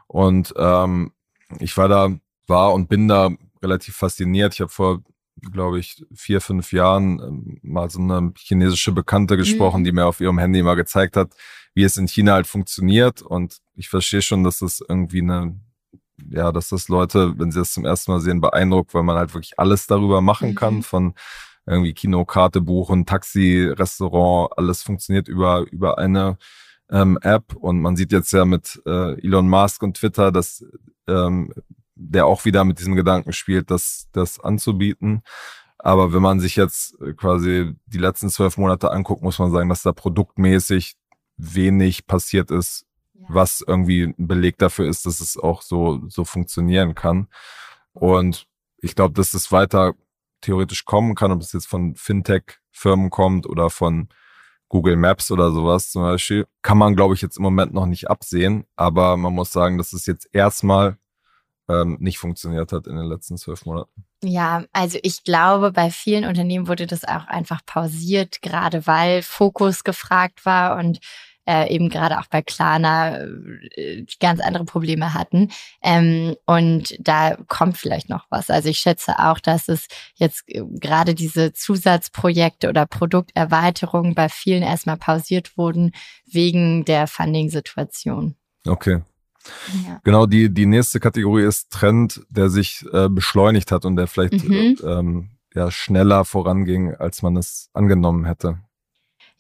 Und 0.08 0.54
ähm, 0.58 1.14
ich 1.60 1.78
war 1.78 1.88
da, 1.88 2.10
war 2.48 2.74
und 2.74 2.90
bin 2.90 3.08
da 3.08 3.30
relativ 3.62 3.96
fasziniert. 3.96 4.54
Ich 4.54 4.62
habe 4.62 4.72
vor 4.72 5.02
glaube 5.52 5.80
ich, 5.80 6.04
vier, 6.14 6.42
fünf 6.42 6.72
Jahren 6.72 7.20
ähm, 7.20 7.60
mal 7.62 7.90
so 7.90 8.00
eine 8.00 8.34
chinesische 8.38 8.92
Bekannte 8.92 9.38
gesprochen, 9.38 9.82
mhm. 9.82 9.86
die 9.86 9.92
mir 9.92 10.06
auf 10.06 10.22
ihrem 10.22 10.38
Handy 10.38 10.62
mal 10.62 10.76
gezeigt 10.76 11.18
hat, 11.18 11.34
wie 11.74 11.84
es 11.84 11.98
in 11.98 12.08
China 12.08 12.34
halt 12.34 12.48
funktioniert. 12.48 13.22
Und 13.22 13.58
ich 13.76 13.90
verstehe 13.90 14.22
schon, 14.22 14.44
dass 14.44 14.60
das 14.60 14.84
irgendwie 14.88 15.22
eine, 15.22 15.60
ja, 16.30 16.52
dass 16.52 16.70
das 16.70 16.90
Leute, 16.90 17.38
wenn 17.40 17.52
sie 17.52 17.60
das 17.60 17.74
zum 17.74 17.86
ersten 17.86 18.12
Mal 18.12 18.20
sehen, 18.20 18.42
beeindruckt, 18.42 18.94
weil 18.94 19.04
man 19.04 19.18
halt 19.18 19.34
wirklich 19.34 19.58
alles 19.58 19.88
darüber 19.88 20.22
machen 20.22 20.52
mhm. 20.52 20.56
kann, 20.56 20.84
von 20.84 21.14
irgendwie 21.66 21.94
Kinokarte 21.94 22.62
buchen, 22.62 23.06
Taxi, 23.06 23.72
Restaurant, 23.72 24.52
alles 24.58 24.84
funktioniert 24.84 25.28
über, 25.28 25.66
über 25.72 25.98
eine 25.98 26.38
ähm, 26.90 27.18
App. 27.22 27.56
Und 27.56 27.82
man 27.82 27.96
sieht 27.96 28.12
jetzt 28.12 28.32
ja 28.34 28.46
mit 28.46 28.82
äh, 28.86 29.20
Elon 29.24 29.50
Musk 29.50 29.82
und 29.84 29.98
Twitter, 29.98 30.32
dass 30.32 30.66
ähm, 31.08 31.54
der 32.10 32.26
auch 32.26 32.46
wieder 32.46 32.64
mit 32.64 32.80
diesem 32.80 32.96
Gedanken 32.96 33.34
spielt, 33.34 33.72
das, 33.72 34.08
das 34.12 34.40
anzubieten. 34.40 35.24
Aber 35.78 36.14
wenn 36.14 36.22
man 36.22 36.40
sich 36.40 36.56
jetzt 36.56 37.00
äh, 37.02 37.14
quasi 37.14 37.76
die 37.86 37.98
letzten 37.98 38.30
zwölf 38.30 38.58
Monate 38.58 38.92
anguckt, 38.92 39.24
muss 39.24 39.40
man 39.40 39.52
sagen, 39.52 39.70
dass 39.70 39.84
da 39.84 39.92
produktmäßig 39.92 40.96
wenig 41.38 42.06
passiert 42.08 42.52
ist, 42.52 42.86
ja. 43.14 43.26
was 43.30 43.64
irgendwie 43.66 44.04
ein 44.04 44.28
Beleg 44.28 44.58
dafür 44.58 44.88
ist, 44.88 45.06
dass 45.06 45.22
es 45.22 45.38
auch 45.38 45.62
so, 45.62 46.02
so 46.08 46.24
funktionieren 46.24 46.94
kann. 46.96 47.28
Und 47.94 48.48
ich 48.78 48.96
glaube, 48.96 49.14
dass 49.14 49.34
es 49.34 49.52
weiter 49.52 49.94
theoretisch 50.42 50.86
kommen 50.86 51.16
kann, 51.16 51.32
ob 51.32 51.42
es 51.42 51.54
jetzt 51.54 51.68
von 51.68 51.96
Fintech-Firmen 51.96 53.10
kommt 53.10 53.48
oder 53.48 53.70
von 53.70 54.10
Google 54.70 54.96
Maps 54.96 55.32
oder 55.32 55.52
sowas 55.52 55.92
zum 55.92 56.04
Beispiel, 56.04 56.48
kann 56.62 56.78
man, 56.78 56.96
glaube 56.96 57.14
ich, 57.14 57.22
jetzt 57.22 57.38
im 57.38 57.44
Moment 57.44 57.74
noch 57.74 57.86
nicht 57.86 58.10
absehen. 58.10 58.66
Aber 58.76 59.18
man 59.18 59.34
muss 59.34 59.52
sagen, 59.52 59.78
dass 59.78 59.94
es 59.94 60.06
jetzt 60.06 60.30
erstmal 60.32 60.98
ähm, 61.72 61.98
nicht 62.00 62.18
funktioniert 62.18 62.72
hat 62.72 62.88
in 62.88 62.96
den 62.96 63.06
letzten 63.06 63.38
zwölf 63.38 63.66
Monaten. 63.66 64.06
Ja, 64.24 64.66
also 64.72 65.00
ich 65.02 65.24
glaube, 65.24 65.72
bei 65.72 65.90
vielen 65.90 66.26
Unternehmen 66.26 66.68
wurde 66.68 66.86
das 66.86 67.04
auch 67.04 67.28
einfach 67.28 67.66
pausiert, 67.66 68.42
gerade 68.42 68.86
weil 68.86 69.22
Fokus 69.22 69.84
gefragt 69.84 70.46
war 70.46 70.78
und 70.78 71.00
äh, 71.48 71.74
eben 71.74 71.90
gerade 71.90 72.20
auch 72.20 72.28
bei 72.28 72.42
Klarna 72.42 73.18
äh, 73.18 74.06
ganz 74.20 74.40
andere 74.42 74.64
Probleme 74.66 75.14
hatten. 75.14 75.50
Ähm, 75.82 76.36
und 76.46 76.96
da 77.00 77.36
kommt 77.48 77.78
vielleicht 77.78 78.10
noch 78.10 78.26
was. 78.30 78.50
Also 78.50 78.70
ich 78.70 78.78
schätze 78.78 79.18
auch, 79.18 79.40
dass 79.40 79.68
es 79.68 79.88
jetzt 80.16 80.44
äh, 80.48 80.62
gerade 80.80 81.16
diese 81.16 81.52
Zusatzprojekte 81.52 82.70
oder 82.70 82.86
Produkterweiterungen 82.86 84.14
bei 84.14 84.30
vielen 84.30 84.62
erstmal 84.62 84.98
pausiert 84.98 85.58
wurden 85.58 85.94
wegen 86.26 86.86
der 86.86 87.08
Funding-Situation. 87.08 88.36
Okay. 88.68 89.02
Ja. 89.86 90.00
Genau, 90.04 90.26
die, 90.26 90.54
die 90.54 90.66
nächste 90.66 91.00
Kategorie 91.00 91.44
ist 91.44 91.72
Trend, 91.72 92.22
der 92.30 92.50
sich 92.50 92.86
äh, 92.92 93.10
beschleunigt 93.10 93.72
hat 93.72 93.86
und 93.86 93.96
der 93.96 94.08
vielleicht 94.08 94.44
mhm. 94.48 94.78
ähm, 94.84 95.30
ja, 95.54 95.72
schneller 95.72 96.26
voranging, 96.26 96.96
als 96.96 97.22
man 97.22 97.38
es 97.38 97.70
angenommen 97.74 98.26
hätte. 98.26 98.60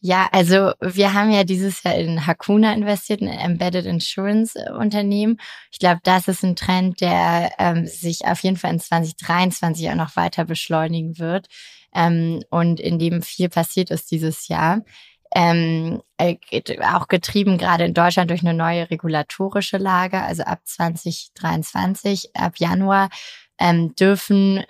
Ja, 0.03 0.27
also 0.31 0.71
wir 0.81 1.13
haben 1.13 1.29
ja 1.29 1.43
dieses 1.43 1.83
Jahr 1.83 1.93
in 1.93 2.25
Hakuna 2.25 2.73
investiert, 2.73 3.21
ein 3.21 3.27
Embedded 3.27 3.85
Insurance 3.85 4.57
äh, 4.57 4.71
Unternehmen. 4.71 5.37
Ich 5.71 5.77
glaube, 5.77 5.99
das 6.03 6.27
ist 6.27 6.43
ein 6.43 6.55
Trend, 6.55 7.01
der 7.01 7.51
ähm, 7.59 7.85
sich 7.85 8.25
auf 8.25 8.39
jeden 8.41 8.57
Fall 8.57 8.73
in 8.73 8.79
2023 8.79 9.91
auch 9.91 9.95
noch 9.95 10.15
weiter 10.15 10.45
beschleunigen 10.45 11.19
wird 11.19 11.47
ähm, 11.93 12.41
und 12.49 12.79
in 12.79 12.97
dem 12.97 13.21
viel 13.21 13.49
passiert 13.49 13.91
ist 13.91 14.09
dieses 14.09 14.47
Jahr 14.47 14.81
ähm, 15.34 16.01
äh, 16.17 16.38
auch 16.93 17.07
getrieben 17.07 17.57
gerade 17.57 17.86
in 17.86 17.93
Deutschland 17.93 18.29
durch 18.29 18.41
eine 18.41 18.53
neue 18.53 18.89
regulatorische 18.89 19.77
Lage. 19.77 20.21
Also 20.21 20.43
ab 20.43 20.59
2023, 20.65 22.36
ab 22.36 22.53
Januar 22.57 23.09
ähm, 23.59 23.95
dürfen 23.95 24.63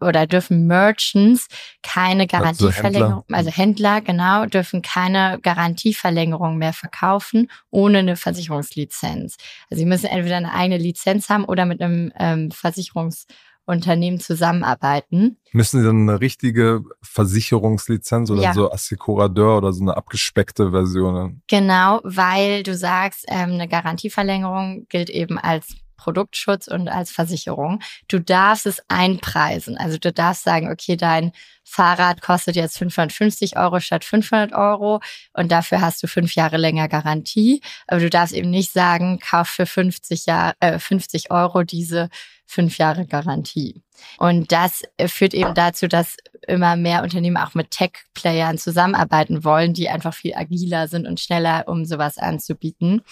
oder 0.00 0.26
dürfen 0.26 0.66
Merchants 0.66 1.48
keine 1.82 2.22
also 2.22 2.36
Garantieverlängerung, 2.36 3.24
also 3.26 3.26
Händler. 3.26 3.36
also 3.36 3.50
Händler, 3.50 4.00
genau, 4.00 4.46
dürfen 4.46 4.80
keine 4.80 5.40
Garantieverlängerung 5.42 6.56
mehr 6.56 6.72
verkaufen 6.72 7.50
ohne 7.70 7.98
eine 7.98 8.16
Versicherungslizenz. 8.16 9.36
Also 9.68 9.80
sie 9.80 9.86
müssen 9.86 10.06
entweder 10.06 10.36
eine 10.36 10.54
eigene 10.54 10.78
Lizenz 10.78 11.28
haben 11.28 11.44
oder 11.44 11.66
mit 11.66 11.82
einem 11.82 12.12
ähm, 12.16 12.52
Versicherungs 12.52 13.26
Unternehmen 13.66 14.20
zusammenarbeiten. 14.20 15.38
Müssen 15.52 15.80
Sie 15.80 15.86
dann 15.86 16.08
eine 16.08 16.20
richtige 16.20 16.82
Versicherungslizenz 17.02 18.30
oder 18.30 18.42
ja. 18.42 18.54
so 18.54 18.70
Assekuradeur 18.70 19.58
oder 19.58 19.72
so 19.72 19.82
eine 19.82 19.96
abgespeckte 19.96 20.70
Version? 20.70 21.42
Genau, 21.48 22.00
weil 22.04 22.62
du 22.62 22.74
sagst, 22.74 23.24
ähm, 23.28 23.52
eine 23.52 23.68
Garantieverlängerung 23.68 24.86
gilt 24.88 25.10
eben 25.10 25.38
als 25.38 25.66
Produktschutz 25.96 26.68
und 26.68 26.88
als 26.88 27.10
Versicherung. 27.10 27.80
Du 28.06 28.20
darfst 28.20 28.66
es 28.66 28.80
einpreisen. 28.88 29.76
Also 29.76 29.98
du 29.98 30.12
darfst 30.12 30.44
sagen, 30.44 30.70
okay, 30.70 30.96
dein 30.96 31.32
Fahrrad 31.64 32.22
kostet 32.22 32.54
jetzt 32.54 32.78
550 32.78 33.56
Euro 33.56 33.80
statt 33.80 34.04
500 34.04 34.52
Euro 34.52 35.00
und 35.32 35.50
dafür 35.50 35.80
hast 35.80 36.02
du 36.02 36.06
fünf 36.06 36.36
Jahre 36.36 36.58
länger 36.58 36.88
Garantie. 36.88 37.60
Aber 37.88 38.00
du 38.00 38.08
darfst 38.08 38.34
eben 38.34 38.50
nicht 38.50 38.72
sagen, 38.72 39.18
kauf 39.18 39.48
für 39.48 39.66
50, 39.66 40.26
Jahr, 40.26 40.54
äh, 40.60 40.78
50 40.78 41.32
Euro 41.32 41.64
diese 41.64 42.08
fünf 42.46 42.78
Jahre 42.78 43.06
Garantie. 43.06 43.82
Und 44.18 44.52
das 44.52 44.82
führt 45.06 45.34
eben 45.34 45.54
dazu, 45.54 45.88
dass 45.88 46.16
immer 46.46 46.76
mehr 46.76 47.02
Unternehmen 47.02 47.36
auch 47.36 47.54
mit 47.54 47.70
Tech-Playern 47.70 48.58
zusammenarbeiten 48.58 49.44
wollen, 49.44 49.74
die 49.74 49.88
einfach 49.88 50.14
viel 50.14 50.34
agiler 50.34 50.88
sind 50.88 51.06
und 51.06 51.20
schneller, 51.20 51.64
um 51.66 51.84
sowas 51.84 52.18
anzubieten. 52.18 53.02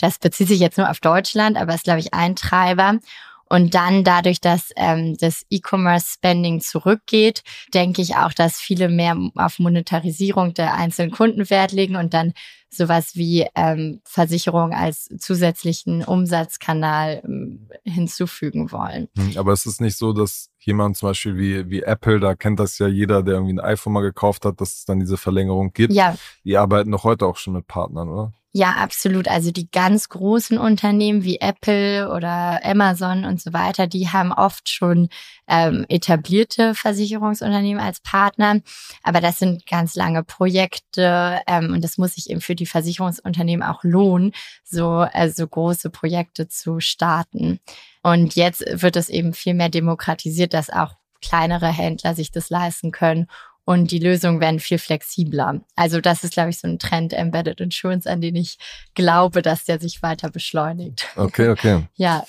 Das 0.00 0.18
bezieht 0.18 0.48
sich 0.48 0.60
jetzt 0.60 0.78
nur 0.78 0.90
auf 0.90 1.00
Deutschland, 1.00 1.56
aber 1.56 1.74
ist, 1.74 1.84
glaube 1.84 2.00
ich, 2.00 2.14
ein 2.14 2.36
Treiber. 2.36 2.98
Und 3.46 3.74
dann 3.74 4.04
dadurch, 4.04 4.40
dass 4.40 4.70
ähm, 4.76 5.16
das 5.18 5.44
E-Commerce-Spending 5.50 6.60
zurückgeht, 6.60 7.42
denke 7.74 8.00
ich 8.00 8.16
auch, 8.16 8.32
dass 8.32 8.58
viele 8.58 8.88
mehr 8.88 9.16
auf 9.36 9.58
Monetarisierung 9.58 10.54
der 10.54 10.74
einzelnen 10.74 11.10
Kunden 11.10 11.48
Wert 11.50 11.72
legen 11.72 11.96
und 11.96 12.14
dann 12.14 12.32
sowas 12.76 13.14
wie 13.14 13.46
ähm, 13.54 14.00
Versicherung 14.04 14.72
als 14.72 15.08
zusätzlichen 15.18 16.04
Umsatzkanal 16.04 17.22
ähm, 17.24 17.68
hinzufügen 17.84 18.72
wollen. 18.72 19.08
Hm, 19.16 19.36
aber 19.36 19.52
es 19.52 19.66
ist 19.66 19.80
nicht 19.80 19.96
so, 19.96 20.12
dass 20.12 20.50
jemand 20.58 20.96
zum 20.96 21.10
Beispiel 21.10 21.36
wie, 21.36 21.70
wie 21.70 21.82
Apple, 21.82 22.20
da 22.20 22.34
kennt 22.34 22.60
das 22.60 22.78
ja 22.78 22.86
jeder, 22.86 23.22
der 23.22 23.34
irgendwie 23.34 23.54
ein 23.54 23.60
iPhone 23.60 23.92
mal 23.92 24.00
gekauft 24.00 24.44
hat, 24.44 24.60
dass 24.60 24.74
es 24.74 24.84
dann 24.84 25.00
diese 25.00 25.16
Verlängerung 25.16 25.72
gibt. 25.72 25.92
Ja. 25.92 26.16
Die 26.44 26.56
arbeiten 26.56 26.90
doch 26.90 27.04
heute 27.04 27.26
auch 27.26 27.36
schon 27.36 27.54
mit 27.54 27.66
Partnern, 27.66 28.08
oder? 28.08 28.32
Ja, 28.56 28.74
absolut. 28.74 29.26
Also 29.26 29.50
die 29.50 29.68
ganz 29.68 30.08
großen 30.08 30.58
Unternehmen 30.58 31.24
wie 31.24 31.40
Apple 31.40 32.08
oder 32.08 32.64
Amazon 32.64 33.24
und 33.24 33.40
so 33.40 33.52
weiter, 33.52 33.88
die 33.88 34.10
haben 34.10 34.30
oft 34.30 34.68
schon 34.68 35.08
ähm, 35.48 35.84
etablierte 35.88 36.76
Versicherungsunternehmen 36.76 37.82
als 37.82 37.98
Partner. 37.98 38.60
Aber 39.02 39.20
das 39.20 39.40
sind 39.40 39.66
ganz 39.66 39.96
lange 39.96 40.22
Projekte 40.22 41.40
ähm, 41.48 41.72
und 41.72 41.82
das 41.82 41.98
muss 41.98 42.14
sich 42.14 42.30
eben 42.30 42.40
für 42.40 42.54
die 42.54 42.66
Versicherungsunternehmen 42.66 43.66
auch 43.66 43.82
lohnen, 43.82 44.30
so 44.62 44.88
also 44.98 45.48
große 45.48 45.90
Projekte 45.90 46.46
zu 46.46 46.78
starten. 46.78 47.58
Und 48.04 48.36
jetzt 48.36 48.62
wird 48.68 48.94
es 48.94 49.08
eben 49.08 49.32
viel 49.32 49.54
mehr 49.54 49.68
demokratisiert, 49.68 50.54
dass 50.54 50.70
auch 50.70 50.92
kleinere 51.20 51.72
Händler 51.72 52.14
sich 52.14 52.30
das 52.30 52.50
leisten 52.50 52.92
können 52.92 53.26
und 53.64 53.90
die 53.90 53.98
Lösungen 53.98 54.40
werden 54.40 54.60
viel 54.60 54.78
flexibler. 54.78 55.60
Also 55.76 56.00
das 56.00 56.24
ist, 56.24 56.34
glaube 56.34 56.50
ich, 56.50 56.58
so 56.58 56.68
ein 56.68 56.78
Trend 56.78 57.12
Embedded 57.12 57.60
Insurance, 57.60 58.08
an 58.08 58.20
den 58.20 58.36
ich 58.36 58.58
glaube, 58.94 59.42
dass 59.42 59.64
der 59.64 59.80
sich 59.80 60.02
weiter 60.02 60.30
beschleunigt. 60.30 61.06
Okay, 61.16 61.48
okay. 61.48 61.88
ja. 61.94 62.24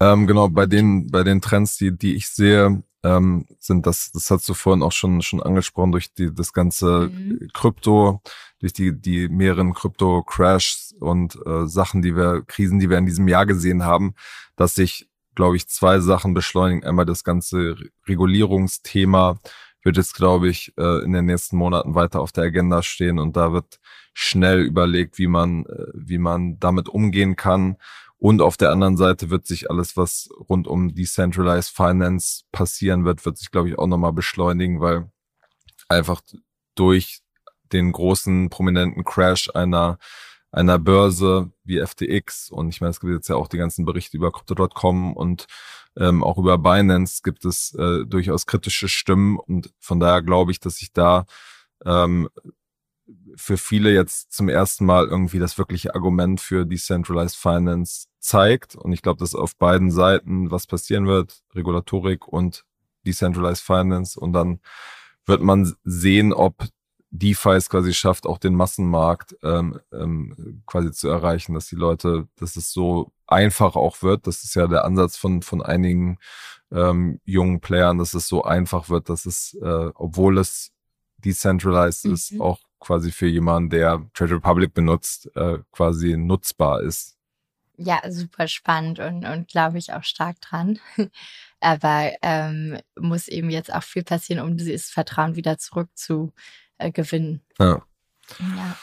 Ähm, 0.00 0.26
genau, 0.26 0.48
bei 0.48 0.66
den, 0.66 1.10
bei 1.10 1.22
den 1.22 1.40
Trends, 1.40 1.76
die, 1.78 1.96
die 1.96 2.14
ich 2.14 2.28
sehe, 2.28 2.82
ähm, 3.04 3.46
sind 3.58 3.86
das, 3.86 4.10
das 4.12 4.30
hast 4.30 4.48
du 4.48 4.54
vorhin 4.54 4.82
auch 4.82 4.92
schon, 4.92 5.22
schon 5.22 5.42
angesprochen, 5.42 5.92
durch 5.92 6.12
die, 6.12 6.34
das 6.34 6.52
ganze 6.52 7.10
mhm. 7.12 7.48
Krypto, 7.52 8.20
durch 8.58 8.72
die, 8.72 8.98
die 8.98 9.28
mehreren 9.28 9.74
Krypto-Crashs 9.74 10.94
und 10.98 11.38
äh, 11.46 11.66
Sachen, 11.66 12.02
die 12.02 12.16
wir, 12.16 12.42
Krisen, 12.46 12.78
die 12.78 12.90
wir 12.90 12.98
in 12.98 13.06
diesem 13.06 13.28
Jahr 13.28 13.46
gesehen 13.46 13.84
haben, 13.84 14.14
dass 14.56 14.74
sich, 14.74 15.08
glaube 15.34 15.56
ich, 15.56 15.68
zwei 15.68 16.00
Sachen 16.00 16.34
beschleunigen. 16.34 16.84
Einmal 16.84 17.04
das 17.04 17.24
ganze 17.24 17.76
Regulierungsthema, 18.08 19.38
wird 19.84 19.96
jetzt, 19.96 20.14
glaube 20.14 20.48
ich, 20.48 20.72
äh, 20.78 21.04
in 21.04 21.12
den 21.12 21.26
nächsten 21.26 21.56
Monaten 21.56 21.94
weiter 21.94 22.20
auf 22.20 22.32
der 22.32 22.44
Agenda 22.44 22.82
stehen 22.82 23.18
und 23.18 23.36
da 23.36 23.52
wird 23.52 23.78
schnell 24.14 24.60
überlegt, 24.62 25.18
wie 25.18 25.26
man, 25.26 25.66
äh, 25.66 25.86
wie 25.94 26.18
man 26.18 26.58
damit 26.58 26.88
umgehen 26.88 27.36
kann. 27.36 27.76
Und 28.16 28.40
auf 28.40 28.56
der 28.56 28.70
anderen 28.70 28.96
Seite 28.96 29.28
wird 29.28 29.46
sich 29.46 29.70
alles, 29.70 29.96
was 29.96 30.30
rund 30.48 30.66
um 30.66 30.94
Decentralized 30.94 31.74
Finance 31.74 32.44
passieren 32.52 33.04
wird, 33.04 33.24
wird 33.26 33.36
sich, 33.36 33.50
glaube 33.50 33.68
ich, 33.68 33.78
auch 33.78 33.86
nochmal 33.86 34.12
beschleunigen, 34.14 34.80
weil 34.80 35.10
einfach 35.88 36.22
durch 36.74 37.20
den 37.72 37.92
großen 37.92 38.48
prominenten 38.50 39.04
Crash 39.04 39.50
einer 39.54 39.98
einer 40.54 40.78
Börse 40.78 41.50
wie 41.64 41.84
FTX 41.84 42.50
und 42.50 42.68
ich 42.68 42.80
meine, 42.80 42.90
es 42.90 43.00
gibt 43.00 43.12
jetzt 43.12 43.28
ja 43.28 43.36
auch 43.36 43.48
die 43.48 43.58
ganzen 43.58 43.84
Berichte 43.84 44.16
über 44.16 44.32
Crypto.com 44.32 45.16
und 45.16 45.46
ähm, 45.96 46.22
auch 46.22 46.38
über 46.38 46.58
Binance 46.58 47.22
gibt 47.22 47.44
es 47.44 47.74
äh, 47.74 48.04
durchaus 48.06 48.46
kritische 48.46 48.88
Stimmen 48.88 49.38
und 49.38 49.72
von 49.80 50.00
daher 50.00 50.22
glaube 50.22 50.52
ich, 50.52 50.60
dass 50.60 50.76
sich 50.76 50.92
da 50.92 51.26
ähm, 51.84 52.28
für 53.36 53.56
viele 53.56 53.92
jetzt 53.92 54.32
zum 54.32 54.48
ersten 54.48 54.86
Mal 54.86 55.06
irgendwie 55.06 55.38
das 55.38 55.58
wirkliche 55.58 55.94
Argument 55.94 56.40
für 56.40 56.64
Decentralized 56.64 57.36
Finance 57.36 58.06
zeigt. 58.18 58.76
Und 58.76 58.92
ich 58.92 59.02
glaube, 59.02 59.18
dass 59.18 59.34
auf 59.34 59.56
beiden 59.56 59.90
Seiten 59.90 60.50
was 60.50 60.66
passieren 60.66 61.06
wird, 61.06 61.42
Regulatorik 61.54 62.26
und 62.28 62.64
Decentralized 63.06 63.62
Finance. 63.62 64.18
Und 64.18 64.32
dann 64.32 64.60
wird 65.26 65.42
man 65.42 65.74
sehen, 65.84 66.32
ob 66.32 66.64
DeFi 67.16 67.50
es 67.50 67.70
quasi 67.70 67.94
schafft, 67.94 68.26
auch 68.26 68.38
den 68.38 68.56
Massenmarkt 68.56 69.36
ähm, 69.44 69.78
ähm, 69.92 70.62
quasi 70.66 70.90
zu 70.90 71.08
erreichen, 71.08 71.54
dass 71.54 71.68
die 71.68 71.76
Leute, 71.76 72.26
dass 72.36 72.56
es 72.56 72.72
so 72.72 73.12
einfach 73.28 73.76
auch 73.76 74.02
wird. 74.02 74.26
Das 74.26 74.42
ist 74.42 74.56
ja 74.56 74.66
der 74.66 74.84
Ansatz 74.84 75.16
von, 75.16 75.40
von 75.42 75.62
einigen 75.62 76.18
ähm, 76.72 77.20
jungen 77.24 77.60
Playern, 77.60 77.98
dass 77.98 78.14
es 78.14 78.26
so 78.26 78.42
einfach 78.42 78.88
wird, 78.88 79.08
dass 79.08 79.26
es, 79.26 79.56
äh, 79.62 79.90
obwohl 79.94 80.38
es 80.38 80.72
decentralized 81.18 82.06
mhm. 82.06 82.14
ist, 82.14 82.40
auch 82.40 82.58
quasi 82.80 83.12
für 83.12 83.28
jemanden, 83.28 83.70
der 83.70 84.04
Trade 84.12 84.34
Republic 84.34 84.74
benutzt, 84.74 85.30
äh, 85.36 85.58
quasi 85.70 86.16
nutzbar 86.16 86.82
ist. 86.82 87.16
Ja, 87.76 88.00
super 88.10 88.48
spannend 88.48 88.98
und, 88.98 89.24
und 89.24 89.46
glaube 89.46 89.78
ich 89.78 89.92
auch 89.92 90.02
stark 90.02 90.40
dran. 90.40 90.80
Aber 91.60 92.12
ähm, 92.22 92.78
muss 92.98 93.28
eben 93.28 93.50
jetzt 93.50 93.72
auch 93.72 93.84
viel 93.84 94.02
passieren, 94.02 94.44
um 94.44 94.56
dieses 94.56 94.90
Vertrauen 94.90 95.36
wieder 95.36 95.58
zurückzu 95.58 96.32
äh, 96.84 96.92
gewinnen. 96.92 97.40
Ja. 97.58 97.82
ja. 98.38 98.76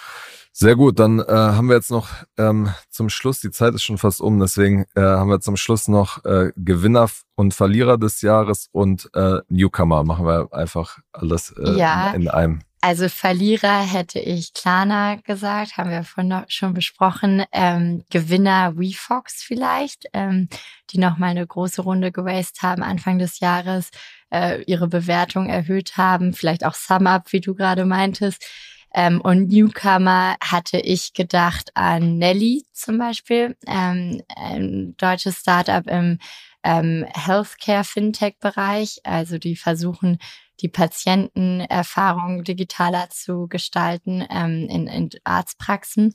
Sehr 0.53 0.75
gut, 0.75 0.99
dann 0.99 1.19
äh, 1.19 1.23
haben 1.31 1.69
wir 1.69 1.75
jetzt 1.75 1.91
noch 1.91 2.09
ähm, 2.37 2.69
zum 2.89 3.09
Schluss, 3.09 3.39
die 3.39 3.51
Zeit 3.51 3.73
ist 3.73 3.83
schon 3.83 3.97
fast 3.97 4.19
um, 4.19 4.39
deswegen 4.39 4.85
äh, 4.95 5.01
haben 5.01 5.29
wir 5.29 5.39
zum 5.39 5.55
Schluss 5.55 5.87
noch 5.87 6.25
äh, 6.25 6.51
Gewinner 6.57 7.09
und 7.35 7.53
Verlierer 7.53 7.97
des 7.97 8.21
Jahres 8.21 8.67
und 8.71 9.09
äh, 9.15 9.39
Newcomer. 9.47 10.03
Machen 10.03 10.25
wir 10.25 10.49
einfach 10.51 10.99
alles 11.13 11.55
äh, 11.57 11.77
ja. 11.77 12.11
in, 12.11 12.23
in 12.23 12.27
einem. 12.27 12.59
Also 12.81 13.09
Verlierer 13.09 13.81
hätte 13.81 14.19
ich 14.19 14.53
Klarna 14.53 15.15
gesagt, 15.15 15.77
haben 15.77 15.91
wir 15.91 16.03
vorhin 16.03 16.43
schon 16.47 16.73
besprochen. 16.73 17.43
Ähm, 17.51 18.03
Gewinner 18.09 18.75
WeFox 18.75 19.43
vielleicht, 19.43 20.07
ähm, 20.13 20.49
die 20.89 20.97
nochmal 20.97 21.29
eine 21.29 21.45
große 21.45 21.83
Runde 21.83 22.11
geraced 22.11 22.61
haben 22.63 22.81
Anfang 22.81 23.19
des 23.19 23.39
Jahres, 23.39 23.91
äh, 24.31 24.61
ihre 24.63 24.87
Bewertung 24.87 25.47
erhöht 25.49 25.97
haben, 25.97 26.33
vielleicht 26.33 26.65
auch 26.65 26.73
SumUp, 26.73 27.31
wie 27.31 27.41
du 27.41 27.53
gerade 27.53 27.85
meintest. 27.85 28.45
Ähm, 28.93 29.21
und 29.21 29.47
Newcomer 29.49 30.35
hatte 30.43 30.77
ich 30.79 31.13
gedacht 31.13 31.71
an 31.75 32.17
Nelly 32.17 32.65
zum 32.73 32.97
Beispiel, 32.97 33.55
ähm, 33.67 34.21
ein 34.35 34.95
deutsches 34.97 35.37
Startup 35.37 35.87
im 35.87 36.19
ähm, 36.63 37.05
Healthcare-Fintech-Bereich. 37.13 39.01
Also 39.03 39.37
die 39.37 39.55
versuchen 39.55 40.17
die 40.59 40.69
Patientenerfahrung 40.69 42.43
digitaler 42.43 43.09
zu 43.09 43.47
gestalten 43.47 44.25
ähm, 44.29 44.67
in, 44.69 44.87
in 44.87 45.09
Arztpraxen. 45.23 46.13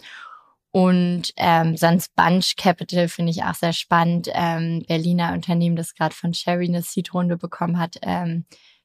Und 0.73 1.33
ähm, 1.37 1.77
sonst 1.77 2.15
Bunch 2.15 2.57
Capital 2.57 3.09
finde 3.09 3.31
ich 3.31 3.45
auch 3.45 3.55
sehr 3.55 3.73
spannend. 3.73 4.29
Ähm, 4.33 4.85
Berliner 4.87 5.33
Unternehmen, 5.33 5.77
das 5.77 5.95
gerade 5.95 6.15
von 6.15 6.35
Sherry 6.35 6.69
eine 6.69 6.83
Seed-Runde 6.83 7.39
bekommen 7.39 7.79
hat 7.79 7.97
ähm, 8.03 8.45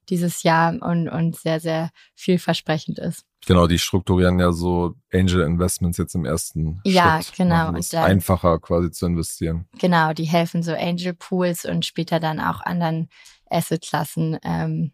dieses 0.09 0.43
Jahr 0.43 0.73
und, 0.81 1.09
und 1.09 1.35
sehr, 1.37 1.59
sehr 1.59 1.89
vielversprechend 2.15 2.99
ist. 2.99 3.25
Genau, 3.45 3.65
die 3.65 3.79
strukturieren 3.79 4.39
ja 4.39 4.51
so 4.51 4.95
Angel 5.11 5.41
Investments 5.41 5.97
jetzt 5.97 6.13
im 6.13 6.25
ersten 6.25 6.79
ja, 6.85 7.21
Schritt. 7.21 7.37
Ja, 7.37 7.43
genau. 7.43 7.67
Und 7.69 7.93
dann, 7.93 8.03
einfacher 8.03 8.59
quasi 8.59 8.91
zu 8.91 9.07
investieren. 9.07 9.67
Genau, 9.79 10.13
die 10.13 10.25
helfen 10.25 10.63
so 10.63 10.73
Angel 10.73 11.13
Pools 11.13 11.65
und 11.65 11.85
später 11.85 12.19
dann 12.19 12.39
auch 12.39 12.61
anderen 12.61 13.09
Assetklassen 13.49 14.37
ähm, 14.43 14.91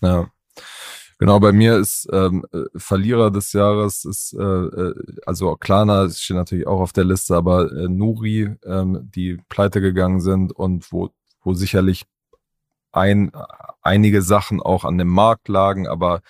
ja. 0.00 0.30
Genau, 1.18 1.40
bei 1.40 1.52
mir 1.52 1.76
ist 1.76 2.08
ähm, 2.12 2.46
äh, 2.52 2.64
Verlierer 2.76 3.32
des 3.32 3.52
Jahres 3.52 4.04
ist 4.04 4.34
äh, 4.34 4.42
äh, 4.42 4.94
also 5.26 5.56
Klana 5.56 6.08
steht 6.10 6.36
natürlich 6.36 6.68
auch 6.68 6.80
auf 6.80 6.92
der 6.92 7.04
Liste, 7.04 7.34
aber 7.34 7.72
äh, 7.72 7.88
Nuri, 7.88 8.54
ähm, 8.64 9.00
die 9.14 9.38
pleite 9.48 9.80
gegangen 9.80 10.20
sind 10.20 10.52
und 10.52 10.92
wo 10.92 11.10
wo 11.42 11.54
sicherlich 11.54 12.04
ein 12.92 13.32
einige 13.82 14.22
Sachen 14.22 14.62
auch 14.62 14.84
an 14.84 14.96
dem 14.96 15.08
Markt 15.08 15.48
lagen, 15.48 15.88
aber 15.88 16.20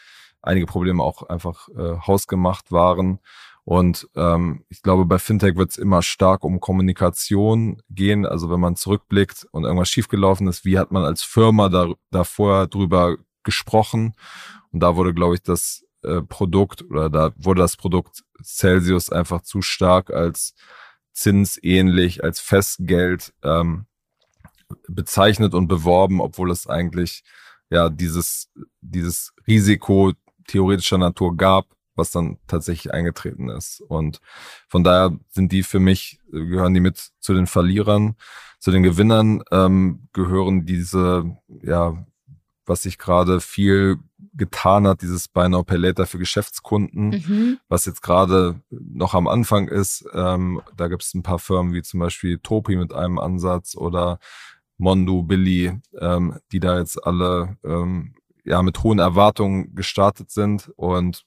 einige 0.43 0.66
Probleme 0.66 1.03
auch 1.03 1.22
einfach 1.24 1.68
äh, 1.76 1.99
hausgemacht 2.07 2.72
waren. 2.72 3.20
Und 3.64 4.09
ähm, 4.16 4.64
ich 4.70 4.80
glaube, 4.80 5.05
bei 5.05 5.18
Fintech 5.18 5.57
wird 5.57 5.72
es 5.72 5.76
immer 5.76 6.01
stark 6.01 6.45
um 6.45 6.61
Kommunikation 6.61 7.82
gehen. 7.91 8.24
Also 8.24 8.49
wenn 8.51 8.61
man 8.61 8.76
zurückblickt 8.76 9.47
und 9.51 9.64
irgendwas 9.64 9.91
schiefgelaufen 9.91 10.49
ist, 10.49 10.64
wie 10.64 10.78
hat 10.78 10.91
man 10.91 11.05
als 11.05 11.22
Firma 11.22 11.68
da, 11.68 11.89
davor 12.11 12.66
drüber 12.66 13.18
gesprochen. 13.43 14.14
Und 14.73 14.81
da 14.81 14.97
wurde, 14.97 15.14
glaube 15.14 15.35
ich, 15.35 15.43
das 15.43 15.85
äh, 16.03 16.23
Produkt 16.23 16.83
oder 16.83 17.11
da 17.11 17.33
wurde 17.37 17.62
das 17.62 17.77
Produkt 17.77 18.25
Celsius 18.43 19.11
einfach 19.11 19.43
zu 19.43 19.62
stark 19.62 20.11
als 20.11 20.55
zinsähnlich, 21.12 22.23
als 22.23 22.39
Festgeld 22.41 23.33
ähm, 23.43 23.87
bezeichnet 24.89 25.55
und 25.55 25.69
beworben, 25.69 26.21
obwohl 26.21 26.51
es 26.51 26.66
eigentlich 26.66 27.25
ja 27.71 27.89
dieses, 27.89 28.51
dieses 28.81 29.33
Risiko 29.47 30.12
theoretischer 30.47 30.99
Natur 30.99 31.37
gab, 31.37 31.66
was 31.95 32.11
dann 32.11 32.39
tatsächlich 32.47 32.93
eingetreten 32.93 33.49
ist. 33.49 33.81
Und 33.81 34.21
von 34.69 34.85
daher 34.85 35.19
sind 35.31 35.53
die 35.53 35.62
für 35.62 35.81
mich, 35.81 36.21
gehören 36.31 36.75
die 36.75 36.81
mit 36.81 37.11
zu 37.19 37.35
den 37.35 37.47
Verlierern. 37.47 38.16
Zu 38.61 38.71
den 38.71 38.83
Gewinnern 38.83 39.43
ähm, 39.51 40.09
gehören 40.12 40.64
diese 40.64 41.37
ja 41.62 42.07
was 42.69 42.83
sich 42.83 42.99
gerade 42.99 43.41
viel 43.41 43.99
getan 44.35 44.87
hat, 44.87 45.03
dieses 45.03 45.29
Buy 45.29 45.49
Now 45.49 45.62
Pay 45.64 45.79
Later 45.79 46.07
für 46.07 46.19
Geschäftskunden, 46.19 47.09
mhm. 47.09 47.59
was 47.69 47.87
jetzt 47.87 48.03
gerade 48.03 48.61
noch 48.71 49.14
am 49.14 49.27
Anfang 49.27 49.69
ist. 49.69 50.05
Ähm, 50.12 50.61
da 50.77 50.89
gibt 50.89 51.03
es 51.03 51.14
ein 51.14 51.23
paar 51.23 51.39
Firmen 51.39 51.73
wie 51.73 51.83
zum 51.83 52.01
Beispiel 52.01 52.39
Topi 52.39 52.77
mit 52.77 52.93
einem 52.93 53.19
Ansatz 53.19 53.77
oder 53.77 54.19
Mondo, 54.77 55.23
Billy, 55.23 55.81
ähm, 55.99 56.39
die 56.53 56.61
da 56.61 56.79
jetzt 56.79 57.05
alle 57.05 57.57
ähm, 57.64 58.14
ja 58.45 58.62
mit 58.62 58.83
hohen 58.83 58.99
Erwartungen 58.99 59.75
gestartet 59.75 60.31
sind 60.31 60.71
und 60.77 61.25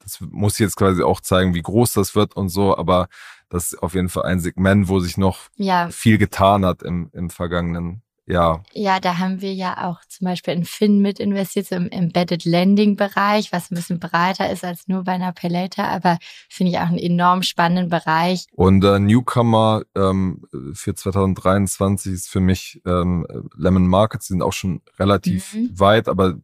das 0.00 0.20
muss 0.20 0.58
jetzt 0.58 0.76
quasi 0.76 1.02
auch 1.02 1.20
zeigen, 1.20 1.54
wie 1.54 1.62
groß 1.62 1.94
das 1.94 2.14
wird 2.14 2.36
und 2.36 2.50
so, 2.50 2.76
aber 2.76 3.08
das 3.48 3.72
ist 3.72 3.82
auf 3.82 3.94
jeden 3.94 4.08
Fall 4.08 4.24
ein 4.24 4.40
Segment, 4.40 4.88
wo 4.88 5.00
sich 5.00 5.16
noch 5.16 5.48
ja. 5.56 5.88
viel 5.88 6.18
getan 6.18 6.64
hat 6.66 6.82
im, 6.82 7.08
im 7.12 7.30
vergangenen 7.30 8.02
ja. 8.26 8.62
Ja, 8.72 9.00
da 9.00 9.18
haben 9.18 9.40
wir 9.42 9.52
ja 9.52 9.88
auch 9.88 10.00
zum 10.08 10.26
Beispiel 10.26 10.54
in 10.54 10.64
Finn 10.64 11.00
mit 11.00 11.20
investiert, 11.20 11.66
so 11.66 11.76
im 11.76 11.90
Embedded 11.90 12.44
Lending 12.44 12.96
Bereich, 12.96 13.52
was 13.52 13.70
ein 13.70 13.74
bisschen 13.74 14.00
breiter 14.00 14.50
ist 14.50 14.64
als 14.64 14.88
nur 14.88 15.04
bei 15.04 15.12
einer 15.12 15.32
Paylater, 15.32 15.86
aber 15.88 16.18
finde 16.48 16.72
ich 16.72 16.78
auch 16.78 16.88
einen 16.88 16.98
enorm 16.98 17.42
spannenden 17.42 17.90
Bereich. 17.90 18.46
Und 18.52 18.82
äh, 18.84 18.98
Newcomer 18.98 19.82
ähm, 19.94 20.42
für 20.72 20.94
2023 20.94 22.12
ist 22.12 22.28
für 22.28 22.40
mich 22.40 22.80
ähm, 22.86 23.26
Lemon 23.56 23.86
Markets, 23.86 24.28
die 24.28 24.34
sind 24.34 24.42
auch 24.42 24.52
schon 24.52 24.80
relativ 24.98 25.54
mhm. 25.54 25.78
weit, 25.78 26.08
aber 26.08 26.34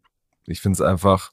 ich 0.47 0.61
finde 0.61 0.75
es 0.75 0.81
einfach, 0.83 1.33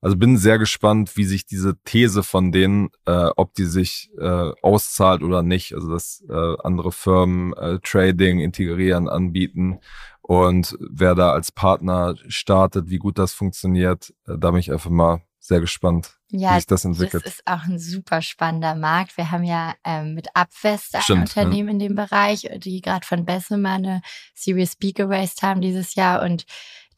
also 0.00 0.16
bin 0.16 0.38
sehr 0.38 0.58
gespannt, 0.58 1.16
wie 1.16 1.24
sich 1.24 1.44
diese 1.44 1.76
These 1.84 2.22
von 2.22 2.52
denen, 2.52 2.88
äh, 3.06 3.28
ob 3.36 3.54
die 3.54 3.66
sich 3.66 4.10
äh, 4.18 4.52
auszahlt 4.62 5.22
oder 5.22 5.42
nicht. 5.42 5.74
Also 5.74 5.90
dass 5.90 6.24
äh, 6.28 6.56
andere 6.62 6.90
Firmen 6.90 7.52
äh, 7.54 7.78
Trading 7.82 8.40
integrieren, 8.40 9.08
anbieten 9.08 9.80
Und 10.22 10.76
wer 10.80 11.14
da 11.14 11.32
als 11.32 11.52
Partner 11.52 12.14
startet, 12.28 12.88
wie 12.88 12.98
gut 12.98 13.18
das 13.18 13.32
funktioniert, 13.32 14.14
äh, 14.26 14.38
da 14.38 14.50
bin 14.50 14.60
ich 14.60 14.72
einfach 14.72 14.90
mal 14.90 15.22
sehr 15.38 15.60
gespannt, 15.60 16.18
ja, 16.28 16.52
wie 16.52 16.56
sich 16.56 16.66
das 16.66 16.84
entwickelt. 16.84 17.24
Das 17.24 17.34
ist 17.34 17.46
auch 17.46 17.64
ein 17.64 17.78
super 17.78 18.22
spannender 18.22 18.74
Markt. 18.74 19.16
Wir 19.16 19.30
haben 19.30 19.42
ja 19.42 19.74
ähm, 19.84 20.14
mit 20.14 20.28
Abwest 20.34 20.94
ein 20.94 21.02
Stimmt, 21.02 21.22
Unternehmen 21.22 21.68
ja. 21.68 21.72
in 21.72 21.78
dem 21.78 21.94
Bereich, 21.94 22.48
die 22.58 22.80
gerade 22.80 23.06
von 23.06 23.24
Bessemer 23.24 23.72
eine 23.72 24.02
Series 24.34 24.76
B 24.76 24.92
geraced 24.92 25.42
haben 25.42 25.60
dieses 25.60 25.94
Jahr 25.94 26.22
und 26.22 26.44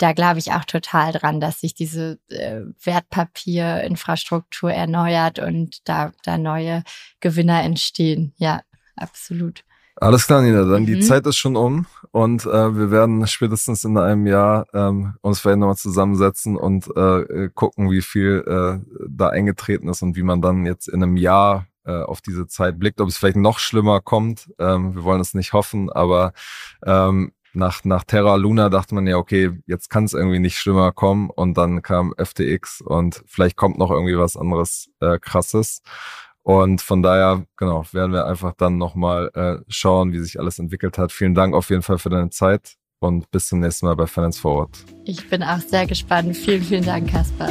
da 0.03 0.13
glaube 0.13 0.41
ich 0.41 0.53
auch 0.53 0.65
total 0.65 1.13
dran, 1.13 1.41
dass 1.41 1.61
sich 1.61 1.75
diese 1.75 2.19
äh, 2.29 2.63
Wertpapierinfrastruktur 2.83 4.73
erneuert 4.73 5.39
und 5.39 5.89
da, 5.89 6.11
da 6.25 6.39
neue 6.39 6.83
Gewinner 7.21 7.63
entstehen. 7.63 8.33
Ja, 8.37 8.63
absolut. 8.97 9.65
Alles 9.97 10.27
klar, 10.27 10.43
Nina, 10.43 10.65
dann 10.65 10.83
mhm. 10.83 10.87
die 10.87 11.01
Zeit 11.01 11.25
ist 11.27 11.37
schon 11.37 11.55
um 11.55 11.87
und 12.11 12.47
äh, 12.47 12.77
wir 12.77 12.91
werden 12.91 13.25
spätestens 13.29 13.85
in 13.85 13.97
einem 13.97 14.27
Jahr 14.27 14.67
ähm, 14.75 15.15
uns 15.21 15.39
vielleicht 15.39 15.59
nochmal 15.59 15.77
zusammensetzen 15.77 16.57
und 16.57 16.89
äh, 16.97 17.49
gucken, 17.55 17.91
wie 17.93 18.03
viel 18.03 18.43
äh, 18.45 18.81
da 19.09 19.29
eingetreten 19.29 19.89
ist 19.89 20.03
und 20.03 20.17
wie 20.17 20.25
man 20.25 20.43
dann 20.43 20.67
jetzt 20.67 20.89
in 20.89 21.03
einem 21.03 21.17
Jahr 21.17 21.69
äh, 21.85 21.93
auf 21.93 22.21
diese 22.21 22.49
Zeit 22.49 22.79
blickt, 22.81 23.01
ob 23.01 23.09
es 23.09 23.19
vielleicht 23.19 23.37
noch 23.37 23.61
schlimmer 23.61 24.01
kommt. 24.01 24.51
Ähm, 24.59 24.97
wir 24.97 25.05
wollen 25.05 25.21
es 25.21 25.35
nicht 25.35 25.53
hoffen, 25.53 25.91
aber 25.91 26.33
ähm, 26.85 27.33
nach, 27.55 27.85
nach 27.85 28.05
Terra 28.05 28.37
Luna 28.37 28.69
dachte 28.69 28.95
man 28.95 29.07
ja, 29.07 29.17
okay, 29.17 29.51
jetzt 29.67 29.91
kann 29.91 30.05
es 30.05 30.15
irgendwie 30.15 30.39
nicht 30.39 30.57
schlimmer 30.57 30.93
kommen 30.93 31.31
und 31.31 31.57
dann 31.57 31.83
kam 31.83 32.15
FTX 32.17 32.81
und 32.81 33.23
vielleicht 33.27 33.57
kommt 33.57 33.79
noch 33.79 33.91
irgendwie 33.91 34.19
was 34.19 34.37
anderes 34.37 34.91
äh, 35.01 35.19
krasses. 35.19 35.83
Und 36.43 36.83
von 36.83 37.03
daher, 37.03 37.47
genau, 37.57 37.85
werden 37.93 38.13
wir 38.13 38.27
einfach 38.27 38.53
dann 38.57 38.77
nochmal 38.77 39.31
äh, 39.35 39.59
schauen, 39.69 40.13
wie 40.13 40.19
sich 40.19 40.41
alles 40.41 40.59
entwickelt 40.59 40.99
hat. 40.99 41.13
Vielen 41.13 41.35
Dank 41.35 41.55
auf 41.55 41.71
jeden 41.71 41.83
Fall 41.83 41.99
für 41.99 42.11
deine 42.11 42.31
Zeit 42.31 42.77
und 42.99 43.31
bis 43.31 43.49
zum 43.49 43.61
nächsten 43.61 43.87
Mal 43.87 43.97
bei 43.97 44.07
Finance 44.07 44.41
Forward. 44.41 44.71
Ich 45.05 45.29
bin 45.29 45.43
auch 45.43 45.61
sehr 45.61 45.87
gespannt. 45.87 46.37
Vielen, 46.37 46.63
vielen 46.63 46.85
Dank, 46.85 47.11
Kaspar. 47.11 47.51